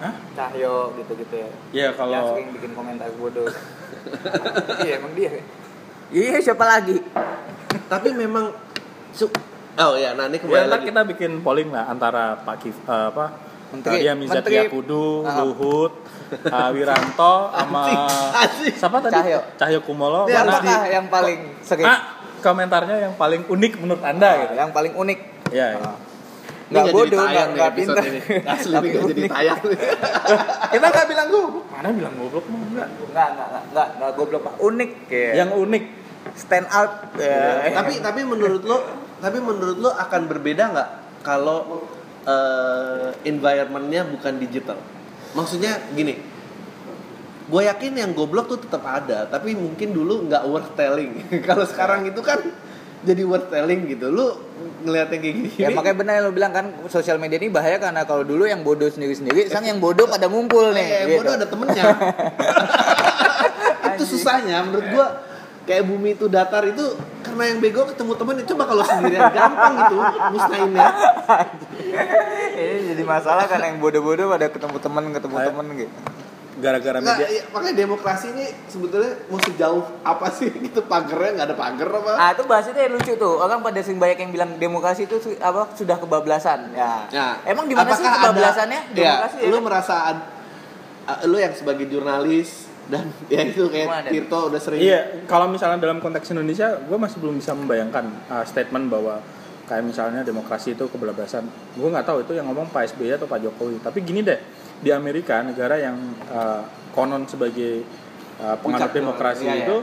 Hah? 0.02 0.14
Cahyo 0.34 0.74
gitu-gitu 0.98 1.34
ya 1.38 1.48
ya 1.70 1.82
yang 1.86 1.94
kalau 1.94 2.34
sering 2.34 2.50
bikin 2.50 2.74
komentar 2.74 3.06
bodoh 3.14 3.46
iya 4.82 4.98
emang 4.98 5.14
dia 5.14 5.30
iya 6.12 6.38
siapa 6.38 6.62
lagi 6.62 7.00
Tapi 7.88 8.08
memang 8.12 8.52
su- 9.10 9.32
Oh 9.72 9.96
ya, 9.96 10.12
nah 10.12 10.28
ini 10.28 10.36
Ya, 10.36 10.40
kembali 10.42 10.60
ntar 10.62 10.78
lagi. 10.78 10.86
kita 10.86 11.00
bikin 11.06 11.30
polling 11.40 11.68
lah 11.68 11.88
antara 11.88 12.36
Pak 12.38 12.56
Kif, 12.58 12.76
eh, 12.78 13.06
apa 13.08 13.32
Menteri- 13.70 13.98
Arya 13.98 14.12
Mizat 14.12 14.44
Menteri- 14.44 14.56
Yakudu, 14.60 15.24
Ah. 15.24 15.40
Luhut, 15.40 15.92
eh, 16.30 16.68
Wiranto, 16.70 17.34
sama 17.50 17.82
siapa 18.70 19.00
tadi? 19.00 19.16
Cahyo. 19.16 19.40
Cahyo 19.56 19.80
Kumolo. 19.80 20.24
Ini 20.24 20.36
mana 20.36 20.52
Siapakah 20.52 20.80
yang 20.86 21.06
paling 21.08 21.38
sering 21.64 21.86
ah, 21.86 22.00
komentarnya 22.38 22.96
yang 23.00 23.14
paling 23.16 23.48
unik 23.48 23.72
menurut 23.78 24.02
anda 24.02 24.28
Ah, 24.28 24.34
gitu? 24.42 24.54
yang 24.54 24.70
paling 24.70 24.92
unik 24.94 25.18
Ya, 25.48 25.66
ya. 25.72 25.80
Ah. 25.82 25.96
Ini 26.68 26.76
nggak 26.78 26.92
bodoh 26.94 27.20
nggak 27.22 27.72
ini. 27.74 28.20
Asli 28.46 28.72
ini 28.74 28.88
nggak 28.88 29.04
jadi 29.06 29.20
unik. 29.20 29.30
tayang. 29.30 29.60
kita 30.72 30.86
nggak 30.86 31.06
bilang 31.06 31.28
goblok. 31.28 31.64
Mana 31.70 31.88
bilang 31.90 32.14
goblok 32.14 32.44
nggak 32.44 32.88
nggak 33.08 33.28
nggak 33.32 33.62
nggak 33.72 33.88
nggak 33.96 34.10
goblok 34.16 34.40
pak 34.42 34.54
unik 34.58 34.90
kayak 35.08 35.32
Yang 35.34 35.50
unik. 35.54 35.84
Stand 36.36 36.68
out 36.72 37.12
ya. 37.16 37.68
tapi 37.76 38.00
tapi 38.00 38.20
menurut 38.24 38.62
lo 38.64 38.78
tapi 39.20 39.38
menurut 39.38 39.78
lo 39.78 39.90
akan 39.92 40.22
berbeda 40.26 40.64
nggak 40.72 40.90
kalau 41.22 41.84
eh, 42.24 43.08
environmentnya 43.28 44.08
bukan 44.08 44.40
digital 44.40 44.78
maksudnya 45.32 45.80
gini 45.92 46.16
gue 47.52 47.62
yakin 47.68 47.92
yang 47.98 48.10
goblok 48.16 48.48
tuh 48.48 48.60
tetap 48.64 48.80
ada 48.86 49.28
tapi 49.28 49.52
mungkin 49.52 49.92
dulu 49.92 50.24
nggak 50.30 50.44
worth 50.48 50.72
telling 50.72 51.20
kalau 51.48 51.68
sekarang 51.68 52.08
itu 52.08 52.20
kan 52.24 52.40
jadi 53.02 53.26
worth 53.26 53.50
telling 53.50 53.90
gitu 53.90 54.08
lu 54.08 54.30
ngeliat 54.86 55.10
yang 55.10 55.22
kayak 55.22 55.34
gini 55.42 55.50
Ya 55.58 55.68
makanya 55.74 55.96
benar 55.98 56.12
yang 56.22 56.24
lo 56.30 56.32
bilang 56.34 56.52
kan 56.54 56.66
sosial 56.86 57.18
media 57.18 57.42
ini 57.42 57.50
bahaya 57.50 57.82
karena 57.82 58.06
kalau 58.06 58.22
dulu 58.22 58.46
yang 58.46 58.62
bodoh 58.62 58.86
sendiri-sendiri, 58.86 59.50
sekarang 59.50 59.74
yang 59.74 59.80
bodoh 59.82 60.06
pada 60.06 60.30
ngumpul 60.30 60.70
nih. 60.70 60.86
Eh, 60.86 61.02
gitu. 61.10 61.18
bodoh 61.18 61.32
ada 61.34 61.46
temennya 61.50 61.82
itu 63.92 64.04
susahnya 64.06 64.62
menurut 64.64 64.86
gua 64.94 65.06
kayak 65.62 65.84
bumi 65.84 66.12
itu 66.12 66.26
datar 66.26 66.64
itu 66.64 66.82
karena 67.20 67.42
yang 67.46 67.58
bego 67.58 67.86
ketemu 67.86 68.12
temen 68.14 68.34
coba 68.44 68.62
kalau 68.66 68.82
sendirian 68.82 69.30
gampang 69.30 69.74
gitu 69.80 69.96
musnahinnya 70.30 70.86
Ini 72.52 72.94
jadi 72.94 73.02
masalah 73.02 73.44
karena 73.46 73.68
yang 73.68 73.78
bodoh-bodoh 73.78 74.28
pada 74.28 74.46
ketemu 74.46 74.76
teman 74.78 75.04
ketemu 75.10 75.36
teman 75.40 75.66
gitu. 75.76 75.94
gara-gara 76.54 76.94
Nggak, 76.94 77.16
media 77.16 77.28
iya, 77.28 77.42
makanya 77.48 77.74
demokrasi 77.76 78.26
ini 78.30 78.46
sebetulnya 78.68 79.18
mau 79.26 79.40
sejauh 79.40 79.82
apa 80.04 80.26
sih 80.30 80.46
gitu 80.64 80.84
pagernya 80.84 81.30
nggak 81.34 81.48
ada 81.48 81.56
pagar 81.56 81.88
apa? 81.90 82.12
Ah 82.14 82.30
itu 82.30 82.42
bahas 82.44 82.66
itu 82.66 82.76
yang 82.76 82.92
lucu 82.92 83.12
tuh. 83.16 83.34
Orang 83.36 83.64
pada 83.64 83.80
sering 83.80 83.98
banyak 83.98 84.18
yang 84.20 84.30
bilang 84.30 84.50
demokrasi 84.56 85.06
itu 85.06 85.16
apa 85.40 85.72
sudah 85.72 85.96
kebablasan. 85.96 86.70
Ya. 86.72 87.08
Ya. 87.08 87.26
Emang 87.42 87.66
di 87.66 87.74
mana 87.74 87.90
sih 87.90 88.04
Apakah 88.04 88.14
ada- 88.14 88.24
kebablasannya? 88.30 88.80
Demokrasi 88.94 89.34
ya, 89.34 89.42
ya, 89.42 89.48
lu 89.48 89.58
kan? 89.58 89.62
merasa 89.64 89.94
ad- 90.06 90.26
uh, 91.04 91.18
lu 91.24 91.36
yang 91.36 91.50
sebagai 91.50 91.88
jurnalis 91.88 92.68
dan 92.92 93.08
ya 93.32 93.40
itu 93.48 93.64
kayak? 93.72 94.12
Tirto 94.12 94.52
udah 94.52 94.60
sering 94.60 94.80
Iya, 94.84 95.24
kalau 95.24 95.48
misalnya 95.48 95.80
dalam 95.80 96.04
konteks 96.04 96.28
Indonesia, 96.36 96.76
gue 96.76 96.98
masih 97.00 97.16
belum 97.24 97.40
bisa 97.40 97.56
membayangkan 97.56 98.04
uh, 98.28 98.44
statement 98.44 98.92
bahwa 98.92 99.24
kayak 99.64 99.88
misalnya 99.88 100.20
demokrasi 100.20 100.76
itu 100.76 100.84
kebablasan. 100.92 101.48
Gue 101.72 101.88
nggak 101.88 102.04
tahu 102.04 102.20
itu 102.20 102.36
yang 102.36 102.44
ngomong 102.52 102.68
Pak 102.68 102.92
SBY 102.92 103.16
atau 103.16 103.24
Pak 103.24 103.40
Jokowi. 103.40 103.80
Tapi 103.80 104.04
gini 104.04 104.20
deh, 104.20 104.36
di 104.84 104.92
Amerika 104.92 105.40
negara 105.40 105.80
yang 105.80 105.96
uh, 106.28 106.60
konon 106.92 107.24
sebagai 107.24 107.80
uh, 108.36 108.60
penganut 108.60 108.92
demokrasi 108.92 109.48
iya, 109.48 109.54
iya. 109.56 109.64
itu, 109.64 109.76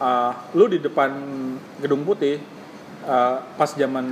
uh, 0.00 0.32
lu 0.56 0.64
di 0.72 0.80
depan 0.80 1.12
gedung 1.84 2.08
putih 2.08 2.40
uh, 3.04 3.44
pas 3.60 3.68
zaman 3.68 4.06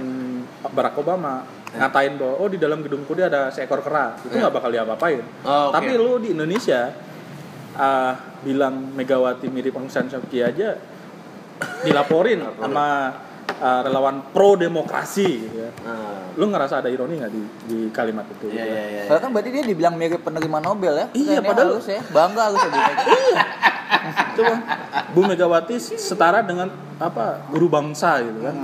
Barack 0.68 1.01
Obama 1.01 1.49
ngatain 1.74 2.14
bahwa 2.14 2.34
oh 2.38 2.49
di 2.53 2.59
dalam 2.61 2.84
gedung 2.86 3.03
putih 3.03 3.26
ada 3.26 3.51
seekor 3.51 3.82
kera 3.82 4.14
itu 4.22 4.30
Iya. 4.36 4.47
nggak 4.47 4.55
bakal 4.55 4.70
diapa-apain. 4.70 5.20
Oh, 5.42 5.72
oke. 5.72 5.74
Tapi 5.74 5.92
lu 5.99 6.22
di 6.22 6.28
Indonesia 6.30 6.95
uh, 7.75 8.12
bilang 8.41 8.93
Megawati 8.93 9.47
mirip 9.49 9.75
Aung 9.75 9.89
San 9.89 10.07
Suu 10.07 10.22
Kyi 10.27 10.43
aja 10.43 10.79
dilaporin 11.81 12.43
sama 12.59 13.14
uh, 13.57 13.81
relawan 13.83 14.20
pro 14.31 14.55
demokrasi 14.55 15.29
gitu 15.41 15.57
ya. 15.61 15.70
Nah, 15.83 16.35
Lu 16.35 16.51
ngerasa 16.51 16.83
ada 16.83 16.91
ironi 16.91 17.22
nggak 17.22 17.31
di, 17.31 17.43
di 17.64 17.79
kalimat 17.89 18.27
itu? 18.29 18.51
iya 18.51 18.64
iya 18.66 18.83
iya. 18.91 19.03
Padahal 19.07 19.22
kan 19.22 19.31
berarti 19.31 19.51
dia 19.55 19.62
dibilang 19.62 19.95
mirip 19.95 20.20
penerima 20.20 20.59
Nobel 20.59 20.95
ya. 20.95 21.07
Iya, 21.14 21.39
Kayaknya 21.39 21.47
padahal- 21.47 21.70
halus 21.79 21.87
ya. 21.87 22.01
Bangga 22.11 22.43
harus 22.51 22.59
ya. 22.59 22.68
Bu 22.68 22.75
Mega. 22.75 23.05
Coba 24.35 24.55
Bu 25.14 25.20
Megawati 25.22 25.75
setara 25.79 26.43
dengan 26.43 26.68
apa 26.99 27.47
guru 27.49 27.70
bangsa 27.70 28.18
gitu 28.18 28.43
kan. 28.43 28.57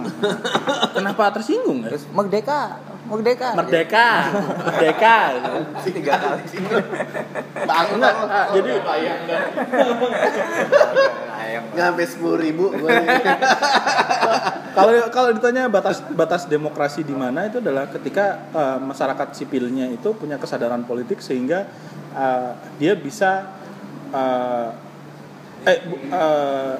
Kenapa 0.92 1.30
tersinggung 1.30 1.86
ya? 1.86 1.94
Terus 1.94 2.04
merdeka, 2.10 2.82
merdeka. 3.10 3.48
Merdeka, 3.58 4.08
merdeka. 4.62 5.16
Tiga 5.82 6.14
kali. 6.16 6.42
Bangun 7.66 7.96
Enggak, 7.98 8.14
ah, 8.30 8.46
jadi 8.54 8.70
nggak 11.70 11.86
sampai 11.94 12.06
sepuluh 12.06 12.38
ribu 12.38 12.70
kalau 14.76 14.92
kalau 15.10 15.30
ditanya 15.34 15.66
batas 15.66 16.02
batas 16.14 16.46
demokrasi 16.46 17.02
di 17.06 17.14
mana 17.14 17.46
itu 17.46 17.58
adalah 17.58 17.90
ketika 17.90 18.50
uh, 18.54 18.78
masyarakat 18.78 19.34
sipilnya 19.34 19.90
itu 19.90 20.14
punya 20.14 20.38
kesadaran 20.38 20.86
politik 20.86 21.22
sehingga 21.22 21.66
uh, 22.14 22.54
dia 22.78 22.94
bisa 22.98 23.50
uh, 24.14 24.70
eh 25.60 25.78
uh, 26.10 26.74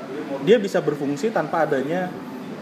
dia 0.46 0.56
bisa 0.56 0.80
berfungsi 0.80 1.28
tanpa 1.30 1.68
adanya 1.68 2.08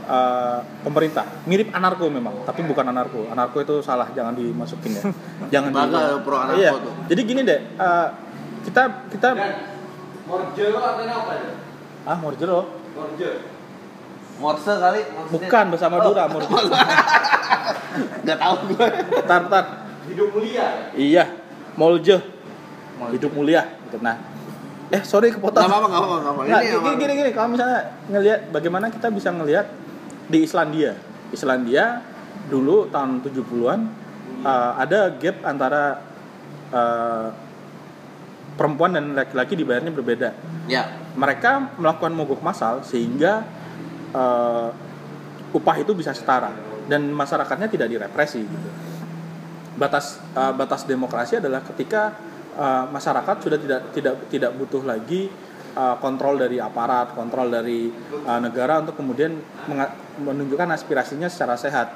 uh, 0.09 0.59
pemerintah 0.83 1.45
mirip 1.45 1.69
anarko 1.71 2.09
memang 2.09 2.43
tapi 2.49 2.65
bukan 2.65 2.89
anarko 2.89 3.29
anarko 3.29 3.61
itu 3.61 3.75
salah 3.85 4.09
jangan 4.17 4.33
dimasukin 4.33 4.97
ya 4.97 5.03
jangan 5.55 5.71
Bangga 5.71 6.25
pro 6.25 6.37
anarko 6.41 6.59
iya. 6.59 6.71
tuh. 6.73 6.93
jadi 7.13 7.21
gini 7.23 7.41
deh 7.45 7.61
uh, 7.77 8.09
kita 8.65 8.83
kita 9.13 9.29
lo 10.29 10.81
artinya 10.81 11.15
apa 11.25 11.33
ya? 11.37 11.53
ah 12.09 12.17
morjero 12.17 12.61
Morje. 12.99 13.31
Morse 14.43 14.75
kali 14.75 15.01
maksudnya. 15.07 15.31
bukan 15.39 15.65
bersama 15.71 15.97
Dura 16.03 16.25
morjero 16.27 16.67
nggak 18.27 18.39
tahu 18.43 18.55
gue 18.75 18.87
tar 19.23 19.43
tar 19.47 19.67
Hidup 20.09 20.29
mulia. 20.33 20.67
Iya, 20.97 21.25
Molje. 21.77 22.17
Hidup 23.13 23.33
mulia. 23.37 23.63
Gitu. 23.89 24.01
Nah, 24.01 24.17
eh 24.89 25.03
sorry 25.05 25.29
kepotong. 25.29 25.69
nggak 25.69 25.69
apa-apa 25.69 25.89
nggak 25.93 26.33
apa-apa 26.33 26.43
gini, 26.65 26.97
gini 26.97 27.13
gini 27.13 27.31
kalau 27.37 27.49
misalnya 27.53 27.93
ngelihat 28.09 28.41
bagaimana 28.49 28.89
kita 28.89 29.13
bisa 29.13 29.29
ngelihat 29.29 29.69
di 30.29 30.45
Islandia. 30.45 30.95
Islandia 31.33 32.05
dulu 32.49 32.89
tahun 32.89 33.21
70-an 33.25 33.81
uh, 34.45 34.73
ada 34.81 35.13
gap 35.17 35.37
antara 35.45 36.01
uh, 36.73 37.29
perempuan 38.57 38.97
dan 38.97 39.17
laki-laki 39.17 39.55
dibayarnya 39.57 39.93
berbeda. 39.93 40.31
ya 40.69 40.89
Mereka 41.17 41.81
melakukan 41.81 42.13
mogok 42.15 42.41
massal 42.45 42.85
sehingga 42.85 43.45
uh, 44.13 44.71
upah 45.53 45.77
itu 45.81 45.97
bisa 45.97 46.13
setara 46.13 46.53
dan 46.89 47.09
masyarakatnya 47.13 47.69
tidak 47.69 47.89
direpresi 47.89 48.45
gitu. 48.45 48.71
Batas 49.79 50.19
uh, 50.35 50.53
batas 50.57 50.85
demokrasi 50.85 51.39
adalah 51.39 51.63
ketika 51.63 52.17
uh, 52.59 52.85
masyarakat 52.91 53.37
sudah 53.39 53.59
tidak 53.61 53.81
tidak 53.95 54.15
tidak 54.33 54.51
butuh 54.59 54.83
lagi 54.83 55.31
uh, 55.75 55.97
kontrol 56.01 56.41
dari 56.41 56.57
aparat, 56.63 57.13
kontrol 57.13 57.51
dari 57.51 57.91
uh, 58.25 58.41
negara 58.41 58.81
untuk 58.81 58.97
kemudian 58.97 59.37
menunjukkan 60.23 60.69
aspirasinya 60.73 61.29
secara 61.29 61.59
sehat. 61.59 61.93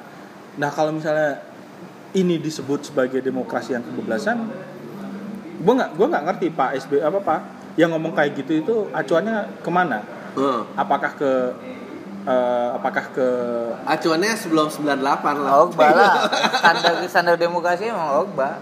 Nah, 0.59 0.69
kalau 0.69 0.93
misalnya 0.93 1.41
ini 2.13 2.37
disebut 2.37 2.93
sebagai 2.93 3.23
demokrasi 3.25 3.73
yang 3.73 3.81
kebablasan, 3.81 4.37
gue 5.57 5.73
nggak 5.73 5.91
gue 5.97 6.07
nggak 6.11 6.23
ngerti 6.29 6.47
Pak 6.53 6.69
SB 6.85 6.91
apa 7.01 7.19
Pak 7.23 7.39
yang 7.79 7.89
ngomong 7.97 8.13
kayak 8.13 8.37
gitu 8.37 8.61
itu 8.61 8.75
acuannya 8.93 9.49
ke 9.65 9.69
mana? 9.73 10.05
Heeh. 10.37 10.61
Apakah 10.77 11.17
ke 11.17 11.31
eh, 12.27 12.69
apakah 12.77 13.05
ke 13.11 13.27
acuannya 13.83 14.33
sebelum 14.37 14.69
98 14.69 15.01
lah 15.43 15.53
Ogba 15.65 15.87
lah. 15.91 16.13
Standar 16.61 16.93
standar 17.09 17.35
demokrasi 17.35 17.89
emang 17.89 18.23
Ogba. 18.23 18.61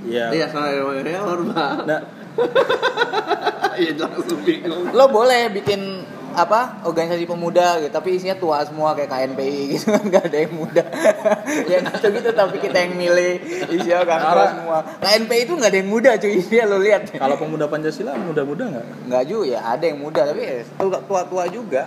ya 0.00 0.32
iya 0.32 0.48
soalnya 0.48 0.80
ya 1.04 1.20
Orba 1.20 1.84
nah 1.84 2.00
iya 3.80 3.92
langsung 3.96 4.40
bingung 4.44 4.92
Lo 4.92 5.08
boleh 5.08 5.48
bikin 5.56 6.04
apa 6.30 6.78
organisasi 6.86 7.26
pemuda 7.26 7.82
gitu 7.82 7.90
tapi 7.90 8.14
isinya 8.14 8.38
tua 8.38 8.62
semua 8.62 8.94
kayak 8.94 9.10
KNPI 9.10 9.60
gitu 9.74 9.90
kan 9.90 10.02
gak 10.06 10.24
ada 10.30 10.38
yang 10.46 10.54
muda 10.54 10.84
ya 11.70 11.78
gitu 11.82 12.06
gitu 12.14 12.30
tapi 12.30 12.56
kita 12.62 12.86
yang 12.86 12.94
milih 12.94 13.32
isinya 13.74 14.06
kan 14.06 14.18
tua 14.22 14.46
semua 14.54 14.78
KNPI 15.02 15.40
itu 15.50 15.52
nggak 15.58 15.70
ada 15.74 15.78
yang 15.82 15.90
muda 15.90 16.10
cuy 16.22 16.38
dia 16.46 16.64
lo 16.70 16.78
lihat 16.78 17.10
kalau 17.18 17.34
pemuda 17.34 17.66
Pancasila 17.66 18.14
muda-muda 18.14 18.62
nggak? 18.70 18.86
nggak 19.10 19.22
juga 19.26 19.44
ya 19.50 19.60
ada 19.74 19.84
yang 19.90 19.98
muda 19.98 20.20
tapi 20.22 20.40
ya 20.46 20.62
tua 20.78 21.22
tua 21.26 21.44
juga 21.50 21.84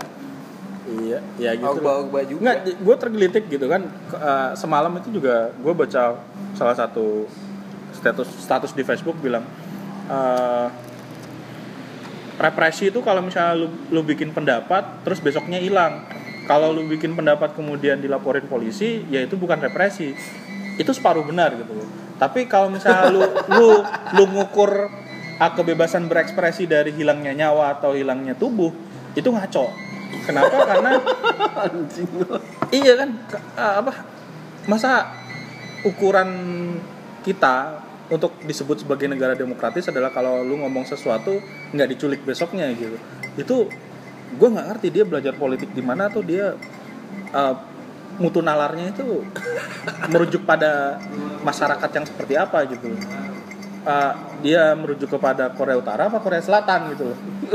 Iya, 0.84 1.24
ya 1.40 1.56
gitu. 1.56 1.80
Ogba. 1.80 2.04
Ogba 2.04 2.20
juga 2.28 2.44
Nggak, 2.44 2.58
gue 2.84 2.96
tergelitik 3.00 3.44
gitu 3.48 3.72
kan. 3.72 3.88
Eh, 4.12 4.50
semalam 4.60 4.92
itu 5.00 5.16
juga 5.16 5.56
gue 5.56 5.72
baca 5.72 6.20
salah 6.60 6.76
satu 6.76 7.24
status 7.96 8.28
status 8.44 8.76
di 8.76 8.84
Facebook 8.84 9.16
bilang 9.24 9.48
eh, 10.12 10.68
represi 12.44 12.92
itu 12.92 13.00
kalau 13.00 13.24
misalnya 13.24 13.56
lu, 13.56 13.72
lu 13.88 14.04
bikin 14.04 14.36
pendapat 14.36 15.08
terus 15.08 15.24
besoknya 15.24 15.64
hilang. 15.64 16.04
Kalau 16.44 16.76
lu 16.76 16.84
bikin 16.92 17.16
pendapat 17.16 17.56
kemudian 17.56 18.04
dilaporin 18.04 18.44
polisi, 18.52 19.08
ya 19.08 19.24
itu 19.24 19.40
bukan 19.40 19.64
represi. 19.64 20.12
Itu 20.76 20.92
separuh 20.92 21.24
benar 21.24 21.56
gitu 21.56 21.72
loh. 21.72 21.88
Tapi 22.20 22.52
kalau 22.52 22.68
misalnya 22.68 23.08
lu 23.08 23.24
lu 23.56 23.70
lu 24.20 24.24
ngukur 24.36 24.92
ah, 25.40 25.52
kebebasan 25.56 26.12
berekspresi 26.12 26.68
dari 26.68 26.92
hilangnya 26.92 27.32
nyawa 27.32 27.80
atau 27.80 27.96
hilangnya 27.96 28.36
tubuh, 28.36 28.76
itu 29.16 29.32
ngaco. 29.32 29.72
Kenapa? 30.28 30.56
Karena 30.68 30.92
iya 32.76 32.94
kan 33.00 33.10
ah, 33.56 33.74
apa 33.80 34.04
masa 34.68 35.16
ukuran 35.88 36.30
kita 37.24 37.80
untuk 38.12 38.36
disebut 38.44 38.84
sebagai 38.84 39.08
negara 39.08 39.38
demokratis 39.38 39.88
adalah 39.88 40.12
kalau 40.12 40.44
lu 40.44 40.60
ngomong 40.60 40.84
sesuatu 40.84 41.40
nggak 41.72 41.90
diculik 41.96 42.22
besoknya 42.28 42.68
gitu. 42.76 42.98
Itu 43.40 43.72
gue 44.34 44.48
nggak 44.50 44.68
ngerti 44.74 44.88
dia 44.92 45.04
belajar 45.06 45.34
politik 45.38 45.72
di 45.72 45.84
mana 45.86 46.10
tuh 46.10 46.26
dia 46.26 46.58
uh, 47.32 47.56
mutu 48.20 48.44
nalarnya 48.44 48.94
itu 48.94 49.26
merujuk 50.10 50.46
pada 50.46 51.02
masyarakat 51.42 51.90
yang 51.90 52.06
seperti 52.06 52.34
apa 52.38 52.66
gitu. 52.70 52.92
Uh, 53.84 54.16
dia 54.40 54.72
merujuk 54.80 55.12
kepada 55.12 55.52
Korea 55.52 55.76
Utara 55.76 56.08
apa 56.08 56.20
Korea 56.24 56.40
Selatan 56.40 56.96
gitu. 56.96 57.10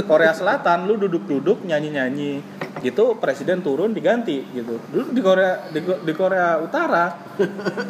Korea 0.05 0.33
Selatan 0.37 0.85
lu 0.85 1.01
duduk-duduk 1.01 1.65
nyanyi-nyanyi 1.65 2.58
gitu 2.83 3.19
presiden 3.21 3.61
turun 3.61 3.93
diganti 3.93 4.43
gitu. 4.55 4.81
Dulu 4.91 5.07
di 5.13 5.21
Korea 5.23 5.69
di, 5.71 5.81
di 5.83 6.13
Korea 6.17 6.59
Utara 6.63 7.35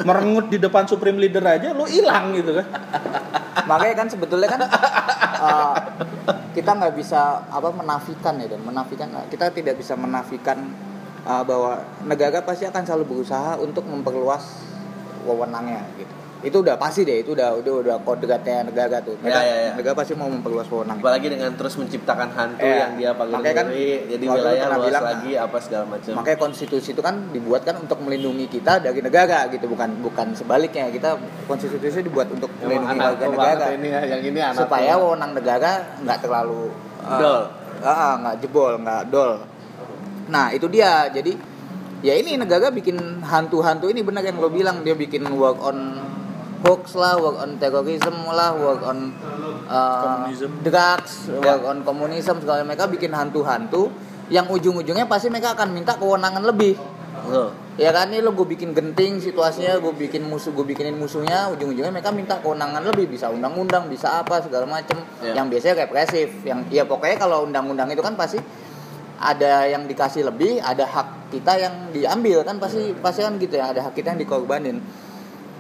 merengut 0.02 0.50
di 0.52 0.58
depan 0.60 0.84
supreme 0.88 1.16
leader 1.16 1.44
aja 1.44 1.72
lu 1.72 1.86
hilang 1.86 2.34
gitu 2.34 2.58
kan. 2.58 2.66
Makanya 3.68 3.94
kan 3.94 4.08
sebetulnya 4.08 4.48
kan 4.48 4.60
uh, 5.40 5.74
kita 6.52 6.70
nggak 6.74 6.94
bisa 6.98 7.46
apa 7.48 7.68
menafikan 7.70 8.34
ya 8.42 8.46
dan. 8.50 8.60
Menafikan 8.64 9.08
kita 9.28 9.54
tidak 9.54 9.78
bisa 9.78 9.94
menafikan 9.94 10.68
uh, 11.24 11.42
bahwa 11.46 11.84
negara 12.04 12.42
pasti 12.42 12.66
akan 12.66 12.82
selalu 12.84 13.04
berusaha 13.16 13.56
untuk 13.60 13.86
memperluas 13.86 14.66
wewenangnya 15.28 15.84
gitu 16.00 16.17
itu 16.38 16.54
udah 16.62 16.78
pasti 16.78 17.02
deh 17.02 17.26
itu 17.26 17.34
udah 17.34 17.50
udah 17.58 17.72
udah 17.82 17.96
kodratnya 18.06 18.62
negara 18.62 19.02
tuh. 19.02 19.18
Ya, 19.18 19.26
negara, 19.26 19.42
ya, 19.42 19.56
ya. 19.58 19.70
negara 19.74 19.94
pasti 19.98 20.12
mau 20.14 20.30
memperluas 20.30 20.70
wewenang. 20.70 21.02
Apalagi 21.02 21.26
dengan 21.34 21.50
terus 21.58 21.74
menciptakan 21.74 22.28
hantu 22.30 22.62
Iya. 22.62 22.78
yang 22.78 22.92
dia 22.94 23.10
pakai 23.10 23.34
Makanya 23.34 23.56
kan 23.58 23.66
jadi 24.06 24.24
wilayah 24.30 24.66
luas 24.70 24.86
bilang, 24.86 25.04
lagi 25.04 25.30
apa 25.34 25.56
segala 25.58 25.84
macam. 25.90 26.12
makanya 26.14 26.38
konstitusi 26.38 26.88
itu 26.94 27.02
kan 27.02 27.14
dibuat 27.34 27.66
kan 27.66 27.74
untuk 27.82 27.98
melindungi 27.98 28.46
kita 28.46 28.78
dari 28.78 29.02
negara 29.02 29.50
gitu 29.50 29.66
bukan 29.66 29.90
bukan 29.98 30.26
sebaliknya. 30.32 30.86
Kita 30.88 31.18
konstitusi 31.44 32.00
dibuat 32.00 32.30
untuk 32.30 32.54
Emang 32.62 32.86
melindungi 32.86 32.94
anak 32.94 33.10
warga 33.18 33.26
negara. 33.34 33.66
ini 33.74 33.88
ya 33.90 34.00
yang 34.06 34.22
ini 34.22 34.38
anak 34.38 34.60
supaya 34.62 34.92
wewenang 34.94 35.32
negara 35.34 35.70
nggak 35.98 36.18
terlalu 36.22 36.70
uh, 37.02 37.18
Dol. 37.18 37.42
ah, 37.82 37.90
ah, 37.90 38.12
nggak 38.22 38.34
jebol 38.42 38.72
nggak 38.78 39.02
dol. 39.10 39.42
Nah 40.30 40.54
itu 40.54 40.70
dia. 40.70 41.10
Jadi 41.10 41.34
ya 41.98 42.14
ini 42.14 42.38
negara 42.38 42.70
bikin 42.70 42.94
hantu-hantu 43.26 43.90
ini 43.90 44.06
benar 44.06 44.22
yang 44.22 44.38
lo 44.38 44.46
bilang 44.46 44.86
dia 44.86 44.94
bikin 44.94 45.26
work 45.34 45.58
on 45.58 45.98
hoax 46.64 46.98
lah 46.98 47.14
work 47.16 47.38
on 47.38 47.54
terrorism 47.56 48.14
lah 48.28 48.50
work 48.54 48.82
on 48.82 49.14
uh, 49.70 50.26
drugs 50.62 51.30
Ya. 51.30 51.54
work 51.54 51.62
on 51.64 51.78
komunisme 51.82 52.38
segala 52.42 52.66
mereka 52.66 52.86
bikin 52.86 53.14
hantu-hantu 53.14 53.92
yang 54.28 54.44
ujung-ujungnya 54.46 55.06
pasti 55.06 55.30
mereka 55.30 55.54
akan 55.56 55.72
minta 55.72 55.96
kewenangan 55.96 56.44
lebih 56.44 56.76
Betul. 57.18 57.50
ya 57.76 57.90
kan 57.90 58.08
ini 58.08 58.20
lo 58.20 58.32
gue 58.32 58.46
bikin 58.46 58.72
genting 58.72 59.18
situasinya 59.18 59.78
gue 59.78 59.92
bikin 59.92 60.24
musuh 60.24 60.52
gue 60.52 60.64
bikinin 60.64 60.94
musuhnya 60.94 61.48
ujung-ujungnya 61.52 61.92
mereka 61.92 62.12
minta 62.12 62.36
kewenangan 62.38 62.84
lebih 62.84 63.08
bisa 63.08 63.28
undang-undang 63.28 63.88
bisa 63.88 64.20
apa 64.20 64.40
segala 64.40 64.64
macem 64.64 64.96
Ya. 65.22 65.34
yang 65.34 65.50
biasanya 65.50 65.84
represif 65.84 66.30
yang 66.46 66.62
ya 66.70 66.86
pokoknya 66.86 67.16
kalau 67.18 67.44
undang-undang 67.44 67.90
itu 67.90 68.00
kan 68.00 68.14
pasti 68.14 68.38
ada 69.18 69.66
yang 69.66 69.90
dikasih 69.90 70.30
lebih 70.30 70.62
ada 70.62 70.86
hak 70.86 71.34
kita 71.34 71.58
yang 71.58 71.74
diambil 71.90 72.46
kan 72.46 72.56
pasti 72.62 72.94
pasti 73.02 73.26
kan 73.26 73.34
gitu 73.36 73.58
ya 73.58 73.74
ada 73.74 73.82
hak 73.90 73.92
kita 73.98 74.14
yang 74.14 74.20
dikorbanin 74.22 74.78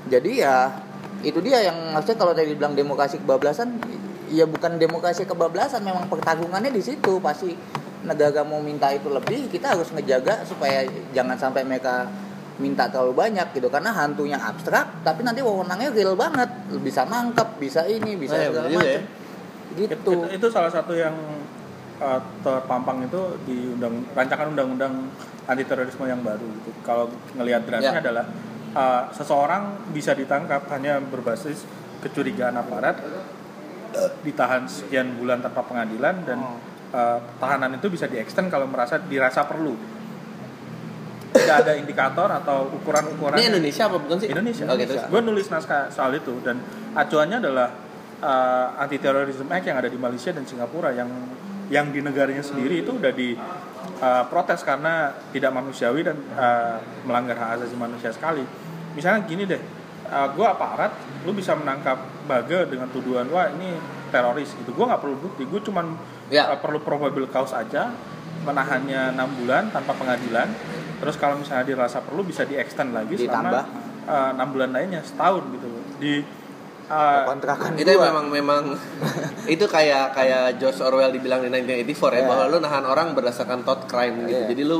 jadi 0.06 0.30
ya 0.38 0.54
itu 1.26 1.38
dia 1.42 1.58
yang 1.66 1.94
maksudnya 1.94 2.18
kalau 2.18 2.32
tadi 2.36 2.54
bilang 2.54 2.78
demokrasi 2.78 3.18
kebablasan 3.18 3.78
ya 4.30 4.44
bukan 4.46 4.78
demokrasi 4.78 5.26
kebablasan 5.26 5.82
memang 5.82 6.06
pertarungannya 6.06 6.70
di 6.70 6.82
situ. 6.82 7.18
Pasti 7.18 7.54
negara 8.06 8.46
mau 8.46 8.62
minta 8.62 8.86
itu 8.94 9.10
lebih 9.10 9.50
kita 9.50 9.74
harus 9.74 9.90
ngejaga 9.90 10.46
supaya 10.46 10.86
jangan 11.10 11.34
sampai 11.34 11.66
mereka 11.66 12.06
minta 12.62 12.86
terlalu 12.86 13.14
banyak 13.18 13.50
gitu. 13.54 13.66
Karena 13.66 13.90
hantunya 13.90 14.38
abstrak 14.38 15.02
tapi 15.02 15.26
nanti 15.26 15.42
wewenangnya 15.42 15.90
real 15.90 16.14
banget. 16.14 16.46
Bisa 16.78 17.02
nangkep 17.02 17.58
bisa 17.58 17.82
ini 17.86 18.14
bisa 18.14 18.34
Oh, 18.34 18.40
iya, 18.42 18.48
segala 18.50 18.66
juga 18.70 18.78
macam 18.78 19.02
It- 19.02 19.16
gitu. 19.78 19.94
itu, 19.94 20.12
itu 20.42 20.46
salah 20.50 20.72
satu 20.72 20.96
yang 20.96 21.14
uh, 22.02 22.18
terpampang 22.42 23.04
itu 23.04 23.20
di 23.46 23.74
undang 23.78 24.02
rancangan 24.16 24.50
undang-undang 24.54 24.94
anti 25.46 25.64
terorisme 25.66 26.06
yang 26.06 26.22
baru 26.22 26.46
gitu. 26.62 26.70
Kalau 26.82 27.10
ngelihat 27.34 27.62
draftnya 27.66 27.98
Ya. 27.98 28.02
adalah 28.02 28.24
uh, 28.78 29.10
seseorang 29.10 29.90
bisa 29.90 30.14
ditangkap 30.14 30.70
hanya 30.70 31.02
berbasis 31.02 31.66
kecurigaan 31.98 32.54
aparat, 32.54 33.02
ditahan 34.22 34.68
sekian 34.70 35.18
bulan 35.18 35.42
tanpa 35.42 35.66
pengadilan 35.66 36.22
dan 36.22 36.38
Oh. 36.38 36.60
uh, 36.94 37.18
tahanan 37.42 37.74
itu 37.76 37.90
bisa 37.90 38.06
diextend 38.06 38.52
kalau 38.52 38.70
merasa 38.70 39.02
dirasa 39.02 39.42
perlu. 39.48 39.74
Tidak 41.28 41.56
ada 41.64 41.76
indikator 41.76 42.30
atau 42.32 42.72
ukuran-ukuran. 42.72 43.36
ini 43.36 43.52
Indonesia 43.52 43.84
apa 43.84 44.00
bukan 44.00 44.16
sih 44.16 44.32
Indonesia. 44.32 44.64
oke 44.64 44.84
terus 44.88 45.04
Gue 45.12 45.20
nulis 45.20 45.46
naskah 45.52 45.92
soal 45.92 46.16
itu 46.16 46.40
dan 46.40 46.56
acuannya 46.96 47.38
adalah 47.44 47.68
uh, 48.24 48.80
anti 48.80 48.96
terorisme 48.96 49.44
act 49.52 49.68
yang 49.68 49.76
ada 49.76 49.92
di 49.92 49.98
Malaysia 50.00 50.32
dan 50.32 50.48
Singapura 50.48 50.96
yang 50.96 51.10
yang 51.68 51.92
di 51.92 52.00
negaranya 52.00 52.40
sendiri 52.40 52.80
itu 52.80 52.96
udah 52.96 53.12
di 53.12 53.36
uh, 54.00 54.24
protes 54.32 54.64
karena 54.64 55.12
tidak 55.28 55.52
manusiawi 55.52 56.00
dan 56.00 56.16
uh, 56.32 56.80
melanggar 57.04 57.36
hak 57.36 57.60
asasi 57.60 57.76
manusia 57.76 58.08
sekali. 58.08 58.67
Misalnya 58.98 59.22
gini 59.22 59.42
deh, 59.44 59.62
uh, 60.04 60.28
gue 60.28 60.42
aparat, 60.44 60.90
lu 61.22 61.30
bisa 61.30 61.54
menangkap 61.54 61.94
baga 62.24 62.66
dengan 62.66 62.90
tuduhan 62.90 63.24
wah 63.28 63.46
ini 63.48 63.78
teroris 64.08 64.50
gitu. 64.52 64.70
Gue 64.72 64.84
nggak 64.84 64.98
perlu 64.98 65.16
bukti, 65.16 65.42
gue 65.44 65.60
cuman 65.62 65.94
Ya. 66.28 66.50
uh, 66.50 66.58
perlu 66.58 66.82
probable 66.82 67.24
cause 67.26 67.54
aja, 67.54 67.94
menahannya 68.40 69.14
enam 69.14 69.30
bulan 69.36 69.70
tanpa 69.70 69.94
pengadilan. 69.94 70.50
Terus 70.98 71.14
kalau 71.14 71.38
misalnya 71.38 71.62
dirasa 71.64 72.00
perlu 72.00 72.20
bisa 72.20 72.42
di 72.42 72.54
extend 72.54 72.90
lagi 72.90 73.14
Ditambah. 73.14 73.62
selama 73.62 73.62
uh, 74.04 74.30
enam 74.34 74.48
bulan 74.50 74.70
lainnya 74.72 75.00
setahun 75.00 75.46
gitu 75.48 75.66
loh. 75.66 75.82
di 75.96 76.22
uh, 76.86 77.22
kontrakan 77.24 77.74
itu 77.74 77.86
gua. 77.88 78.06
memang 78.08 78.26
memang 78.28 78.62
itu 79.54 79.64
kayak 79.64 80.10
kayak 80.12 80.56
George 80.56 80.78
Orwell 80.78 81.10
dibilang 81.10 81.38
di 81.38 81.50
1984 81.50 81.86
ya 81.86 81.86
Iya. 82.16 82.22
bahwa 82.24 82.44
lu 82.46 82.58
nahan 82.58 82.84
orang 82.84 83.08
berdasarkan 83.12 83.62
thought 83.62 83.86
crime 83.86 84.24
gitu 84.24 84.38
Iya. 84.38 84.48
jadi 84.48 84.62
lu 84.64 84.78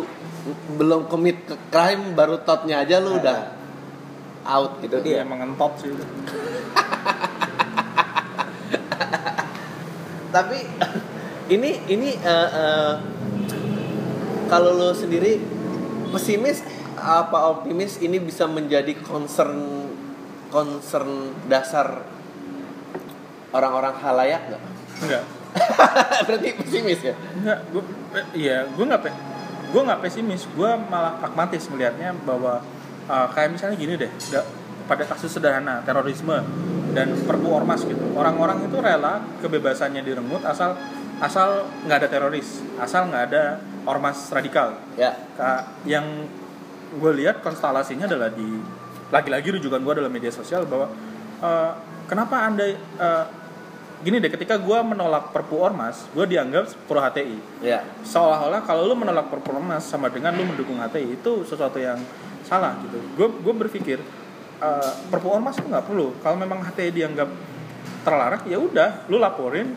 belum 0.75 1.07
commit 1.07 1.43
ke 1.45 1.55
crime 1.69 2.15
baru 2.15 2.41
thoughtnya 2.41 2.81
aja 2.81 2.99
lu 2.99 3.15
Iya. 3.15 3.21
udah 3.21 3.39
out 4.49 4.81
gitu 4.81 4.97
Itu 4.99 5.05
dia. 5.05 5.21
emang 5.23 5.45
ngentot 5.45 5.73
sih 5.77 5.93
tapi 10.29 10.59
ini 11.49 11.71
ini 11.89 12.11
eh, 12.17 12.49
eh, 12.53 12.93
kalau 14.49 14.77
lo 14.77 14.91
sendiri 14.93 15.41
pesimis 16.13 16.65
apa 16.99 17.55
optimis 17.55 18.01
ini 18.01 18.19
bisa 18.19 18.45
menjadi 18.45 18.97
concern 19.01 19.89
concern 20.49 21.33
dasar 21.47 22.03
orang-orang 23.53 23.95
halayak 24.01 24.43
nggak? 24.49 24.63
enggak 25.05 25.25
Berarti 26.29 26.49
pesimis 26.61 27.01
ya? 27.01 27.15
enggak 27.37 27.59
gue 27.73 27.83
iya 28.37 28.69
gue 28.69 28.85
nggak 28.85 29.01
pe 29.05 29.11
gue 29.69 29.81
nggak 29.85 30.01
pesimis 30.01 30.45
gue 30.53 30.71
malah 30.89 31.17
pragmatis 31.21 31.69
melihatnya 31.73 32.13
bahwa 32.25 32.61
uh, 33.09 33.27
kayak 33.29 33.51
misalnya 33.51 33.77
gini 33.77 33.97
deh 33.97 34.11
da- 34.31 34.47
pada 34.85 35.05
kasus 35.05 35.29
sederhana 35.31 35.81
terorisme 35.83 36.33
dan 36.93 37.13
perpu 37.25 37.49
ormas 37.53 37.85
gitu 37.85 38.01
orang-orang 38.15 38.65
itu 38.65 38.79
rela 38.79 39.21
kebebasannya 39.41 40.01
direnggut 40.01 40.41
asal 40.43 40.73
asal 41.19 41.69
nggak 41.85 42.05
ada 42.05 42.09
teroris 42.09 42.65
asal 42.79 43.09
nggak 43.09 43.25
ada 43.29 43.43
ormas 43.85 44.31
radikal 44.31 44.77
Ya. 44.95 45.13
Ka- 45.35 45.65
yang 45.85 46.05
gue 46.89 47.13
lihat 47.15 47.45
konstelasinya 47.45 48.09
adalah 48.09 48.33
di 48.33 48.49
lagi-lagi 49.09 49.53
rujukan 49.53 49.77
gue 49.79 49.95
dalam 49.95 50.09
media 50.09 50.33
sosial 50.33 50.65
bahwa 50.65 50.89
eh, 51.39 51.71
kenapa 52.07 52.49
anda 52.49 52.65
eh, 52.65 53.25
gini 53.99 54.19
deh 54.19 54.31
ketika 54.31 54.55
gue 54.57 54.79
menolak 54.81 55.31
perpu 55.31 55.59
ormas 55.59 56.07
gue 56.11 56.23
dianggap 56.25 56.71
pro 56.87 56.99
HTI 56.99 57.39
Ya. 57.61 57.83
seolah-olah 58.03 58.63
kalau 58.63 58.85
lu 58.85 58.95
menolak 58.95 59.27
perpu 59.27 59.51
ormas 59.51 59.83
sama 59.83 60.07
dengan 60.07 60.33
lu 60.33 60.45
mendukung 60.45 60.79
HTI 60.79 61.19
itu 61.19 61.43
sesuatu 61.43 61.77
yang 61.77 61.99
salah 62.43 62.79
gitu 62.81 62.95
gue 63.15 63.29
gue 63.43 63.55
berpikir 63.59 63.99
eh, 64.59 64.93
perpu 65.11 65.29
ormas 65.29 65.59
itu 65.59 65.67
nggak 65.67 65.85
perlu 65.85 66.15
kalau 66.21 66.37
memang 66.37 66.63
HTI 66.63 66.91
dianggap 66.93 67.29
terlarang 68.01 68.43
ya 68.45 68.57
udah 68.57 69.05
lu 69.07 69.19
laporin 69.19 69.75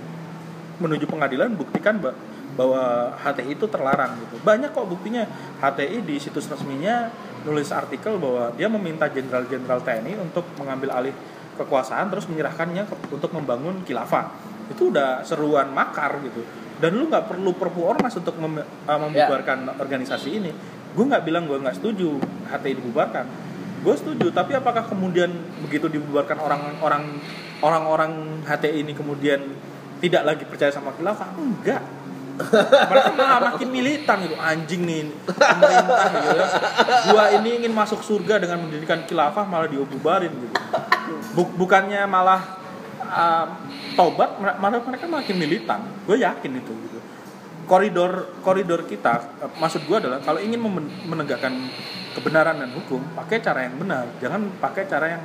menuju 0.77 1.05
pengadilan 1.05 1.53
buktikan 1.53 1.97
ba- 1.97 2.13
bahwa 2.51 3.15
HTI 3.15 3.55
itu 3.55 3.63
terlarang 3.63 4.11
gitu. 4.19 4.35
Banyak 4.43 4.75
kok 4.75 4.83
buktinya 4.83 5.23
HTI 5.57 6.03
di 6.03 6.19
situs 6.19 6.51
resminya 6.51 7.07
nulis 7.41 7.71
artikel 7.71 8.19
bahwa 8.19 8.51
dia 8.53 8.67
meminta 8.67 9.07
jenderal-jenderal 9.07 9.79
TNI 9.79 10.19
untuk 10.19 10.43
mengambil 10.59 10.91
alih 10.91 11.15
kekuasaan 11.55 12.07
terus 12.07 12.27
menyerahkannya 12.27 12.83
ke- 12.85 13.11
untuk 13.11 13.31
membangun 13.31 13.81
khilafah. 13.81 14.31
Itu 14.69 14.89
udah 14.89 15.21
seruan 15.21 15.71
makar 15.71 16.19
gitu. 16.21 16.43
Dan 16.77 16.97
lu 16.97 17.07
nggak 17.07 17.29
perlu 17.29 17.53
perpu 17.53 17.85
ormas 17.85 18.15
untuk 18.15 18.33
mem- 18.35 18.63
uh, 18.63 18.99
membubarkan 18.99 19.77
organisasi 19.77 20.29
ini. 20.33 20.51
Gue 20.91 21.05
nggak 21.05 21.23
bilang 21.23 21.45
gue 21.45 21.55
nggak 21.55 21.77
setuju 21.77 22.17
HTI 22.47 22.73
dibubarkan. 22.75 23.25
Gue 23.81 23.95
setuju, 23.97 24.29
tapi 24.29 24.53
apakah 24.53 24.85
kemudian 24.85 25.29
begitu 25.61 25.89
dibubarkan 25.89 26.37
orang-orang 26.37 27.17
orang-orang 27.61 28.11
HTI 28.45 28.81
ini 28.81 28.93
kemudian 28.93 29.41
tidak 29.97 30.25
lagi 30.25 30.43
percaya 30.45 30.69
sama 30.69 30.93
khilafah? 30.93 31.33
Enggak. 31.37 31.81
Mereka 32.91 33.09
malah 33.13 33.39
makin 33.53 33.69
militan 33.69 34.17
gitu 34.25 34.35
anjing 34.39 34.81
nih 34.87 35.11
pemerintah 35.29 36.05
gitu 36.09 36.27
ya. 36.33 36.45
Gua 37.11 37.23
ini 37.37 37.49
ingin 37.61 37.73
masuk 37.75 38.01
surga 38.01 38.41
dengan 38.41 38.61
mendirikan 38.63 39.05
khilafah 39.05 39.45
malah 39.45 39.69
diububarin 39.69 40.31
gitu. 40.31 40.55
Buk- 41.31 41.55
bukannya 41.55 42.03
malah 42.09 42.59
uh, 43.07 43.45
tobat 43.95 44.35
mer- 44.41 44.57
malah 44.59 44.81
mereka 44.83 45.05
makin 45.07 45.35
militan. 45.39 45.79
Gue 46.03 46.19
yakin 46.19 46.51
itu 46.59 46.71
gitu. 46.71 46.99
Koridor 47.69 48.35
koridor 48.43 48.83
kita 48.83 49.39
uh, 49.39 49.51
maksud 49.55 49.87
gue 49.87 49.97
adalah 49.97 50.19
kalau 50.19 50.43
ingin 50.43 50.59
menegakkan 51.07 51.55
kebenaran 52.11 52.59
dan 52.59 52.75
hukum 52.75 52.99
pakai 53.15 53.39
cara 53.39 53.63
yang 53.63 53.79
benar, 53.79 54.03
jangan 54.19 54.43
pakai 54.59 54.83
cara 54.83 55.15
yang 55.15 55.23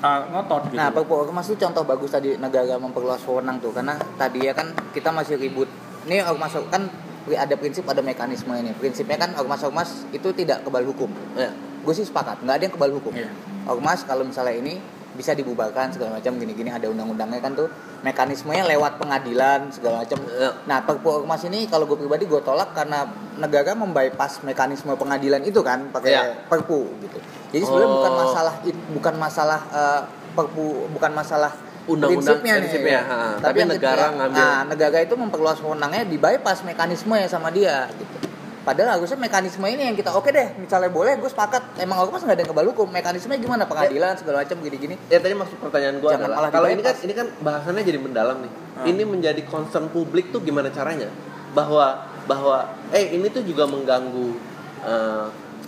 uh, 0.00 0.24
ngotot 0.32 0.72
gitu. 0.72 0.80
Nah, 0.80 0.88
Ormas 0.88 1.44
itu 1.52 1.60
contoh 1.60 1.84
bagus 1.84 2.08
tadi 2.08 2.40
negara 2.40 2.80
memperluas 2.80 3.20
wewenang 3.28 3.60
tuh 3.60 3.76
karena 3.76 4.00
tadi 4.16 4.48
ya 4.48 4.56
kan 4.56 4.72
kita 4.96 5.12
masih 5.12 5.36
ribut. 5.36 5.68
Ini 6.06 6.26
ormas 6.26 6.52
kan 6.70 6.88
ada 7.30 7.54
prinsip 7.54 7.86
ada 7.86 8.02
mekanisme 8.02 8.50
ini. 8.58 8.74
Prinsipnya 8.74 9.18
kan 9.18 9.30
ormas-ormas 9.38 10.06
itu 10.10 10.28
tidak 10.34 10.66
kebal 10.66 10.82
hukum. 10.82 11.10
Ya. 11.38 11.54
Gue 11.82 11.94
sih 11.94 12.06
sepakat, 12.06 12.42
nggak 12.42 12.54
ada 12.58 12.64
yang 12.66 12.74
kebal 12.74 12.92
hukum. 12.94 13.14
Iya. 13.14 13.30
Ormas 13.66 14.02
kalau 14.02 14.26
misalnya 14.26 14.58
ini 14.58 14.74
bisa 15.12 15.36
dibubarkan 15.36 15.92
segala 15.92 16.16
macam 16.16 16.40
gini-gini 16.40 16.72
ada 16.72 16.88
undang-undangnya 16.88 17.36
kan 17.44 17.52
tuh 17.52 17.68
mekanismenya 18.00 18.64
lewat 18.64 18.96
pengadilan 18.96 19.68
segala 19.68 20.00
macam 20.00 20.16
Iya. 20.24 20.64
nah 20.64 20.80
perpu 20.88 21.20
ormas 21.20 21.44
ini 21.44 21.68
kalau 21.68 21.84
gue 21.84 22.00
pribadi 22.00 22.24
gue 22.24 22.40
tolak 22.40 22.72
karena 22.72 23.04
negara 23.36 23.76
membypass 23.76 24.40
mekanisme 24.40 24.88
pengadilan 24.96 25.44
itu 25.44 25.60
kan 25.60 25.92
pakai 25.92 26.16
Iya. 26.16 26.48
perpu 26.48 26.96
gitu 27.04 27.20
jadi 27.52 27.60
sebenarnya 27.60 27.90
Oh. 27.92 27.96
bukan 28.00 28.12
masalah 28.24 28.54
bukan 28.96 29.14
masalah 29.20 29.60
eh, 29.68 30.00
perpu 30.32 30.88
bukan 30.96 31.12
masalah 31.12 31.52
Undang-undang 31.82 32.38
prinsipnya 32.38 32.54
nih, 32.54 32.62
prinsipnya, 32.62 33.00
ya. 33.00 33.02
ha. 33.02 33.20
Tapi 33.42 33.56
yang 33.58 33.70
negara 33.74 34.04
ketiga- 34.06 34.16
ngambil- 34.16 34.38
nah, 34.38 34.60
negara 34.64 34.96
itu 35.02 35.14
memperluas 35.18 35.58
wewenangnya 35.58 36.02
di 36.06 36.16
bypass 36.16 36.62
mekanisme 36.62 37.14
ya 37.14 37.26
sama 37.26 37.50
dia 37.50 37.90
gitu 37.90 38.22
padahal 38.62 38.94
harusnya 38.94 39.18
mekanisme 39.18 39.66
ini 39.66 39.90
yang 39.90 39.96
kita 39.98 40.14
oke 40.14 40.30
deh 40.30 40.54
misalnya 40.54 40.86
boleh 40.86 41.18
gue 41.18 41.26
sepakat 41.26 41.82
emang 41.82 41.98
ormas 41.98 42.22
nggak 42.22 42.38
ada 42.38 42.42
yang 42.46 42.50
kebal 42.54 42.66
hukum 42.70 42.86
mekanismenya 42.94 43.42
gimana 43.42 43.66
pengadilan 43.66 44.14
segala 44.14 44.46
macam 44.46 44.56
gini-gini 44.62 44.94
Ya 45.10 45.18
tadi 45.18 45.34
maksud 45.34 45.58
pertanyaan 45.58 45.98
gue 45.98 46.06
Jangan 46.06 46.30
adalah 46.30 46.38
malah 46.38 46.50
kalau 46.54 46.68
ini 46.70 46.78
kan 46.78 46.94
ini 47.02 47.12
kan 47.12 47.26
bahasannya 47.42 47.82
jadi 47.82 47.98
mendalam 47.98 48.38
nih. 48.38 48.52
Hmm. 48.54 48.86
Ini 48.86 49.02
menjadi 49.02 49.42
concern 49.42 49.90
publik 49.90 50.30
tuh 50.30 50.46
gimana 50.46 50.70
caranya? 50.70 51.10
Bahwa 51.50 52.06
bahwa 52.30 52.70
eh 52.94 53.18
ini 53.18 53.26
tuh 53.28 53.42
juga 53.42 53.66
mengganggu. 53.66 54.30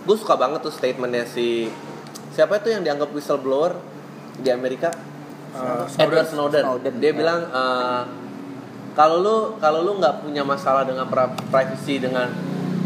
gue 0.05 0.15
suka 0.15 0.39
banget 0.39 0.63
tuh 0.63 0.71
statementnya 0.71 1.27
si 1.27 1.67
siapa 2.31 2.63
itu 2.63 2.71
yang 2.71 2.79
dianggap 2.79 3.11
whistleblower 3.11 3.75
di 4.39 4.55
Amerika? 4.55 4.91
Eh, 5.55 6.03
Edward 6.03 6.27
Snowden. 6.27 6.63
Snowden, 6.63 6.93
Dia 6.99 7.11
ya. 7.11 7.15
bilang 7.15 7.39
eh, 7.47 8.01
kalau 8.91 9.17
lu 9.19 9.35
kalau 9.57 9.83
lu 9.83 9.95
nggak 9.97 10.21
punya 10.21 10.43
masalah 10.43 10.83
dengan 10.83 11.07
privacy 11.49 11.99
dengan 11.99 12.27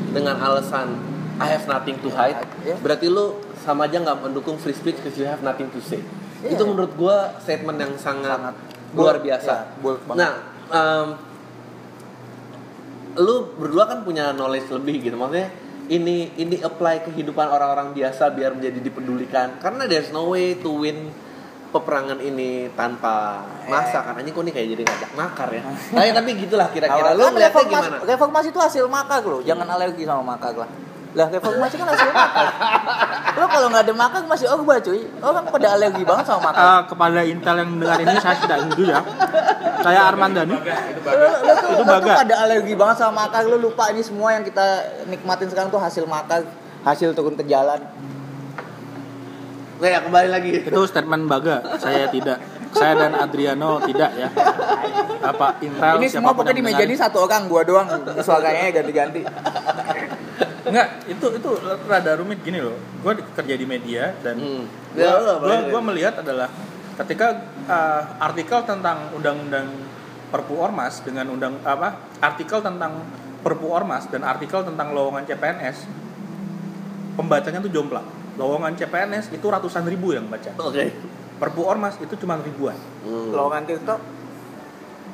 dengan 0.09 0.37
alasan 0.37 0.97
I 1.39 1.47
have 1.49 1.65
nothing 1.65 1.95
to 2.03 2.11
hide, 2.11 2.35
Ya. 2.61 2.75
berarti 2.77 3.07
lu 3.07 3.39
sama 3.63 3.87
aja 3.87 3.95
nggak 3.97 4.27
mendukung 4.27 4.59
free 4.59 4.75
speech 4.75 4.99
because 4.99 5.15
you 5.15 5.23
have 5.23 5.39
nothing 5.39 5.71
to 5.71 5.79
say. 5.79 6.03
Iya. 6.43 6.55
Itu 6.55 6.67
menurut 6.67 6.91
gua 6.95 7.31
statement 7.39 7.79
yang 7.79 7.93
sangat, 7.95 8.35
Sangat 8.51 8.55
luar 8.91 9.23
biasa. 9.23 9.53
ya, 9.53 9.79
bold 9.79 10.03
banget. 10.03 10.19
nah, 10.19 10.33
em, 10.67 11.07
lu 13.19 13.55
berdua 13.55 13.87
kan 13.87 13.99
punya 14.03 14.31
knowledge 14.31 14.67
lebih 14.69 14.99
gitu, 15.03 15.15
maksudnya 15.15 15.47
ini 15.89 16.31
ini 16.35 16.59
apply 16.59 17.07
kehidupan 17.07 17.47
orang-orang 17.49 17.91
biasa 17.91 18.29
biar 18.31 18.53
menjadi 18.53 18.79
dipedulikan 18.79 19.57
karena 19.57 19.89
there's 19.89 20.13
no 20.13 20.29
way 20.29 20.53
to 20.55 20.69
win 20.69 21.09
peperangan 21.69 22.17
ini 22.17 22.67
tanpa 22.73 23.39
masa 23.65 24.01
kan? 24.01 24.17
Anjing 24.17 24.31
kok 24.31 24.41
nih 24.41 24.53
kayak 24.53 24.67
jadi 24.73 24.83
ngajak 24.83 25.11
makar 25.13 25.47
ya? 25.49 25.61
Tapi 25.95 26.09
tapi 26.11 26.29
gitulah 26.39 26.67
kira-kira. 26.69 27.13
Lu 27.13 27.21
Kan 27.21 27.33
melihatnya 27.33 27.49
reformasi, 27.53 27.87
gimana? 27.87 27.97
reformasi 28.03 28.47
itu 28.49 28.59
hasil 28.59 28.83
makar 28.87 29.21
loh 29.21 29.41
jangan 29.41 29.67
alergi 29.67 30.03
sama 30.03 30.23
makar 30.25 30.53
lah. 30.55 30.69
Lah 31.09 31.25
reformasi 31.25 31.73
kan 31.75 31.87
hasil 31.89 32.09
makar. 32.09 32.45
Lo 33.33 33.45
kalau 33.45 33.67
nggak 33.69 33.83
ada 33.85 33.93
makar 33.93 34.21
masih 34.25 34.45
orba 34.45 34.77
cuy. 34.77 35.01
Orang 35.19 35.45
pada 35.45 35.67
alergi 35.73 36.03
banget 36.03 36.25
sama 36.25 36.41
makar. 36.49 36.61
Eh, 36.61 36.81
kepada 36.85 37.19
Intel 37.23 37.55
yang 37.57 37.69
mendengar 37.69 37.97
ini 37.99 38.15
saya 38.17 38.35
tidak 38.37 38.57
setuju 38.61 38.83
ya. 38.89 38.99
Saya 39.79 39.99
Arman 40.05 40.29
lo, 40.35 40.43
lo 40.43 40.45
tuh, 40.45 41.69
Itu 41.71 41.81
lo 41.81 41.81
tuh 41.81 41.85
baga. 41.87 42.13
pada 42.19 42.35
alergi 42.43 42.73
banget 42.73 42.95
sama 42.97 43.25
makar. 43.25 43.41
Lo 43.45 43.57
lupa 43.57 43.89
ini 43.89 44.01
semua 44.01 44.33
yang 44.33 44.43
kita 44.43 44.65
nikmatin 45.05 45.49
sekarang 45.49 45.69
tuh 45.69 45.79
hasil 45.79 46.05
makar 46.05 46.45
hasil 46.79 47.11
turun 47.11 47.33
ke 47.33 47.43
jalan 47.43 47.81
ya 49.87 49.99
kembali 50.03 50.27
lagi 50.27 50.49
Itu 50.67 50.81
statement 50.83 51.23
Baga. 51.31 51.79
Saya 51.79 52.11
tidak. 52.11 52.37
Saya 52.75 52.93
dan 53.07 53.15
Adriano 53.15 53.79
tidak 53.87 54.11
ya. 54.13 54.29
Apa 55.23 55.57
Intel 55.63 55.95
ini 55.99 56.07
semua 56.11 56.35
pokoknya 56.35 56.55
di 56.55 56.63
meja 56.63 56.83
ini 56.83 56.95
satu 56.95 57.25
orang 57.25 57.47
gua 57.49 57.63
doang 57.65 57.87
suaranya 58.21 58.69
ganti-ganti 58.71 59.21
Enggak, 60.69 60.87
itu 61.09 61.27
itu 61.33 61.49
rada 61.89 62.11
rumit 62.19 62.45
gini 62.45 62.61
loh. 62.61 62.77
Gue 63.01 63.17
kerja 63.17 63.55
di 63.57 63.65
media 63.65 64.13
dan 64.21 64.37
Hmm. 64.37 64.63
gue 64.93 65.01
Ya, 65.01 65.17
gua, 65.17 65.65
gua 65.65 65.81
melihat 65.81 66.21
adalah 66.21 66.45
ketika 66.99 67.41
uh, 67.65 68.03
artikel 68.21 68.59
tentang 68.67 69.09
undang-undang 69.15 69.65
Perpu 70.29 70.61
Ormas 70.61 71.01
dengan 71.01 71.25
undang 71.33 71.57
apa 71.65 71.97
artikel 72.21 72.61
tentang 72.61 73.01
Perpu 73.41 73.65
Ormas 73.71 74.05
dan 74.13 74.21
artikel 74.21 74.61
tentang 74.61 74.93
lowongan 74.93 75.25
CPNS 75.25 75.89
pembacanya 77.17 77.59
tuh 77.65 77.71
jomplang. 77.73 78.18
Lowongan 78.39 78.71
CPNS 78.73 79.35
itu 79.35 79.43
ratusan 79.43 79.83
ribu 79.83 80.15
yang 80.15 80.31
baca. 80.31 80.55
oke 80.55 80.85
Perpu 81.39 81.61
Ormas 81.63 81.95
itu 81.99 82.15
cuma 82.19 82.39
ribuan. 82.39 82.75
Hmm. 83.03 83.31
lowongan 83.35 83.63
TikTok 83.67 83.99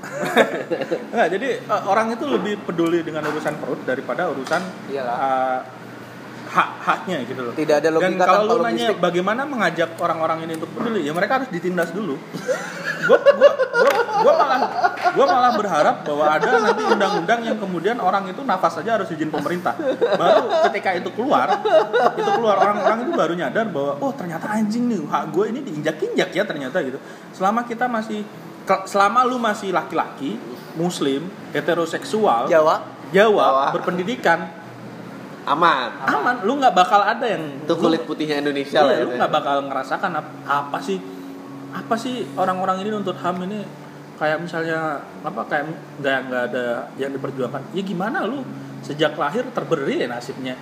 Enggak, 1.13 1.28
jadi 1.34 1.49
uh, 1.65 1.89
orang 1.89 2.13
itu 2.13 2.26
lebih 2.30 2.61
peduli 2.61 3.01
dengan 3.01 3.26
urusan 3.26 3.57
perut 3.57 3.82
daripada 3.89 4.30
urusan 4.30 4.61
Iyalah. 4.93 5.17
uh, 5.17 5.59
hak-haknya 6.45 7.26
gitu 7.26 7.41
loh. 7.41 7.53
Tidak 7.57 7.76
ada 7.82 7.89
logika 7.89 8.05
Dan 8.05 8.21
kalau 8.21 8.43
lu 8.45 8.63
nanya 8.63 8.93
logistik. 8.93 9.01
bagaimana 9.01 9.41
mengajak 9.49 9.89
orang-orang 9.97 10.45
ini 10.45 10.61
untuk 10.61 10.71
peduli, 10.78 11.01
ya 11.03 11.11
mereka 11.11 11.41
harus 11.41 11.49
ditindas 11.49 11.89
dulu. 11.89 12.15
Gue 13.09 13.17
gua, 13.21 13.49
gua, 13.53 13.91
gua 14.26 14.34
malah 14.34 14.59
gua 15.14 15.26
malah 15.30 15.51
berharap 15.53 15.95
bahwa 16.01 16.26
ada 16.26 16.49
nanti 16.58 16.84
undang-undang 16.88 17.39
yang 17.45 17.58
kemudian 17.62 17.97
orang 18.01 18.26
itu 18.26 18.41
nafas 18.41 18.82
saja 18.82 18.97
harus 18.97 19.12
izin 19.14 19.30
pemerintah. 19.30 19.78
Baru 20.18 20.49
ketika 20.72 20.97
itu 20.97 21.10
keluar, 21.14 21.62
itu 22.18 22.30
keluar 22.34 22.58
orang-orang 22.58 23.06
itu 23.06 23.12
baru 23.14 23.34
nyadar 23.38 23.70
bahwa 23.70 24.01
oh 24.01 24.12
ternyata 24.18 24.49
anjing 24.49 24.89
nih 24.89 25.06
hak 25.06 25.30
gue 25.30 25.45
ini 25.53 25.60
diinjak-injak 25.62 26.30
ya 26.34 26.43
ternyata 26.47 26.82
gitu. 26.82 26.97
Selama 27.36 27.68
kita 27.68 27.86
masih 27.86 28.26
selama 28.89 29.22
lu 29.22 29.38
masih 29.38 29.70
laki-laki, 29.70 30.41
muslim, 30.74 31.30
heteroseksual, 31.53 32.49
Jawa 32.49 32.82
Jawa, 33.14 33.45
Jawa. 33.45 33.66
berpendidikan, 33.78 34.49
aman 35.45 35.93
aman, 36.10 36.36
lu 36.41 36.58
nggak 36.58 36.74
bakal 36.74 37.06
ada 37.06 37.22
yang 37.30 37.62
itu 37.62 37.74
kulit 37.78 38.01
putihnya 38.10 38.41
Indonesia 38.41 38.82
lah 38.82 38.97
Iya, 38.97 39.06
lu 39.06 39.10
ya. 39.14 39.18
nggak 39.22 39.32
bakal 39.32 39.56
ngerasakan 39.70 40.12
apa, 40.18 40.32
apa 40.49 40.78
sih 40.82 40.97
apa 41.70 41.93
sih 41.99 42.26
orang-orang 42.34 42.82
ini 42.82 42.89
nuntut 42.89 43.20
ham 43.22 43.38
ini 43.45 43.62
kayak 44.16 44.39
misalnya 44.43 45.03
apa 45.24 45.41
kayak 45.47 45.66
nggak 45.99 46.18
nggak 46.30 46.43
ada 46.51 46.66
yang 46.95 47.11
diperjuangkan. 47.16 47.76
Ya 47.76 47.82
gimana 47.84 48.24
lu? 48.24 48.43
Sejak 48.84 49.18
lahir 49.20 49.43
terberi 49.51 50.03
ya 50.03 50.07
nasibnya. 50.07 50.55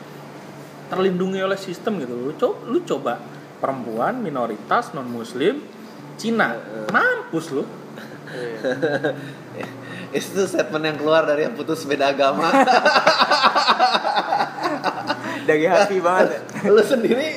Terlindungi 0.89 1.39
oleh 1.41 1.57
sistem 1.57 2.01
gitu. 2.01 2.13
Lu 2.13 2.33
coba 2.37 2.57
lu 2.67 2.79
coba. 2.83 3.13
Perempuan 3.63 4.19
minoritas 4.19 4.91
non 4.91 5.07
muslim 5.07 5.63
Cina. 6.19 6.57
Mampus 6.91 7.45
lu. 7.53 7.63
Itu 10.13 10.45
statement 10.45 10.83
yang 10.85 10.97
keluar 11.01 11.25
dari 11.25 11.47
yang 11.47 11.57
putus 11.57 11.85
beda 11.89 12.13
agama. 12.13 12.51
Dari 15.43 15.67
hati 15.67 15.99
banget 15.99 16.39
ya. 16.39 16.71
lu 16.71 16.79
sendiri 16.79 17.27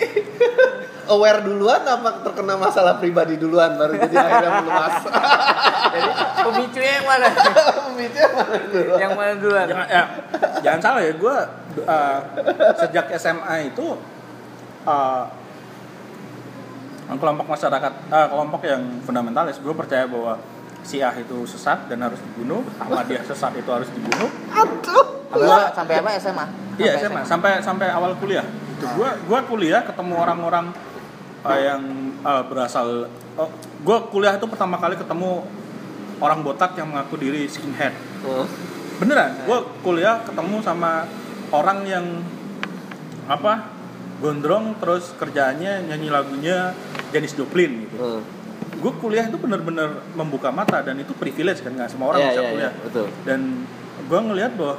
aware 1.08 1.40
duluan 1.42 1.82
apa 1.82 2.22
terkena 2.22 2.54
masalah 2.58 2.98
pribadi 2.98 3.38
duluan 3.38 3.74
baru 3.78 3.94
jadi 4.06 4.16
akhirnya 4.26 4.50
meluas? 4.62 4.94
Jadi 5.86 6.10
pemicunya 6.42 6.92
yang 7.00 7.06
mana? 7.06 7.28
pemicunya 7.90 8.28
mana 8.30 8.58
dulu 8.70 8.92
yang 8.98 9.12
mana 9.14 9.32
duluan? 9.38 9.66
jangan 9.66 9.88
ya, 9.88 10.02
jangan 10.62 10.80
salah 10.82 11.00
ya 11.02 11.12
gue 11.14 11.36
sejak 12.84 13.06
SMA 13.18 13.56
itu 13.70 13.86
uh, 14.86 15.24
kelompok 17.06 17.46
masyarakat 17.46 17.92
uh, 18.10 18.26
kelompok 18.30 18.60
yang 18.66 18.82
fundamentalis 19.06 19.62
gue 19.62 19.74
percaya 19.74 20.10
bahwa 20.10 20.38
Syiah 20.86 21.14
itu 21.18 21.42
sesat 21.50 21.90
dan 21.90 21.98
harus 22.06 22.22
dibunuh 22.22 22.62
Ahmadiyah 22.78 23.26
sesat 23.26 23.58
itu 23.58 23.66
harus 23.66 23.90
dibunuh. 23.90 24.30
Apa, 25.26 25.74
sampai 25.74 25.98
apa 25.98 26.10
SMA? 26.22 26.46
iya 26.78 26.94
Sampai 26.94 27.02
SMA 27.02 27.20
sampai 27.26 27.52
sampai 27.58 27.86
awal 27.90 28.14
kuliah. 28.22 28.46
Itu 28.78 28.86
gue 28.94 29.10
gua 29.26 29.42
kuliah 29.42 29.82
ketemu 29.82 30.14
orang-orang 30.14 30.70
uh, 31.48 31.60
yang 31.60 31.82
uh, 32.20 32.42
berasal 32.44 33.06
uh, 33.34 33.50
gue 33.78 33.98
kuliah 34.10 34.34
itu 34.34 34.46
pertama 34.46 34.76
kali 34.76 34.94
ketemu 34.94 35.46
orang 36.16 36.40
botak 36.40 36.74
yang 36.74 36.90
mengaku 36.90 37.16
diri 37.16 37.46
skinhead 37.46 37.92
Oh. 38.22 38.42
beneran 38.96 39.38
gue 39.44 39.58
kuliah 39.80 40.18
ketemu 40.20 40.58
sama 40.58 41.06
orang 41.50 41.84
yang 41.84 42.06
apa 43.26 43.70
gondrong 44.18 44.74
terus 44.76 45.12
kerjaannya 45.14 45.86
nyanyi 45.86 46.08
lagunya 46.08 46.72
Janis 47.12 47.36
Joplin 47.36 47.84
gitu 47.84 47.96
Hmm. 47.96 48.22
gue 48.76 48.92
kuliah 48.96 49.24
itu 49.24 49.36
bener-bener 49.36 50.00
membuka 50.12 50.48
mata 50.50 50.80
dan 50.80 50.96
itu 50.96 51.12
privilege 51.12 51.60
kan 51.60 51.70
nggak 51.70 51.88
semua 51.88 52.10
orang 52.10 52.20
Iya, 52.20 52.28
bisa 52.28 52.42
iya, 52.42 52.50
kuliah 52.50 52.72
iya, 52.72 52.82
betul. 52.82 53.06
dan 53.24 53.40
gue 54.02 54.20
ngelihat 54.22 54.52
bahwa 54.56 54.74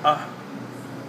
ah 0.00 0.20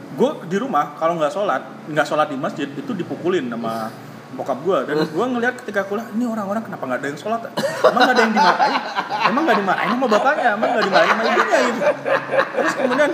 gue 0.09 0.29
di 0.47 0.57
rumah 0.57 0.97
kalau 0.97 1.15
nggak 1.15 1.31
sholat 1.31 1.61
nggak 1.87 2.03
sholat 2.03 2.27
di 2.27 2.37
masjid 2.37 2.67
itu 2.67 2.91
dipukulin 2.91 3.47
sama 3.47 3.87
bokap 4.29 4.61
gue 4.61 4.77
dan 4.85 4.95
gue 5.09 5.25
ngelihat 5.25 5.55
ketika 5.65 5.81
kuliah 5.89 6.05
ini 6.13 6.29
orang-orang 6.29 6.61
kenapa 6.61 6.83
nggak 6.85 6.99
ada 7.01 7.07
yang 7.09 7.19
sholat? 7.19 7.41
Emang 7.81 8.01
nggak 8.05 8.15
ada 8.15 8.23
yang 8.23 8.33
dimarahi 8.33 8.77
emang 9.29 9.43
nggak 9.45 9.57
dimarahin 9.57 9.91
sama 9.97 10.07
bapaknya? 10.07 10.49
Emang 10.53 10.69
nggak 10.69 10.85
dimarahin 10.85 11.13
sama 11.13 11.23
ibunya? 11.25 11.59
Gitu. 11.65 11.81
Terus 12.53 12.73
kemudian 12.77 13.11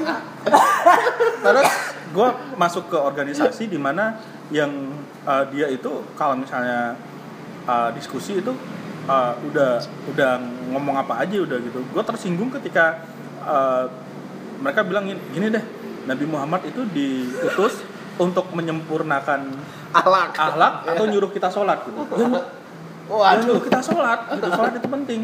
terus 1.40 1.70
gue 2.16 2.28
masuk 2.56 2.84
ke 2.92 2.98
organisasi 3.00 3.64
di 3.72 3.80
mana 3.80 4.20
yang 4.52 4.72
uh, 5.24 5.44
dia 5.52 5.72
itu 5.72 5.92
kalau 6.20 6.36
misalnya 6.36 7.00
uh, 7.64 7.90
diskusi 7.96 8.44
itu 8.44 8.52
uh, 9.08 9.34
udah 9.40 9.80
udah 10.12 10.32
ngomong 10.76 11.00
apa 11.00 11.24
aja 11.24 11.40
udah 11.40 11.58
gitu. 11.64 11.80
Gue 11.96 12.04
tersinggung 12.04 12.52
ketika 12.52 13.08
uh, 13.44 13.88
mereka 14.60 14.84
bilang 14.84 15.08
gini, 15.08 15.22
gini 15.32 15.48
deh 15.48 15.64
Nabi 16.06 16.26
Muhammad 16.28 16.68
itu 16.68 16.84
diutus 16.92 17.84
untuk 18.16 18.52
menyempurnakan 18.56 19.52
Alak. 19.96 20.36
akhlak 20.36 20.74
atau 20.92 21.06
nyuruh 21.08 21.32
kita 21.32 21.48
sholat 21.48 21.88
gitu. 21.88 22.02
Ya, 22.20 22.28
Waduh, 23.06 23.62
kita 23.62 23.80
sholat, 23.86 24.20
gitu. 24.34 24.48
sholat 24.58 24.74
itu 24.76 24.88
penting. 24.90 25.22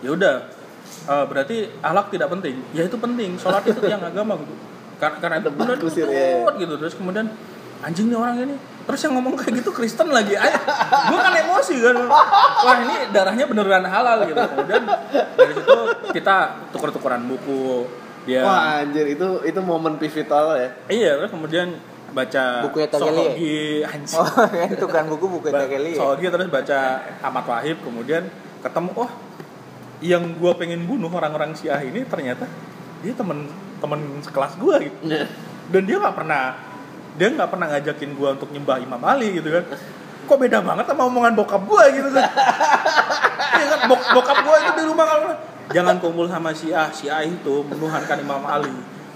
Ya 0.00 0.10
udah, 0.14 0.34
eh, 1.10 1.24
berarti 1.26 1.56
alak 1.82 2.08
tidak 2.14 2.30
penting. 2.30 2.62
Ya 2.72 2.86
itu 2.86 2.96
penting, 2.96 3.36
sholat 3.36 3.62
itu 3.66 3.82
yang 3.84 4.00
agama 4.00 4.38
gitu. 4.38 4.54
Karena, 5.02 5.16
karena 5.18 5.36
itu 5.42 5.50
benar 5.50 5.76
kusir, 5.82 6.06
ya, 6.06 6.46
ya. 6.46 6.50
gitu. 6.62 6.74
Terus 6.78 6.94
kemudian 6.94 7.26
anjing 7.82 8.06
nih 8.08 8.18
orang 8.18 8.36
ini. 8.38 8.56
Terus 8.82 9.00
yang 9.06 9.14
ngomong 9.18 9.34
kayak 9.38 9.62
gitu 9.62 9.70
Kristen 9.70 10.10
lagi. 10.10 10.34
Ayo, 10.34 10.58
gue 11.10 11.18
kan 11.18 11.34
emosi 11.38 11.74
kan. 11.82 11.96
Wah 12.62 12.76
ini 12.82 12.96
darahnya 13.14 13.46
beneran 13.46 13.86
halal 13.86 14.26
gitu. 14.26 14.38
Kemudian 14.38 14.82
dari 15.38 15.52
situ 15.54 15.78
kita 16.10 16.36
tuker-tukeran 16.74 17.22
buku. 17.26 17.86
Dia 18.22 18.46
Wah 18.46 18.82
anjir 18.82 19.06
itu 19.10 19.42
itu 19.42 19.60
momen 19.62 19.98
pivotal 19.98 20.54
ya. 20.54 20.68
Iya, 20.86 21.10
terus 21.18 21.30
kemudian 21.34 21.74
baca 22.12 22.68
Bukunya 22.68 22.88
Tegeli 22.88 23.08
ya? 23.08 23.16
Sohogi, 23.16 23.60
anjing. 23.82 24.20
Oh, 24.20 24.28
kan 24.62 24.70
tukang 24.76 25.06
buku 25.08 25.26
buku 25.28 25.46
Ba- 25.48 25.64
Tegeli. 25.64 25.92
ya? 25.92 25.98
Sohogi 25.98 26.26
terus 26.28 26.48
baca 26.48 26.78
Ahmad 27.20 27.44
Wahib, 27.44 27.76
kemudian 27.80 28.22
ketemu, 28.60 28.90
oh 28.94 29.10
yang 30.02 30.22
gua 30.36 30.52
pengen 30.54 30.84
bunuh 30.84 31.08
orang-orang 31.08 31.54
Syiah 31.54 31.78
ini 31.78 32.02
ternyata 32.04 32.44
dia 33.00 33.14
temen 33.14 33.46
temen 33.78 34.00
sekelas 34.20 34.54
gua 34.56 34.78
gitu. 34.78 34.94
Dan 35.68 35.82
dia 35.84 35.96
nggak 35.96 36.14
pernah 36.14 36.54
dia 37.12 37.28
nggak 37.28 37.50
pernah 37.50 37.66
ngajakin 37.70 38.10
gua 38.12 38.34
untuk 38.34 38.50
nyembah 38.50 38.78
Imam 38.78 39.00
Ali 39.00 39.36
gitu 39.36 39.48
kan. 39.48 39.64
Kok 40.22 40.38
beda 40.38 40.58
banget 40.60 40.84
sama 40.86 41.02
omongan 41.06 41.34
bokap 41.34 41.62
gua 41.64 41.88
gitu 41.88 42.08
kan. 42.10 42.28
Iya 43.52 43.66
kan 43.68 43.80
bok- 43.84 44.10
bokap 44.12 44.38
gua 44.42 44.56
itu 44.58 44.70
di 44.74 44.84
rumah 44.88 45.04
kalau 45.04 45.28
jangan 45.70 46.00
kumpul 46.00 46.24
sama 46.24 46.50
Syiah, 46.50 46.88
Syiah 46.88 47.20
itu 47.22 47.62
menuhankan 47.62 48.18
Imam 48.18 48.42
Ali. 48.42 48.72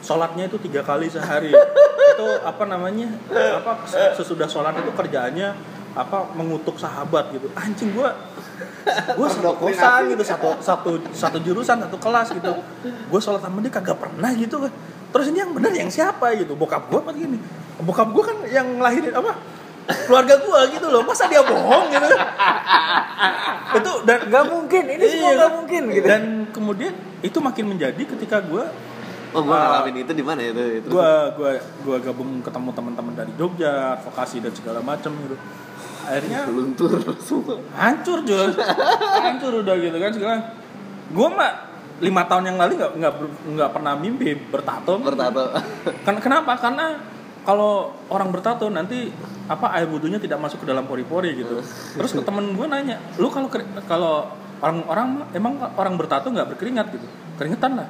Sholatnya 0.06 0.46
itu 0.46 0.56
tiga 0.62 0.86
kali 0.86 1.10
sehari. 1.10 1.50
itu 2.14 2.28
apa 2.46 2.62
namanya? 2.70 3.10
Apa 3.58 3.82
sesudah 4.14 4.46
sholat 4.46 4.78
itu 4.78 4.94
kerjaannya 4.94 5.50
apa 5.96 6.30
mengutuk 6.38 6.78
sahabat 6.78 7.34
gitu. 7.34 7.50
Anjing 7.58 7.90
gua 7.90 8.14
gue 8.86 9.28
satu 9.28 9.58
kosan 9.58 10.14
gitu 10.14 10.22
satu 10.22 10.54
satu 10.62 10.90
satu 11.10 11.38
jurusan 11.42 11.82
satu 11.82 11.98
kelas 11.98 12.30
gitu. 12.30 12.52
Gue 13.10 13.20
sholat 13.20 13.42
sama 13.42 13.58
dia 13.58 13.72
kagak 13.74 13.98
pernah 13.98 14.30
gitu 14.38 14.62
kan 14.62 14.72
terus 15.06 15.32
ini 15.32 15.40
yang 15.40 15.56
benar 15.56 15.72
yang 15.72 15.88
siapa 15.88 16.36
gitu? 16.36 16.52
Bokap 16.54 16.92
gue 16.92 17.00
apa 17.00 17.10
gini? 17.16 17.40
Bokap 17.80 18.12
gue 18.12 18.22
kan 18.22 18.36
yang 18.52 18.66
ngelahirin 18.76 19.16
apa? 19.16 19.32
Keluarga 19.86 20.34
gue 20.36 20.60
gitu 20.76 20.86
loh. 20.92 21.00
Masa 21.08 21.24
dia 21.24 21.40
bohong 21.40 21.88
gitu? 21.88 22.08
Itu 23.80 23.92
dan 24.04 24.18
Gak 24.28 24.44
mungkin, 24.50 24.82
ini 24.92 25.04
semua 25.08 25.30
Iya, 25.32 25.40
gak 25.40 25.52
mungkin 25.56 25.82
gitu. 25.88 26.06
dan 26.06 26.22
kemudian 26.52 26.92
itu 27.24 27.38
makin 27.40 27.64
menjadi 27.72 28.02
ketika 28.04 28.44
gue 28.44 28.64
Oh 29.34 29.42
gua 29.42 29.56
ngalamin 29.58 30.06
itu 30.06 30.12
di 30.14 30.24
mana 30.24 30.40
ya, 30.42 30.50
itu? 30.54 30.64
itu. 30.84 30.88
gua 30.92 31.34
gua 31.34 31.50
gua 31.82 31.96
gabung 31.98 32.40
ketemu 32.44 32.70
teman-teman 32.70 33.12
dari 33.16 33.32
Jogja 33.34 33.98
advokasi 33.98 34.44
dan 34.44 34.52
segala 34.54 34.80
macam 34.84 35.10
gitu. 35.26 35.36
Akhirnya 36.06 36.46
luntur 36.46 37.02
semua. 37.18 37.58
hancur 37.74 38.22
Jul. 38.22 38.54
Hancur 39.18 39.52
udah 39.66 39.74
gitu 39.74 39.96
kan 39.98 40.12
sekarang 40.14 40.40
gue 41.06 41.28
mah 41.30 41.52
lima 41.98 42.22
tahun 42.26 42.54
yang 42.54 42.58
lalu 42.58 42.78
nggak 42.78 42.92
nggak 42.98 43.14
nggak 43.58 43.70
pernah 43.74 43.92
mimpi 43.98 44.38
bertato. 44.38 45.02
Bertato. 45.02 45.50
Ken- 46.06 46.22
kenapa? 46.22 46.54
Karena 46.62 46.94
kalau 47.42 47.94
orang 48.10 48.30
bertato 48.30 48.70
nanti 48.70 49.10
apa 49.46 49.70
air 49.78 49.86
wudhunya 49.86 50.18
tidak 50.18 50.38
masuk 50.42 50.62
ke 50.62 50.66
dalam 50.70 50.86
pori-pori 50.86 51.34
gitu. 51.34 51.58
Terus 51.98 52.10
ke 52.14 52.22
temen 52.22 52.54
gue 52.54 52.66
nanya 52.70 53.02
lu 53.18 53.26
kalau 53.26 53.50
kalau 53.90 54.14
orang-orang 54.62 55.26
emang 55.34 55.58
orang 55.74 55.94
bertato 55.98 56.30
nggak 56.30 56.54
berkeringat? 56.54 56.86
gitu. 56.94 57.06
Keringetan 57.36 57.82
lah 57.82 57.88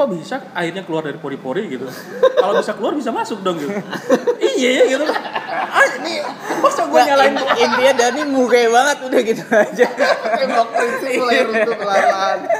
kok 0.00 0.08
bisa 0.08 0.40
airnya 0.56 0.80
keluar 0.80 1.04
dari 1.04 1.20
pori-pori 1.20 1.76
gitu 1.76 1.84
kalau 2.40 2.56
bisa 2.56 2.72
keluar 2.72 2.96
bisa 2.96 3.12
masuk 3.12 3.44
dong 3.44 3.60
gitu 3.60 3.68
iya 4.40 4.80
ya 4.80 4.96
gitu 4.96 5.04
ah 5.70 5.84
ini 6.00 6.24
masa 6.64 6.88
gue 6.88 6.96
Nggak, 6.96 7.04
nyalain 7.12 7.34
in- 7.36 7.56
intinya 7.68 7.92
Dani 8.00 8.22
muke 8.32 8.60
banget 8.68 8.96
udah 9.06 9.20
gitu 9.20 9.44
aja. 9.44 9.86
Tembok 10.40 10.68
prinsip 10.72 11.10
mulai 11.16 11.40
runtuh. 11.46 11.76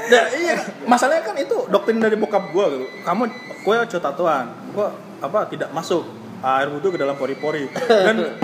Nah, 0.09 0.23
iya, 0.37 0.53
masalahnya 0.85 1.23
kan 1.25 1.35
itu 1.37 1.55
doktrin 1.67 1.99
dari 1.99 2.15
bokap 2.15 2.49
gue 2.49 2.65
gitu. 2.77 2.85
Kamu 3.03 3.23
gue 3.61 3.75
coba 3.89 4.01
tatoan, 4.01 4.45
gue 4.73 4.87
apa 5.21 5.39
tidak 5.49 5.69
masuk 5.73 6.05
air 6.41 6.67
wudhu 6.71 6.93
ke 6.93 6.97
dalam 6.97 7.13
pori-pori 7.13 7.69
dan 7.85 8.37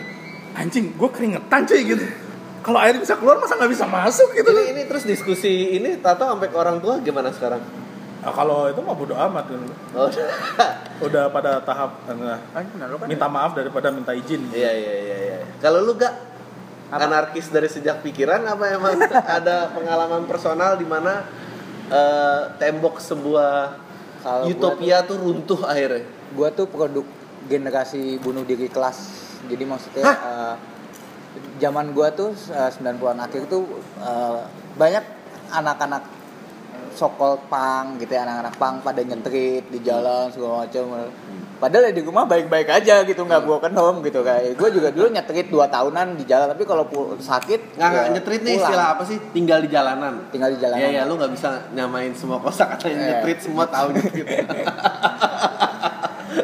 anjing 0.53 0.93
gue 0.93 1.09
keringetan 1.09 1.65
cuy 1.65 1.81
gitu. 1.85 2.05
Kalau 2.61 2.79
air 2.83 2.99
bisa 2.99 3.15
keluar 3.15 3.39
masa 3.39 3.55
nggak 3.55 3.71
bisa 3.71 3.85
masuk 3.87 4.29
gitu? 4.35 4.49
Ini 4.51 4.63
ini 4.75 4.81
terus 4.85 5.05
diskusi 5.07 5.79
ini 5.79 5.97
tato 6.01 6.27
sampai 6.27 6.49
ke 6.51 6.57
orang 6.57 6.77
tua 6.83 6.99
gimana 6.99 7.31
sekarang? 7.31 7.61
Nah, 8.17 8.33
kalau 8.33 8.65
itu 8.65 8.81
mah 8.81 8.95
bodo 8.97 9.13
amat 9.13 9.45
gitu. 9.45 9.65
Oh. 9.93 10.09
Udah 11.05 11.29
pada 11.29 11.61
tahap 11.61 12.01
eh, 12.09 12.39
kan 12.49 12.65
minta 13.05 13.29
maaf 13.29 13.53
daripada 13.53 13.93
minta 13.93 14.11
izin. 14.17 14.49
Iya 14.49 14.71
iya 14.73 14.93
iya 14.97 15.17
iya. 15.21 15.37
Kalau 15.61 15.85
lu 15.85 15.93
gak 15.93 16.13
anarkis 16.89 17.53
dari 17.53 17.69
sejak 17.69 18.01
pikiran 18.01 18.41
apa 18.47 18.63
emang 18.73 18.97
ada 19.37 19.69
pengalaman 19.69 20.25
personal 20.25 20.81
di 20.81 20.87
mana 20.89 21.29
eh, 21.93 22.41
tembok 22.57 22.97
sebuah 22.97 23.53
gua 24.25 24.49
utopia 24.49 25.05
tuh 25.05 25.21
runtuh 25.21 25.61
akhirnya? 25.61 26.03
Gua 26.33 26.49
tuh 26.49 26.65
produk 26.65 27.05
generasi 27.45 28.17
bunuh 28.17 28.41
diri 28.41 28.65
kelas. 28.65 29.29
Jadi 29.45 29.61
maksudnya 29.61 30.09
eh, 30.09 30.55
zaman 31.61 31.93
gua 31.93 32.09
tuh 32.17 32.33
eh, 32.33 32.71
90-an 32.81 33.21
akhir 33.21 33.45
tuh 33.45 33.61
eh, 34.01 34.41
banyak 34.73 35.05
anak-anak 35.53 36.16
sokol 36.97 37.37
pang 37.45 37.95
gitu 37.95 38.09
ya 38.09 38.25
anak-anak 38.25 38.55
pang 38.55 38.75
pada 38.81 38.99
nyentrit 38.99 39.61
di 39.67 39.79
jalan 39.79 40.27
segala 40.27 40.65
macam 40.65 40.83
padahal 41.57 41.89
ya 41.89 41.91
di 41.91 42.01
rumah 42.01 42.25
baik-baik 42.25 42.69
aja 42.71 43.01
gitu 43.01 43.21
nggak 43.21 43.41
broken 43.41 43.73
home 43.73 44.01
gitu 44.01 44.21
kayak 44.21 44.53
gue 44.53 44.69
juga 44.71 44.89
dulu 44.89 45.09
nyetrit 45.09 45.47
dua 45.47 45.65
tahunan 45.67 46.13
di 46.13 46.25
jalan 46.25 46.49
tapi 46.49 46.63
kalau 46.63 46.85
sakit 47.17 47.73
Nggak, 47.73 47.91
ya 47.95 48.09
nyetrit 48.11 48.41
nih 48.41 48.53
pulang. 48.53 48.65
istilah 48.65 48.87
apa 48.91 49.03
sih? 49.03 49.17
Tinggal 49.31 49.59
di 49.61 49.69
jalanan. 49.69 50.13
tinggal 50.27 50.49
di 50.49 50.57
jalanan 50.57 50.81
Iya 50.81 50.89
iya, 50.91 51.03
lu 51.03 51.13
nggak 51.13 51.31
bisa 51.31 51.49
nyamain 51.71 52.13
semua 52.13 52.37
kosa 52.37 52.65
kata 52.67 52.85
Iya. 52.87 52.97
nyetrit 53.21 53.39
semua 53.41 53.65
tahu 53.65 53.89
nyetrit. 53.91 54.45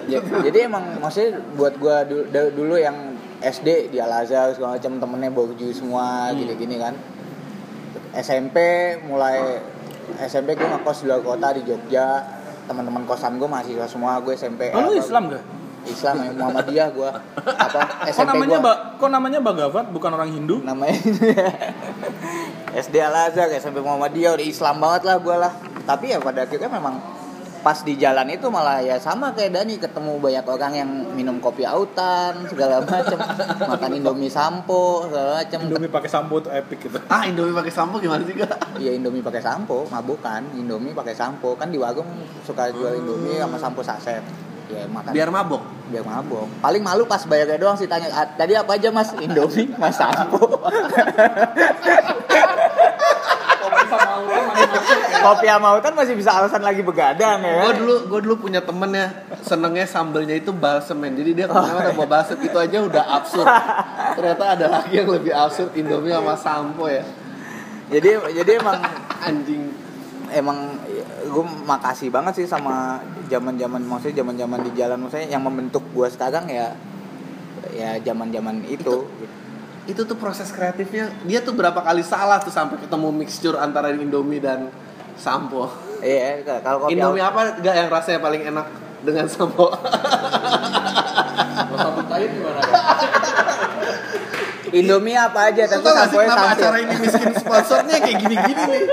Ya, 0.08 0.20
jadi 0.50 0.58
emang 0.66 0.98
maksudnya 0.98 1.42
buat 1.54 1.74
gua 1.76 2.02
dulu, 2.04 2.26
dulu 2.50 2.76
yang 2.76 3.14
SD 3.38 3.92
di 3.92 3.98
Al 4.00 4.24
Azhar 4.24 4.50
segala 4.52 4.78
macam 4.78 4.98
temennya 4.98 5.30
borju 5.30 5.70
semua 5.70 6.30
Hmm. 6.30 6.38
gini-gini 6.38 6.78
kan. 6.78 6.94
SMP 8.14 8.58
mulai 9.04 9.58
SMP 10.20 10.56
gue 10.56 10.68
ngekos 10.68 11.04
di 11.04 11.06
luar 11.10 11.22
kota 11.24 11.48
di 11.56 11.62
Jogja. 11.68 12.24
Teman-teman 12.64 13.04
kosan 13.04 13.36
gue 13.36 13.48
mahasiswa 13.48 13.88
semua, 13.92 14.24
gue 14.24 14.34
SMP. 14.36 14.72
Oh, 14.72 14.88
lu 14.88 14.96
Islam 14.96 15.28
gak? 15.28 15.44
Islam 15.84 16.16
ya, 16.24 16.32
Muhammadiyah 16.32 16.88
gue. 16.96 17.10
Apa 17.44 17.80
Kok 18.08 18.08
SMP 18.08 18.30
namanya 18.32 18.58
gua 18.60 18.64
ba 18.64 18.74
kok 18.96 19.10
namanya 19.12 19.40
Bagavat 19.44 19.86
bukan 19.92 20.12
orang 20.16 20.32
Hindu? 20.32 20.64
namanya 20.64 20.96
SD 22.88 22.96
Al 23.04 23.16
Azhar 23.28 23.52
SMP 23.52 23.84
Muhammadiyah 23.84 24.32
udah 24.40 24.48
Islam 24.48 24.80
banget 24.80 25.02
lah 25.04 25.20
gue 25.20 25.36
lah 25.36 25.52
tapi 25.84 26.16
ya 26.16 26.24
pada 26.24 26.48
akhirnya 26.48 26.72
memang 26.72 26.96
pas 27.64 27.80
di 27.80 27.96
jalan 27.96 28.28
itu 28.28 28.52
malah 28.52 28.84
ya 28.84 29.00
sama 29.00 29.32
kayak 29.32 29.56
Dani 29.56 29.80
ketemu 29.80 30.20
banyak 30.20 30.44
orang 30.44 30.74
yang 30.76 30.90
minum 31.16 31.40
kopi 31.40 31.64
autan 31.64 32.44
segala 32.46 32.84
macem. 32.84 33.16
Makan 33.72 33.92
indomie 33.96 34.28
sampo 34.28 35.08
segala 35.08 35.40
macem. 35.40 35.64
Indomie 35.64 35.88
pakai 35.88 36.12
sampo 36.12 36.44
tuh 36.44 36.52
epic 36.52 36.84
gitu. 36.84 37.00
ah 37.08 37.24
Indomie 37.24 37.56
pakai 37.56 37.72
sampo 37.72 38.04
gimana 38.04 38.20
sih 38.28 38.36
gak? 38.36 38.52
Iya 38.76 38.92
indomie 38.94 39.24
pakai 39.24 39.40
sampo. 39.40 39.88
Mabuk 39.88 40.20
kan 40.20 40.44
indomie 40.54 40.92
pakai 40.92 41.16
sampo. 41.16 41.56
Kan 41.56 41.72
di 41.72 41.80
warung 41.80 42.06
suka 42.44 42.68
jual 42.70 43.00
indomie 43.00 43.40
sama 43.40 43.56
sampo 43.56 43.80
saset. 43.80 44.20
Ya 44.68 44.84
makan. 44.86 45.16
Biar 45.16 45.32
mabok. 45.32 45.64
biar 45.84 46.02
mabok 46.02 46.48
paling 46.58 46.82
malu 46.82 47.06
pas 47.06 47.22
bayarnya 47.22 47.60
doang 47.60 47.78
sih 47.78 47.86
tanya 47.86 48.10
"Ah, 48.10 48.26
tadi 48.26 48.58
apa 48.58 48.74
aja 48.74 48.90
mas? 48.90 49.14
Indomie 49.14 49.70
mas 49.78 49.94
sampo 49.94 50.42
kopi 55.24 55.48
sama 55.48 55.68
autan 55.74 55.94
masih 55.96 56.14
bisa 56.20 56.36
alasan 56.36 56.60
lagi 56.60 56.84
begadang 56.84 57.40
ya 57.40 57.54
Gue 57.64 57.72
kan 57.72 57.78
dulu 57.80 57.96
gue 58.12 58.20
dulu 58.28 58.36
punya 58.48 58.60
temen 58.60 58.92
ya 58.92 59.08
senengnya 59.40 59.88
sambelnya 59.88 60.36
itu 60.36 60.52
balsem 60.52 61.00
men. 61.00 61.16
Jadi 61.16 61.32
dia 61.34 61.46
ke 61.48 61.56
mana-mana 61.56 61.96
bawa 61.96 62.20
balsem 62.20 62.38
itu 62.44 62.58
aja 62.60 62.78
udah 62.84 63.04
absurd. 63.20 63.48
Ternyata 64.20 64.44
ada 64.60 64.66
lagi 64.68 64.94
yang 65.00 65.08
lebih 65.08 65.32
absurd 65.32 65.72
Indomie 65.80 66.12
sama 66.12 66.36
sampo 66.36 66.86
ya. 66.92 67.04
jadi 67.92 68.20
jadi 68.44 68.52
emang 68.60 68.80
Anjing. 69.28 69.64
emang 70.34 70.82
gue 71.30 71.46
makasih 71.68 72.10
banget 72.10 72.42
sih 72.42 72.48
sama 72.50 72.98
zaman 73.30 73.54
zaman 73.54 73.86
maksudnya 73.86 74.26
zaman 74.26 74.36
zaman 74.36 74.60
di 74.66 74.72
jalan 74.74 74.98
maksudnya 75.06 75.30
yang 75.30 75.44
membentuk 75.46 75.86
gue 75.94 76.08
sekarang 76.10 76.50
ya 76.50 76.74
ya 77.74 77.98
zaman 78.02 78.30
zaman 78.30 78.66
itu, 78.70 79.08
Itu 79.84 80.08
tuh 80.08 80.16
proses 80.16 80.48
kreatifnya 80.56 81.12
dia 81.28 81.44
tuh 81.44 81.52
berapa 81.54 81.76
kali 81.76 82.08
salah 82.08 82.40
tuh 82.40 82.54
sampai 82.56 82.80
ketemu 82.80 83.12
mixture 83.12 83.60
antara 83.60 83.92
Indomie 83.92 84.40
dan 84.40 84.72
sampo. 85.18 85.70
iya 86.04 86.42
kalau 86.44 86.88
kopi 86.88 87.00
Indomie 87.00 87.24
apa 87.24 87.58
gak 87.64 87.76
yang 87.76 87.90
rasanya 87.90 88.20
paling 88.20 88.42
enak 88.44 88.68
dengan 89.04 89.26
sampo? 89.28 89.72
Indomie 94.74 95.14
apa 95.14 95.54
aja 95.54 95.70
tapi 95.70 95.86
kenapa 95.86 96.10
santil. 96.10 96.66
acara 96.66 96.78
ini 96.82 96.96
miskin 96.98 97.32
sponsornya 97.38 97.98
kayak 98.02 98.18
gini-gini 98.26 98.64
nih 98.74 98.86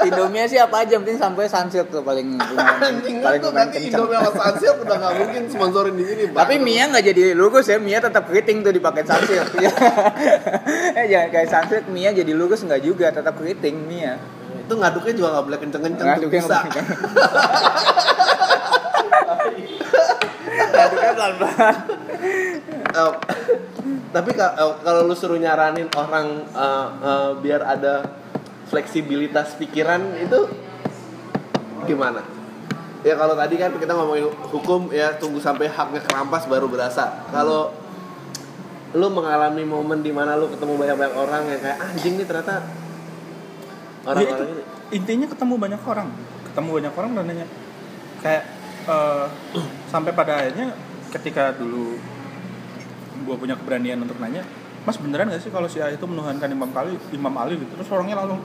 Indomie 0.00 0.44
sih 0.48 0.60
apa 0.60 0.84
aja 0.84 0.96
penting 1.00 1.16
sampai 1.20 1.44
sunsilk 1.48 1.88
tuh 1.92 2.00
paling 2.04 2.36
Anjing 2.84 3.20
paling 3.20 3.40
lumayan 3.44 3.68
nanti. 3.68 3.88
Indomie 3.88 4.16
sama 4.16 4.32
Sunsilk 4.32 4.76
udah 4.84 4.96
nggak 4.96 5.14
mungkin 5.20 5.42
sponsorin 5.52 5.94
di 5.96 6.04
sini 6.08 6.22
Tapi 6.32 6.54
Mia 6.56 6.84
nggak 6.88 7.04
jadi 7.12 7.22
lurus 7.36 7.66
ya, 7.68 7.76
Mia 7.76 7.98
tetap 8.00 8.24
keriting 8.28 8.64
tuh 8.64 8.72
di 8.72 8.80
paket 8.80 9.04
sunsilk. 9.08 9.48
Eh 11.00 11.06
jangan 11.08 11.28
kayak 11.32 11.48
sunsilk, 11.52 11.84
Mia 11.92 12.10
jadi 12.16 12.32
lurus 12.32 12.64
nggak 12.64 12.80
juga, 12.80 13.12
tetap 13.12 13.36
keriting 13.36 13.76
Mia. 13.84 14.16
Itu 14.70 14.78
ngaduknya 14.78 15.14
juga 15.18 15.28
nggak 15.34 15.46
boleh 15.50 15.58
kenceng-kenceng 15.58 15.98
tuh 15.98 16.14
Ngaduknya 16.14 16.42
bisa 16.46 16.58
Ngaduknya 20.70 21.10
pelan-pelan. 21.14 21.76
Eh, 22.90 23.12
tapi 24.10 24.30
ka- 24.34 24.54
kalau 24.54 25.00
lu 25.06 25.14
suruh 25.14 25.38
nyaranin 25.38 25.90
orang 25.94 26.46
eh, 26.46 26.86
eh, 27.02 27.30
biar 27.42 27.66
ada 27.66 28.06
fleksibilitas 28.70 29.58
pikiran 29.58 30.14
itu 30.18 30.46
gimana? 31.86 32.22
Ya 33.02 33.16
kalau 33.16 33.34
tadi 33.34 33.58
kan 33.58 33.74
kita 33.74 33.90
ngomongin 33.90 34.28
hukum 34.52 34.92
ya 34.92 35.16
tunggu 35.16 35.42
sampai 35.42 35.66
haknya 35.66 35.98
kerampas 35.98 36.46
baru 36.46 36.70
berasa. 36.70 37.26
Kalau 37.32 37.72
lu 38.90 39.06
mengalami 39.10 39.66
momen 39.66 39.98
di 39.98 40.14
mana 40.14 40.34
lu 40.34 40.46
ketemu 40.46 40.78
banyak-banyak 40.78 41.14
orang 41.14 41.42
yang 41.46 41.58
kayak 41.58 41.78
anjing 41.80 42.14
nih 42.18 42.26
ternyata 42.26 42.62
orang-orang 44.06 44.24
Ya, 44.24 44.32
itu 44.32 44.44
ini. 44.44 44.62
intinya 44.96 45.26
ketemu 45.28 45.54
banyak 45.56 45.82
orang. 45.84 46.08
Ketemu 46.50 46.68
banyak 46.80 46.94
orang 46.96 47.10
dan 47.16 47.24
nanya 47.28 47.46
kayak 48.20 48.44
eh, 48.88 49.26
sampai 49.88 50.12
pada 50.12 50.32
akhirnya 50.44 50.72
ketika 51.10 51.52
dulu 51.56 51.96
gue 53.20 53.36
punya 53.36 53.52
keberanian 53.58 54.00
untuk 54.00 54.16
nanya 54.16 54.40
mas 54.80 54.96
beneran 54.96 55.28
gak 55.28 55.44
sih 55.44 55.52
kalau 55.52 55.68
si 55.68 55.76
A 55.76 55.92
itu 55.92 56.00
menuhankan 56.08 56.48
Imam 56.48 56.72
Kali 56.72 56.96
Imam 57.12 57.34
Ali? 57.36 57.60
Gitu. 57.60 57.68
Terus 57.76 57.88
orangnya 57.92 58.16
langsung 58.24 58.40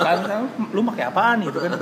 kan 0.00 0.16
misalnya, 0.26 0.48
lu 0.74 0.80
pakai 0.90 1.04
apaan 1.06 1.38
gitu 1.46 1.58
kan? 1.62 1.72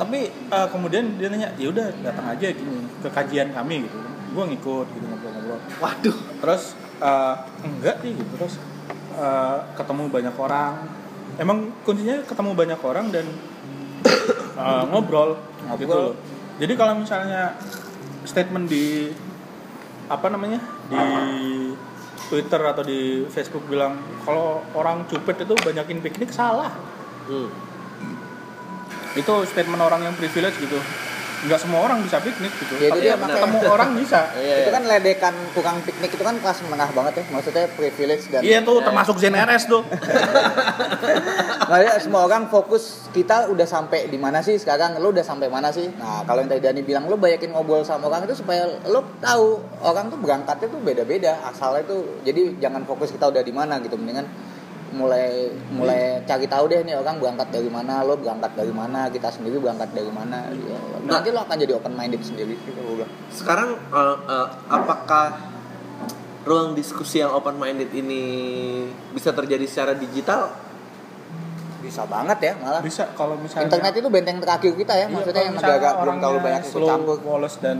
Tapi 0.00 0.18
eh, 0.28 0.66
kemudian 0.68 1.16
dia 1.16 1.28
nanya 1.30 1.48
ya 1.56 1.70
udah 1.70 1.86
datang 2.02 2.26
aja 2.34 2.46
gini 2.50 2.84
ke 3.00 3.08
kajian 3.08 3.54
kami 3.54 3.86
gitu. 3.88 3.96
Gue 4.34 4.44
ngikut 4.52 4.86
gitu 4.90 5.04
ngobrol-ngobrol. 5.06 5.60
Waduh. 5.80 6.16
terus 6.42 6.74
eh, 7.00 7.34
enggak 7.64 7.96
sih 8.02 8.10
gitu. 8.12 8.30
Terus 8.36 8.54
eh, 9.16 9.58
ketemu 9.78 10.02
banyak 10.12 10.34
orang 10.36 10.72
emang 11.36 11.72
kuncinya 11.82 12.22
ketemu 12.22 12.50
banyak 12.52 12.80
orang 12.80 13.06
dan 13.10 13.26
eh, 14.54 14.82
ngobrol 14.90 15.34
gitu 15.74 15.86
Ngobrol. 15.86 16.02
loh 16.10 16.14
jadi 16.58 16.72
kalau 16.74 16.94
misalnya 16.98 17.58
statement 18.24 18.66
di 18.66 19.10
apa 20.06 20.26
namanya 20.28 20.60
di 20.86 21.00
Twitter 22.24 22.60
atau 22.60 22.80
di 22.80 23.24
Facebook 23.26 23.64
bilang 23.66 23.96
kalau 24.22 24.62
orang 24.72 25.04
cupet 25.04 25.44
itu 25.44 25.54
banyakin 25.56 25.98
piknik 26.00 26.30
salah 26.30 26.70
Hmm. 27.24 27.48
itu 29.16 29.32
statement 29.48 29.80
orang 29.80 30.04
yang 30.04 30.12
privilege 30.12 30.60
gitu 30.60 30.76
nggak 31.44 31.60
semua 31.60 31.80
orang 31.84 32.00
bisa 32.00 32.16
piknik 32.20 32.52
gitu. 32.56 32.74
Ya, 32.80 32.88
itu 32.88 32.96
tapi 32.96 33.04
dia, 33.04 33.14
makanya. 33.14 33.34
ketemu 33.36 33.58
orang 33.76 33.90
bisa. 34.00 34.20
Iya, 34.32 34.56
Itu 34.64 34.70
iya. 34.70 34.76
kan 34.76 34.82
ledekan 34.88 35.34
tukang 35.52 35.76
piknik 35.84 36.10
itu 36.16 36.24
kan 36.24 36.36
kelas 36.40 36.58
menengah 36.64 36.90
banget 36.96 37.12
ya, 37.20 37.24
maksudnya 37.28 37.64
privilege 37.76 38.24
dan 38.32 38.40
iya 38.40 38.58
tuh 38.64 38.80
termasuk 38.80 39.16
Zen 39.20 39.36
RS 39.36 39.64
tuh. 39.68 39.82
Makanya 41.70 41.92
semua 42.00 42.24
orang 42.28 42.48
fokus 42.48 43.08
kita 43.12 43.48
udah 43.48 43.64
sampai 43.64 44.08
di 44.08 44.18
mana 44.20 44.40
sih 44.40 44.56
sekarang? 44.56 44.96
Lu 45.00 45.12
udah 45.12 45.24
sampai 45.24 45.48
mana 45.48 45.68
sih? 45.72 45.88
Nah 45.96 46.24
kalau 46.24 46.44
yang 46.44 46.50
tadi 46.50 46.60
Dani 46.64 46.80
bilang 46.84 47.08
lu 47.08 47.16
banyakin 47.16 47.52
ngobrol 47.52 47.84
sama 47.84 48.08
orang 48.08 48.24
itu 48.28 48.36
supaya 48.40 48.68
lu 48.88 49.00
tahu 49.20 49.60
orang 49.80 50.08
tuh 50.12 50.18
berangkatnya 50.20 50.68
tuh 50.68 50.80
beda-beda 50.80 51.40
asalnya 51.44 51.84
tuh. 51.88 52.20
Jadi 52.24 52.60
jangan 52.60 52.84
fokus 52.88 53.12
kita 53.12 53.28
udah 53.28 53.42
di 53.44 53.52
mana 53.52 53.80
gitu. 53.80 53.96
Mendingan 53.96 54.28
mulai 54.94 55.50
mulai 55.74 56.22
cari 56.22 56.46
tahu 56.46 56.70
deh 56.70 56.86
nih 56.86 56.94
orang 56.94 57.18
berangkat 57.18 57.50
dari 57.50 57.66
mana? 57.66 58.06
Lo 58.06 58.14
berangkat 58.14 58.54
dari 58.54 58.70
mana? 58.70 59.10
Kita 59.10 59.28
sendiri 59.34 59.58
berangkat 59.58 59.90
dari 59.90 60.10
mana? 60.14 60.48
Ya, 60.54 60.78
nanti 61.04 61.34
lo 61.34 61.42
akan 61.42 61.56
jadi 61.58 61.74
open 61.74 61.98
minded 61.98 62.22
sendiri 62.22 62.54
gitu 62.54 62.78
bilang. 62.78 63.10
Sekarang 63.34 63.74
eh, 63.74 64.16
eh, 64.30 64.48
apakah 64.70 65.26
ruang 66.46 66.78
diskusi 66.78 67.18
yang 67.18 67.34
open 67.34 67.58
minded 67.58 67.90
ini 67.90 68.22
bisa 69.10 69.34
terjadi 69.34 69.66
secara 69.66 69.92
digital? 69.98 70.64
bisa 71.84 72.02
banget 72.08 72.38
ya 72.40 72.52
malah. 72.64 72.80
Bisa 72.80 73.12
kalau 73.12 73.36
misalnya 73.36 73.68
internet 73.68 73.92
itu 74.00 74.08
benteng 74.08 74.40
terakhir 74.40 74.72
kita 74.72 74.92
ya 74.96 75.04
Iya, 75.04 75.12
maksudnya 75.12 75.42
yang 75.44 75.54
negara 75.60 75.88
belum 76.00 76.16
terlalu 76.16 76.38
banyak 76.40 76.62
ikut 76.64 76.72
slow, 76.72 76.88
campur. 76.88 77.18
Wallace 77.20 77.58
dan 77.60 77.78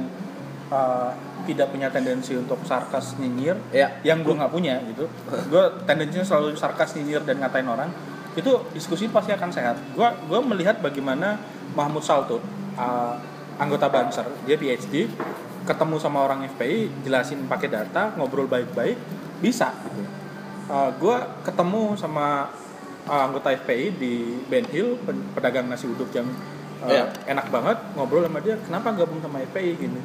uh, 0.68 1.10
tidak 1.44 1.68
punya 1.68 1.88
tendensi 1.88 2.34
untuk 2.34 2.58
sarkas 2.64 3.14
nyinyir 3.16 3.56
Ya. 3.70 3.88
yang 4.02 4.20
gue 4.20 4.32
nggak 4.32 4.50
punya 4.50 4.80
gitu 4.88 5.06
gue 5.48 5.64
tendensinya 5.84 6.24
selalu 6.24 6.54
sarkas 6.54 6.96
nyinyir 6.96 7.22
dan 7.22 7.38
ngatain 7.38 7.64
orang 7.64 7.90
itu 8.34 8.50
diskusi 8.72 9.06
pasti 9.06 9.30
akan 9.30 9.48
sehat 9.48 9.76
gue 9.92 10.08
gue 10.26 10.40
melihat 10.42 10.80
bagaimana 10.80 11.38
Mahmud 11.72 12.02
Saltut 12.02 12.42
uh, 12.74 13.14
anggota 13.56 13.86
Banser 13.86 14.26
dia 14.42 14.56
PhD 14.56 15.06
ketemu 15.64 15.96
sama 15.96 16.20
orang 16.20 16.44
FPI 16.50 17.06
jelasin 17.06 17.46
pakai 17.46 17.68
data 17.68 18.12
ngobrol 18.14 18.44
baik-baik 18.44 18.98
bisa 19.40 19.72
gitu. 19.88 20.02
Uh, 20.64 20.90
gue 20.96 21.16
ketemu 21.42 21.94
sama 21.94 22.48
uh, 23.04 23.22
anggota 23.24 23.48
FPI 23.54 23.86
di 23.94 24.12
Ben 24.44 24.64
Hill 24.64 24.96
pedagang 25.32 25.68
nasi 25.68 25.86
uduk 25.86 26.08
yang 26.10 26.28
uh, 26.80 26.90
Iya. 26.90 27.08
enak 27.30 27.48
banget 27.48 27.78
ngobrol 27.94 28.24
sama 28.24 28.40
dia 28.40 28.60
kenapa 28.60 28.92
gabung 28.92 29.20
sama 29.20 29.40
FPI 29.46 29.72
gini 29.78 30.00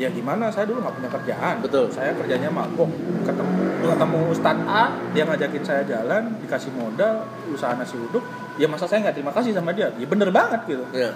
ya 0.00 0.08
gimana? 0.08 0.48
Saya 0.48 0.64
dulu 0.68 0.80
nggak 0.80 0.96
punya 0.96 1.10
kerjaan. 1.10 1.54
Betul. 1.60 1.92
saya 1.92 2.16
kerjanya 2.16 2.48
mabok. 2.48 2.88
Ketemu 3.24 3.52
ketemu 3.82 4.18
Ustadz 4.32 4.64
A 4.68 4.84
dia 5.12 5.22
ngajakin 5.26 5.64
saya 5.66 5.82
jalan 5.84 6.38
dikasih 6.40 6.72
modal 6.72 7.26
usaha 7.52 7.76
nasi 7.76 7.98
uduk. 7.98 8.24
Ya 8.56 8.68
masa 8.68 8.88
saya 8.88 9.04
nggak 9.08 9.16
terima 9.16 9.32
kasih 9.34 9.52
sama 9.52 9.72
dia? 9.76 9.92
Ya 9.96 10.06
bener 10.08 10.32
banget 10.32 10.60
gitu. 10.68 10.84
Ya. 10.94 11.12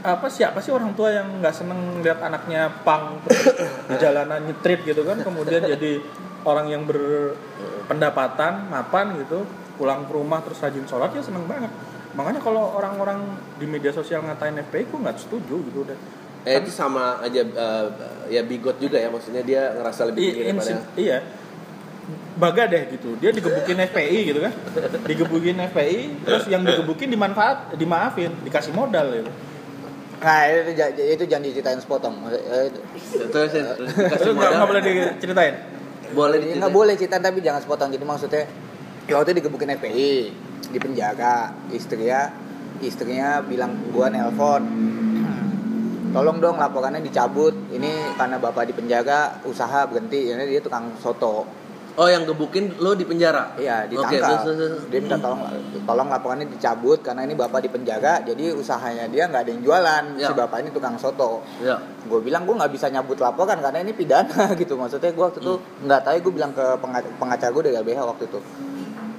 apa 0.00 0.32
siapa 0.32 0.64
sih 0.64 0.72
orang 0.72 0.96
tua 0.96 1.12
yang 1.12 1.28
nggak 1.44 1.52
seneng 1.52 2.00
lihat 2.00 2.24
anaknya 2.24 2.72
pang 2.88 3.20
di 3.84 3.96
jalanan 4.00 4.48
nyetrit 4.48 4.80
gitu 4.88 5.04
kan? 5.04 5.20
Kemudian 5.20 5.60
jadi 5.60 6.00
orang 6.48 6.72
yang 6.72 6.88
berpendapatan 6.88 8.72
mapan 8.72 9.20
gitu. 9.20 9.44
Pulang 9.76 10.04
ke 10.08 10.12
rumah 10.12 10.40
terus 10.44 10.60
rajin 10.60 10.88
sholat 10.88 11.12
ya 11.12 11.20
seneng 11.20 11.44
banget. 11.44 11.68
Makanya 12.16 12.40
kalau 12.40 12.74
orang-orang 12.80 13.22
di 13.60 13.68
media 13.68 13.92
sosial 13.92 14.24
ngatain 14.24 14.58
FPI 14.68 14.88
gue 14.88 14.98
nggak 14.98 15.18
setuju 15.20 15.56
gitu 15.68 15.84
udah 15.84 15.96
Eh, 16.40 16.56
itu 16.56 16.70
sama 16.70 17.20
aja 17.20 17.40
eh, 17.40 17.86
ya 18.28 18.40
bigot 18.40 18.80
juga 18.80 18.96
ya 18.96 19.08
maksudnya 19.08 19.42
dia 19.42 19.74
ngerasa 19.74 20.08
lebih 20.08 20.20
tinggi 20.22 20.40
I- 20.40 20.44
daripada 20.46 20.72
iya. 20.96 21.18
Baga 22.32 22.64
deh 22.64 22.88
gitu. 22.90 23.12
Dia 23.16 23.30
digebukin 23.30 23.76
FPI 23.76 24.18
gitu 24.24 24.40
kan. 24.40 24.52
Digebukin 25.04 25.56
FPI 25.62 26.24
terus 26.24 26.44
yang 26.46 26.64
digebukin 26.64 27.08
dimanfaat 27.08 27.76
dimaafin 27.76 28.32
dikasih 28.40 28.72
modal 28.72 29.12
gitu. 29.12 29.28
Nah 30.20 30.40
itu, 30.48 30.72
itu 30.98 31.24
jangan 31.26 31.44
diceritain 31.44 31.76
sepotong 31.76 32.16
Eh, 32.28 32.68
itu- 32.68 32.84
terus 33.28 33.52
ya, 33.52 33.72
terus 33.74 33.88
dikasih 33.90 34.20
terus 34.22 34.34
nggak 34.34 34.64
boleh 34.64 34.82
diceritain? 34.82 35.54
Boleh 36.10 36.36
Ya, 36.36 36.40
diceritain. 36.40 36.58
nggak 36.58 36.72
boleh 36.72 36.94
cerita 36.94 37.16
tapi 37.18 37.38
jangan 37.40 37.60
sepotong 37.60 37.88
jadi 37.90 38.04
maksudnya 38.04 38.44
ya 39.04 39.14
waktu 39.14 39.28
itu 39.28 39.38
digebukin 39.38 39.70
FPI 39.74 40.12
di 40.70 40.78
penjara 40.78 41.36
istrinya 41.68 42.32
istrinya 42.80 43.40
bilang 43.42 43.76
gua 43.90 44.08
nelpon 44.08 44.62
tolong 46.10 46.38
dong 46.38 46.56
laporannya 46.56 47.00
dicabut. 47.00 47.54
Ini 47.70 48.14
karena 48.14 48.36
bapak 48.36 48.66
di 48.66 48.74
penjara 48.74 49.40
usaha 49.44 49.86
berhenti. 49.86 50.28
Ini 50.28 50.42
dia 50.44 50.60
tukang 50.60 50.94
soto. 50.96 51.46
Oh 51.98 52.06
yang 52.06 52.22
gebukin 52.22 52.78
lo 52.78 52.94
di 52.94 53.02
penjara? 53.02 53.50
Iya 53.58 53.84
ditangkap. 53.84 54.22
terus, 54.40 54.40
terus, 54.46 54.56
terus. 54.56 54.82
dia 54.88 55.00
minta 55.02 55.18
tolong 55.18 55.42
tolong 55.84 56.08
laporannya 56.08 56.46
dicabut 56.46 57.02
karena 57.02 57.26
ini 57.26 57.34
bapak 57.34 57.60
di 57.60 57.68
penjara 57.68 58.22
jadi 58.22 58.54
usahanya 58.54 59.10
dia 59.10 59.26
nggak 59.26 59.42
ada 59.42 59.50
yang 59.50 59.60
jualan. 59.60 60.04
Si 60.16 60.22
Ya. 60.22 60.30
bapak 60.32 60.62
ini 60.62 60.70
tukang 60.70 60.94
soto. 60.96 61.42
Ya 61.58 61.76
gue 62.06 62.20
bilang 62.22 62.46
gue 62.46 62.54
nggak 62.54 62.72
bisa 62.72 62.86
nyabut 62.88 63.18
laporan 63.18 63.58
karena 63.58 63.82
ini 63.82 63.92
pidana 63.92 64.48
gitu. 64.62 64.78
Maksudnya 64.78 65.10
gue 65.10 65.24
waktu 65.24 65.42
itu 65.42 65.54
nggak 65.84 66.00
tahu 66.00 66.14
gue 66.24 66.32
bilang 66.32 66.54
ke 66.54 66.64
pengacara, 67.18 67.50
gue 67.50 67.62
dari 67.68 67.76
LBH 67.76 68.00
waktu 68.06 68.24
itu. 68.30 68.38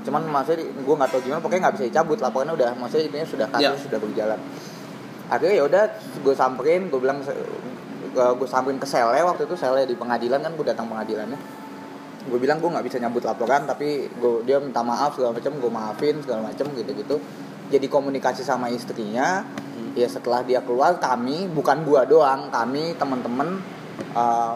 Cuman 0.01 0.21
maksudnya 0.31 0.63
gue 0.65 0.95
nggak 0.97 1.09
tahu 1.11 1.21
gimana 1.21 1.41
pokoknya 1.43 1.61
nggak 1.67 1.75
bisa 1.77 1.85
dicabut 1.91 2.17
laporannya 2.17 2.55
udah 2.55 2.69
maksudnya 2.73 3.05
intinya 3.05 3.27
sudah 3.27 3.47
kasus 3.51 3.61
Ya. 3.67 3.71
sudah 3.77 3.99
berjalan 4.01 4.39
akhirnya 5.31 5.55
ya 5.55 5.63
udah 5.63 5.83
gue 6.21 6.35
samperin 6.35 6.91
gue 6.91 6.99
bilang 6.99 7.23
gue 8.11 8.47
samperin 8.51 8.75
ke 8.75 8.85
selnya 8.85 9.23
waktu 9.23 9.47
itu 9.47 9.55
selnya 9.55 9.87
di 9.87 9.95
pengadilan 9.95 10.43
kan 10.43 10.51
gue 10.51 10.65
datang 10.67 10.91
pengadilannya 10.91 11.39
gue 12.27 12.37
bilang 12.37 12.59
gue 12.59 12.69
nggak 12.69 12.85
bisa 12.85 12.99
nyabut 12.99 13.23
laporan 13.23 13.63
tapi 13.63 14.11
gue 14.11 14.33
dia 14.43 14.59
minta 14.59 14.83
maaf 14.83 15.15
segala 15.15 15.33
macam 15.33 15.55
gue 15.57 15.71
maafin 15.71 16.15
segala 16.19 16.51
macam 16.51 16.67
gitu 16.75 16.91
gitu 16.91 17.15
jadi 17.71 17.87
komunikasi 17.87 18.43
sama 18.43 18.67
istrinya 18.67 19.47
ya 19.95 20.07
setelah 20.07 20.43
dia 20.43 20.59
keluar 20.63 20.99
kami 20.99 21.51
bukan 21.51 21.83
gua 21.83 22.07
doang 22.07 22.47
kami 22.51 22.95
teman-teman 22.95 23.59
uh, 24.15 24.55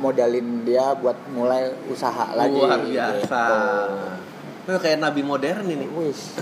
modalin 0.00 0.64
dia 0.64 0.96
buat 0.96 1.16
mulai 1.36 1.68
usaha 1.92 2.32
lagi 2.32 2.56
luar 2.56 2.80
biasa 2.80 3.20
gitu. 3.20 3.60
Itu 4.60 4.78
kayak 4.80 4.98
nabi 5.02 5.20
modern 5.24 5.66
ini 5.68 5.88
Wis, 5.98 6.36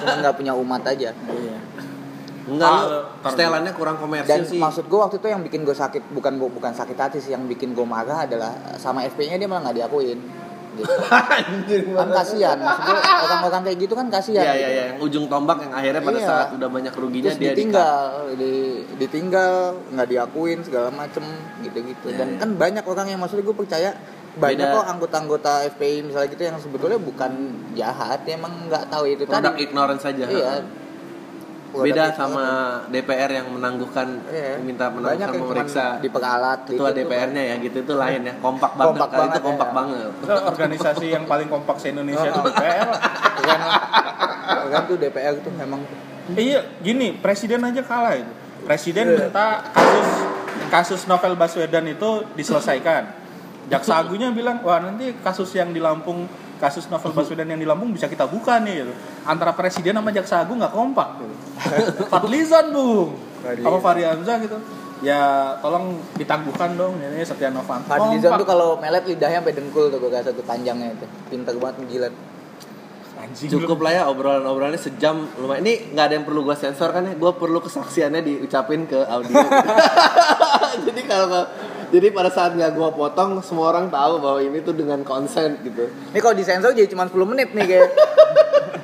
cuma 0.00 0.18
nggak 0.20 0.34
punya 0.36 0.52
umat 0.56 0.82
aja. 0.88 1.14
Iya. 1.14 1.58
Enggak 2.44 2.68
Ah, 2.68 2.82
lu 2.82 2.98
setelannya 3.24 3.72
kurang 3.72 3.96
komersil 3.96 4.26
Dan 4.26 4.40
sih. 4.42 4.58
maksud 4.58 4.84
gue 4.84 4.98
waktu 4.98 5.16
itu 5.16 5.26
yang 5.26 5.40
bikin 5.40 5.62
gue 5.62 5.72
sakit 5.72 6.10
bukan 6.10 6.32
bukan 6.38 6.72
sakit 6.72 6.96
hati 6.96 7.18
sih 7.18 7.30
yang 7.30 7.46
bikin 7.46 7.70
gue 7.70 7.84
marah 7.84 8.24
adalah 8.24 8.50
sama 8.76 9.02
FP-nya 9.04 9.36
dia 9.36 9.46
malah 9.46 9.62
nggak 9.64 9.78
diakuin. 9.78 10.18
Gitu. 10.72 10.88
Anjir, 11.36 11.84
kan 11.86 12.08
kasihan 12.10 12.56
maksud 12.56 12.82
gue 12.82 12.96
orang-orang 12.96 13.62
kayak 13.62 13.78
gitu 13.78 13.92
kan 13.92 14.06
kasihan. 14.08 14.40
Iya 14.40 14.50
gitu. 14.50 14.58
iya 14.58 14.68
iya, 14.68 14.82
yang 14.88 14.98
ujung 14.98 15.24
tombak 15.28 15.60
yang 15.60 15.70
akhirnya 15.70 16.00
pada 16.00 16.16
Iya. 16.16 16.26
saat 16.26 16.48
udah 16.52 16.68
banyak 16.68 16.92
ruginya 16.92 17.28
Terus 17.28 17.38
dia 17.38 17.52
ditinggal, 17.52 18.00
di, 18.34 18.52
ditinggal, 18.96 19.54
nggak 19.88 20.08
diakuin 20.08 20.58
segala 20.62 20.88
macem 20.88 21.22
gitu-gitu. 21.60 22.08
Iya, 22.08 22.16
Dan 22.16 22.28
iya. 22.28 22.38
kan 22.40 22.48
banyak 22.56 22.84
orang 22.84 23.06
yang 23.06 23.20
maksudnya 23.20 23.44
gue 23.44 23.54
percaya 23.54 23.90
banyak 24.32 24.64
Beda. 24.64 24.74
kok 24.74 24.86
anggota-anggota 24.88 25.52
FPI 25.70 25.96
misalnya 26.02 26.28
gitu 26.30 26.42
yang 26.42 26.56
sebetulnya 26.56 26.96
bukan 26.96 27.32
jahat, 27.72 28.24
dia 28.24 28.34
emang 28.34 28.64
nggak 28.64 28.88
tahu 28.88 29.04
itu 29.06 29.22
produk 29.22 29.52
tadi. 29.52 29.62
ignorance 29.62 30.02
saja. 30.02 30.24
Iya. 30.24 30.52
Beda 31.72 32.12
sama 32.12 32.44
DPR 32.86 33.32
yang 33.32 33.48
menangguhkan 33.48 34.20
Iya. 34.28 34.60
minta 34.60 34.92
banyak 34.92 35.00
menangguhkan 35.00 35.24
yang 35.24 35.32
memeriksa 35.40 35.84
cuman 35.88 36.04
diperalat 36.04 36.58
ketua 36.68 36.88
gitu. 36.92 36.98
DPR-nya 37.00 37.42
ya 37.48 37.54
gitu 37.58 37.76
itu 37.80 37.94
lain 37.96 38.20
ya 38.22 38.34
kompak 38.38 38.72
banget 38.76 38.92
Kompak 38.92 39.08
Kali 39.08 39.16
itu 39.16 39.24
banget, 39.24 39.40
kompak 39.40 39.68
ya. 39.68 39.74
banget 39.74 40.08
Itu 40.12 40.32
organisasi 40.44 41.06
yang 41.08 41.24
paling 41.24 41.48
kompak 41.48 41.76
se 41.76 41.86
Indonesia 41.88 42.28
itu 42.28 42.36
Oh. 42.36 42.44
DPR. 42.44 42.88
kan, 43.42 43.60
kan 44.68 44.82
tuh 44.84 44.96
DPR 44.96 45.34
tuh 45.40 45.52
memang 45.54 45.80
Iya, 46.28 46.60
gini, 46.78 47.18
presiden 47.18 47.60
aja 47.62 47.82
kalah 47.82 48.14
itu. 48.14 48.30
Presiden 48.62 49.10
Iya. 49.10 49.26
minta 49.26 49.46
kasus 49.72 50.08
kasus 50.68 51.02
novel 51.04 51.34
Baswedan 51.34 51.82
itu 51.84 52.22
diselesaikan. 52.32 53.10
Jaksa 53.66 53.98
Agungnya 53.98 54.30
bilang, 54.30 54.60
wah 54.60 54.78
nanti 54.78 55.16
kasus 55.18 55.50
yang 55.52 55.70
di 55.70 55.80
Lampung, 55.80 56.28
kasus 56.62 56.86
novel 56.86 57.10
Baswedan 57.10 57.50
yang 57.50 57.58
di 57.58 57.66
Lampung 57.66 57.90
bisa 57.90 58.06
kita 58.06 58.30
buka 58.30 58.62
nih. 58.62 58.86
Gitu. 58.86 58.94
Antara 59.26 59.50
presiden 59.50 59.98
sama 59.98 60.14
Jaksa 60.14 60.46
Agung 60.46 60.62
nggak 60.62 60.70
kompak. 60.70 61.18
Gitu. 61.18 61.34
Fadlizon 62.12 62.66
bung, 62.70 63.10
Fadli. 63.42 63.66
apa 63.66 63.78
Fahri 63.82 64.02
Hamzah 64.06 64.38
gitu. 64.38 64.58
Ya 65.02 65.58
tolong 65.58 65.98
ditangguhkan 66.14 66.78
dong 66.78 67.02
ini 67.02 67.26
Setia 67.26 67.50
Novanto. 67.50 67.90
Fadlizon 67.90 68.38
tuh 68.38 68.46
kalau 68.46 68.78
melet 68.78 69.02
lidahnya 69.02 69.42
sampai 69.42 69.58
dengkul 69.58 69.90
tuh 69.90 69.98
gue 69.98 70.14
rasa 70.14 70.30
tuh 70.30 70.46
panjangnya 70.46 70.94
itu. 70.94 71.06
Pinter 71.26 71.58
banget 71.58 71.82
menjilat. 71.82 72.14
Anjing, 73.12 73.54
cukup 73.54 73.86
lah 73.86 73.92
ya 73.92 74.02
obrolan-obrolannya 74.10 74.80
sejam 74.82 75.22
lumayan 75.38 75.62
ini 75.62 75.94
nggak 75.94 76.04
ada 76.10 76.14
yang 76.18 76.26
perlu 76.26 76.42
gue 76.42 76.58
sensor 76.58 76.90
kan 76.90 77.06
ya 77.06 77.14
gue 77.14 77.32
perlu 77.38 77.62
kesaksiannya 77.62 78.18
diucapin 78.18 78.82
ke 78.90 78.98
audio 78.98 79.38
jadi 80.90 81.00
kalau 81.06 81.46
jadi 81.92 82.08
pada 82.08 82.26
saat 82.26 82.52
nggak 82.52 82.72
gue 82.72 82.88
potong 82.90 83.38
semua 83.40 83.68
orang 83.68 83.86
tahu 83.86 84.16
bahwa 84.16 84.40
ini 84.40 84.58
tuh 84.58 84.72
dengan 84.72 85.00
konsen 85.02 85.60
gitu 85.60 85.86
Ini 86.08 86.18
kalau 86.18 86.32
disensor 86.32 86.72
jadi 86.72 86.88
cuma 86.88 87.04
10 87.04 87.12
menit 87.26 87.52
nih 87.52 87.64
kayak. 87.66 87.88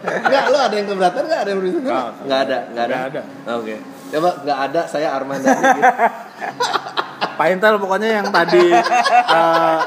nggak 0.09 0.45
lo 0.47 0.59
ada 0.59 0.75
yang 0.75 0.87
keberatan 0.87 1.23
nggak 1.23 1.41
ada 1.41 1.51
yang 1.51 1.59
berisik 1.59 1.81
Nggak. 1.83 2.05
nggak 2.23 2.41
ada 2.43 2.59
nggak 2.67 2.85
ada 2.85 2.95
Nggak 2.95 3.09
ada. 3.11 3.23
oke 3.55 3.75
coba 4.09 4.31
nggak 4.41 4.59
ada 4.63 4.81
saya 4.85 5.09
Arman 5.11 5.39
gitu. 5.39 5.63
Pak 7.39 7.47
Intel 7.49 7.75
pokoknya 7.77 8.09
yang 8.15 8.27
tadi 8.29 8.65
eh, 8.73 9.79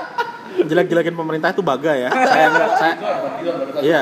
jelek-jelekin 0.61 1.13
pemerintah 1.13 1.49
itu 1.49 1.59
baga 1.61 1.91
ya. 1.91 2.09
Saya 2.09 2.45
enggak 2.47 2.69
saya 2.75 2.93
Iya. 3.81 4.01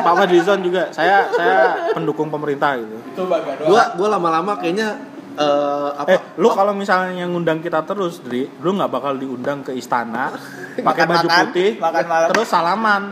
Pak 0.00 0.12
Fadlizon 0.16 0.60
juga. 0.60 0.88
Saya 0.88 1.28
saya 1.30 1.56
pendukung 1.92 2.28
pemerintah 2.28 2.74
gitu. 2.74 2.98
Itu 3.04 3.22
baga 3.26 3.52
doang. 3.54 3.68
gue 3.68 3.82
gue 3.94 4.08
lama-lama 4.08 4.52
kayaknya 4.56 4.98
eh, 5.38 5.88
apa? 5.94 6.08
Eh, 6.10 6.20
lu 6.36 6.48
kalau 6.50 6.74
misalnya 6.74 7.24
ngundang 7.24 7.62
kita 7.62 7.86
terus, 7.86 8.18
Dri, 8.20 8.50
lu 8.60 8.74
nggak 8.74 8.90
bakal 8.90 9.14
diundang 9.14 9.62
ke 9.62 9.72
istana 9.72 10.34
pakai 10.86 11.06
baju 11.06 11.26
Makan-makan, 11.26 11.44
putih, 11.50 11.70
makan 11.78 12.04
malam. 12.06 12.28
terus 12.34 12.48
salaman. 12.50 13.02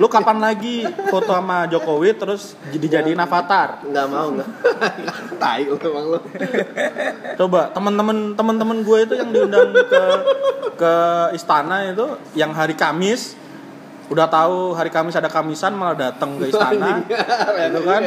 Lu 0.00 0.06
kapan 0.08 0.38
lagi 0.40 0.84
foto 1.08 1.32
sama 1.32 1.68
Jokowi 1.68 2.16
terus 2.16 2.56
dijadiin 2.72 3.20
avatar? 3.20 3.84
nggak 3.84 4.06
mau 4.08 4.28
nggak. 4.32 4.48
Tai 5.42 5.60
lu 5.64 5.76
emang 5.80 6.06
lu. 6.16 6.18
Coba 7.36 7.72
teman-teman 7.72 8.36
teman-teman 8.36 8.78
gue 8.84 8.98
itu 9.04 9.14
yang 9.16 9.30
diundang 9.32 9.72
ke 9.72 10.02
ke 10.76 10.94
istana 11.36 11.92
itu 11.92 12.06
yang 12.32 12.52
hari 12.56 12.72
Kamis 12.72 13.36
udah 14.10 14.26
tahu 14.26 14.74
hari 14.74 14.90
Kamis 14.90 15.14
ada 15.14 15.30
Kamisan 15.30 15.76
malah 15.76 15.94
datang 15.94 16.34
ke 16.40 16.50
istana 16.50 17.04
gitu 17.06 17.80
kan? 17.84 18.02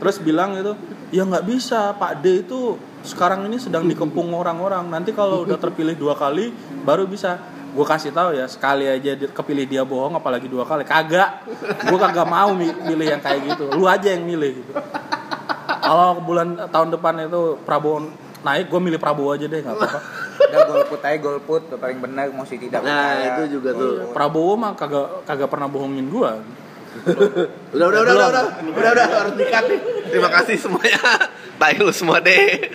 Terus 0.00 0.16
bilang 0.22 0.54
gitu 0.56 0.72
ya 1.12 1.28
nggak 1.28 1.44
bisa 1.44 1.92
Pak 1.98 2.24
D 2.24 2.40
itu 2.46 2.78
sekarang 3.02 3.46
ini 3.46 3.58
sedang 3.58 3.84
dikepung 3.84 4.30
orang-orang. 4.30 4.86
Nanti 4.86 5.10
kalau 5.10 5.42
udah 5.42 5.58
terpilih 5.58 5.94
dua 5.94 6.14
kali 6.14 6.50
baru 6.82 7.06
bisa. 7.06 7.38
Gue 7.72 7.88
kasih 7.88 8.12
tahu 8.12 8.36
ya 8.36 8.44
sekali 8.44 8.84
aja 8.84 9.16
di- 9.16 9.32
kepilih 9.32 9.64
dia 9.64 9.80
bohong 9.80 10.12
apalagi 10.12 10.44
dua 10.44 10.62
kali. 10.62 10.84
Kagak. 10.84 11.48
Gue 11.88 11.96
kagak 11.96 12.28
mau 12.28 12.52
mi- 12.52 12.68
milih 12.84 13.16
yang 13.16 13.22
kayak 13.24 13.48
gitu. 13.48 13.72
Lu 13.72 13.88
aja 13.88 14.12
yang 14.12 14.22
milih 14.22 14.60
gitu. 14.60 14.72
Kalau 15.82 16.20
bulan 16.20 16.68
tahun 16.68 16.92
depan 16.92 17.26
itu 17.26 17.56
Prabowo 17.64 18.12
naik 18.42 18.68
gue 18.68 18.80
milih 18.80 19.00
Prabowo 19.00 19.32
aja 19.32 19.48
deh 19.48 19.64
nggak 19.64 19.72
apa-apa. 19.72 19.98
Udah 20.52 20.60
golput 20.68 21.00
aja 21.00 21.16
golput. 21.16 21.62
Paling 21.72 21.98
benar 21.98 22.28
mau 22.28 22.44
sih 22.44 22.60
tidak 22.60 22.84
nah 22.84 23.40
itu 23.40 23.56
juga 23.56 23.72
tuh. 23.72 24.12
Prabowo 24.12 24.52
mah 24.52 24.76
kagak 24.76 25.24
kagak 25.24 25.48
pernah 25.48 25.66
bohongin 25.66 26.12
gue 26.12 26.30
udah 27.72 27.86
udah 27.88 28.00
udah 28.04 28.14
udah 28.14 28.28
udah 28.28 28.44
udah 28.76 28.90
udah 28.92 29.06
harus 29.08 29.34
dikat 29.40 29.64
nih 29.66 29.80
terima 30.12 30.28
kasih 30.28 30.56
semuanya 30.60 31.00
tai 31.56 31.80
lu 31.80 31.88
semua 31.90 32.20
deh 32.20 32.68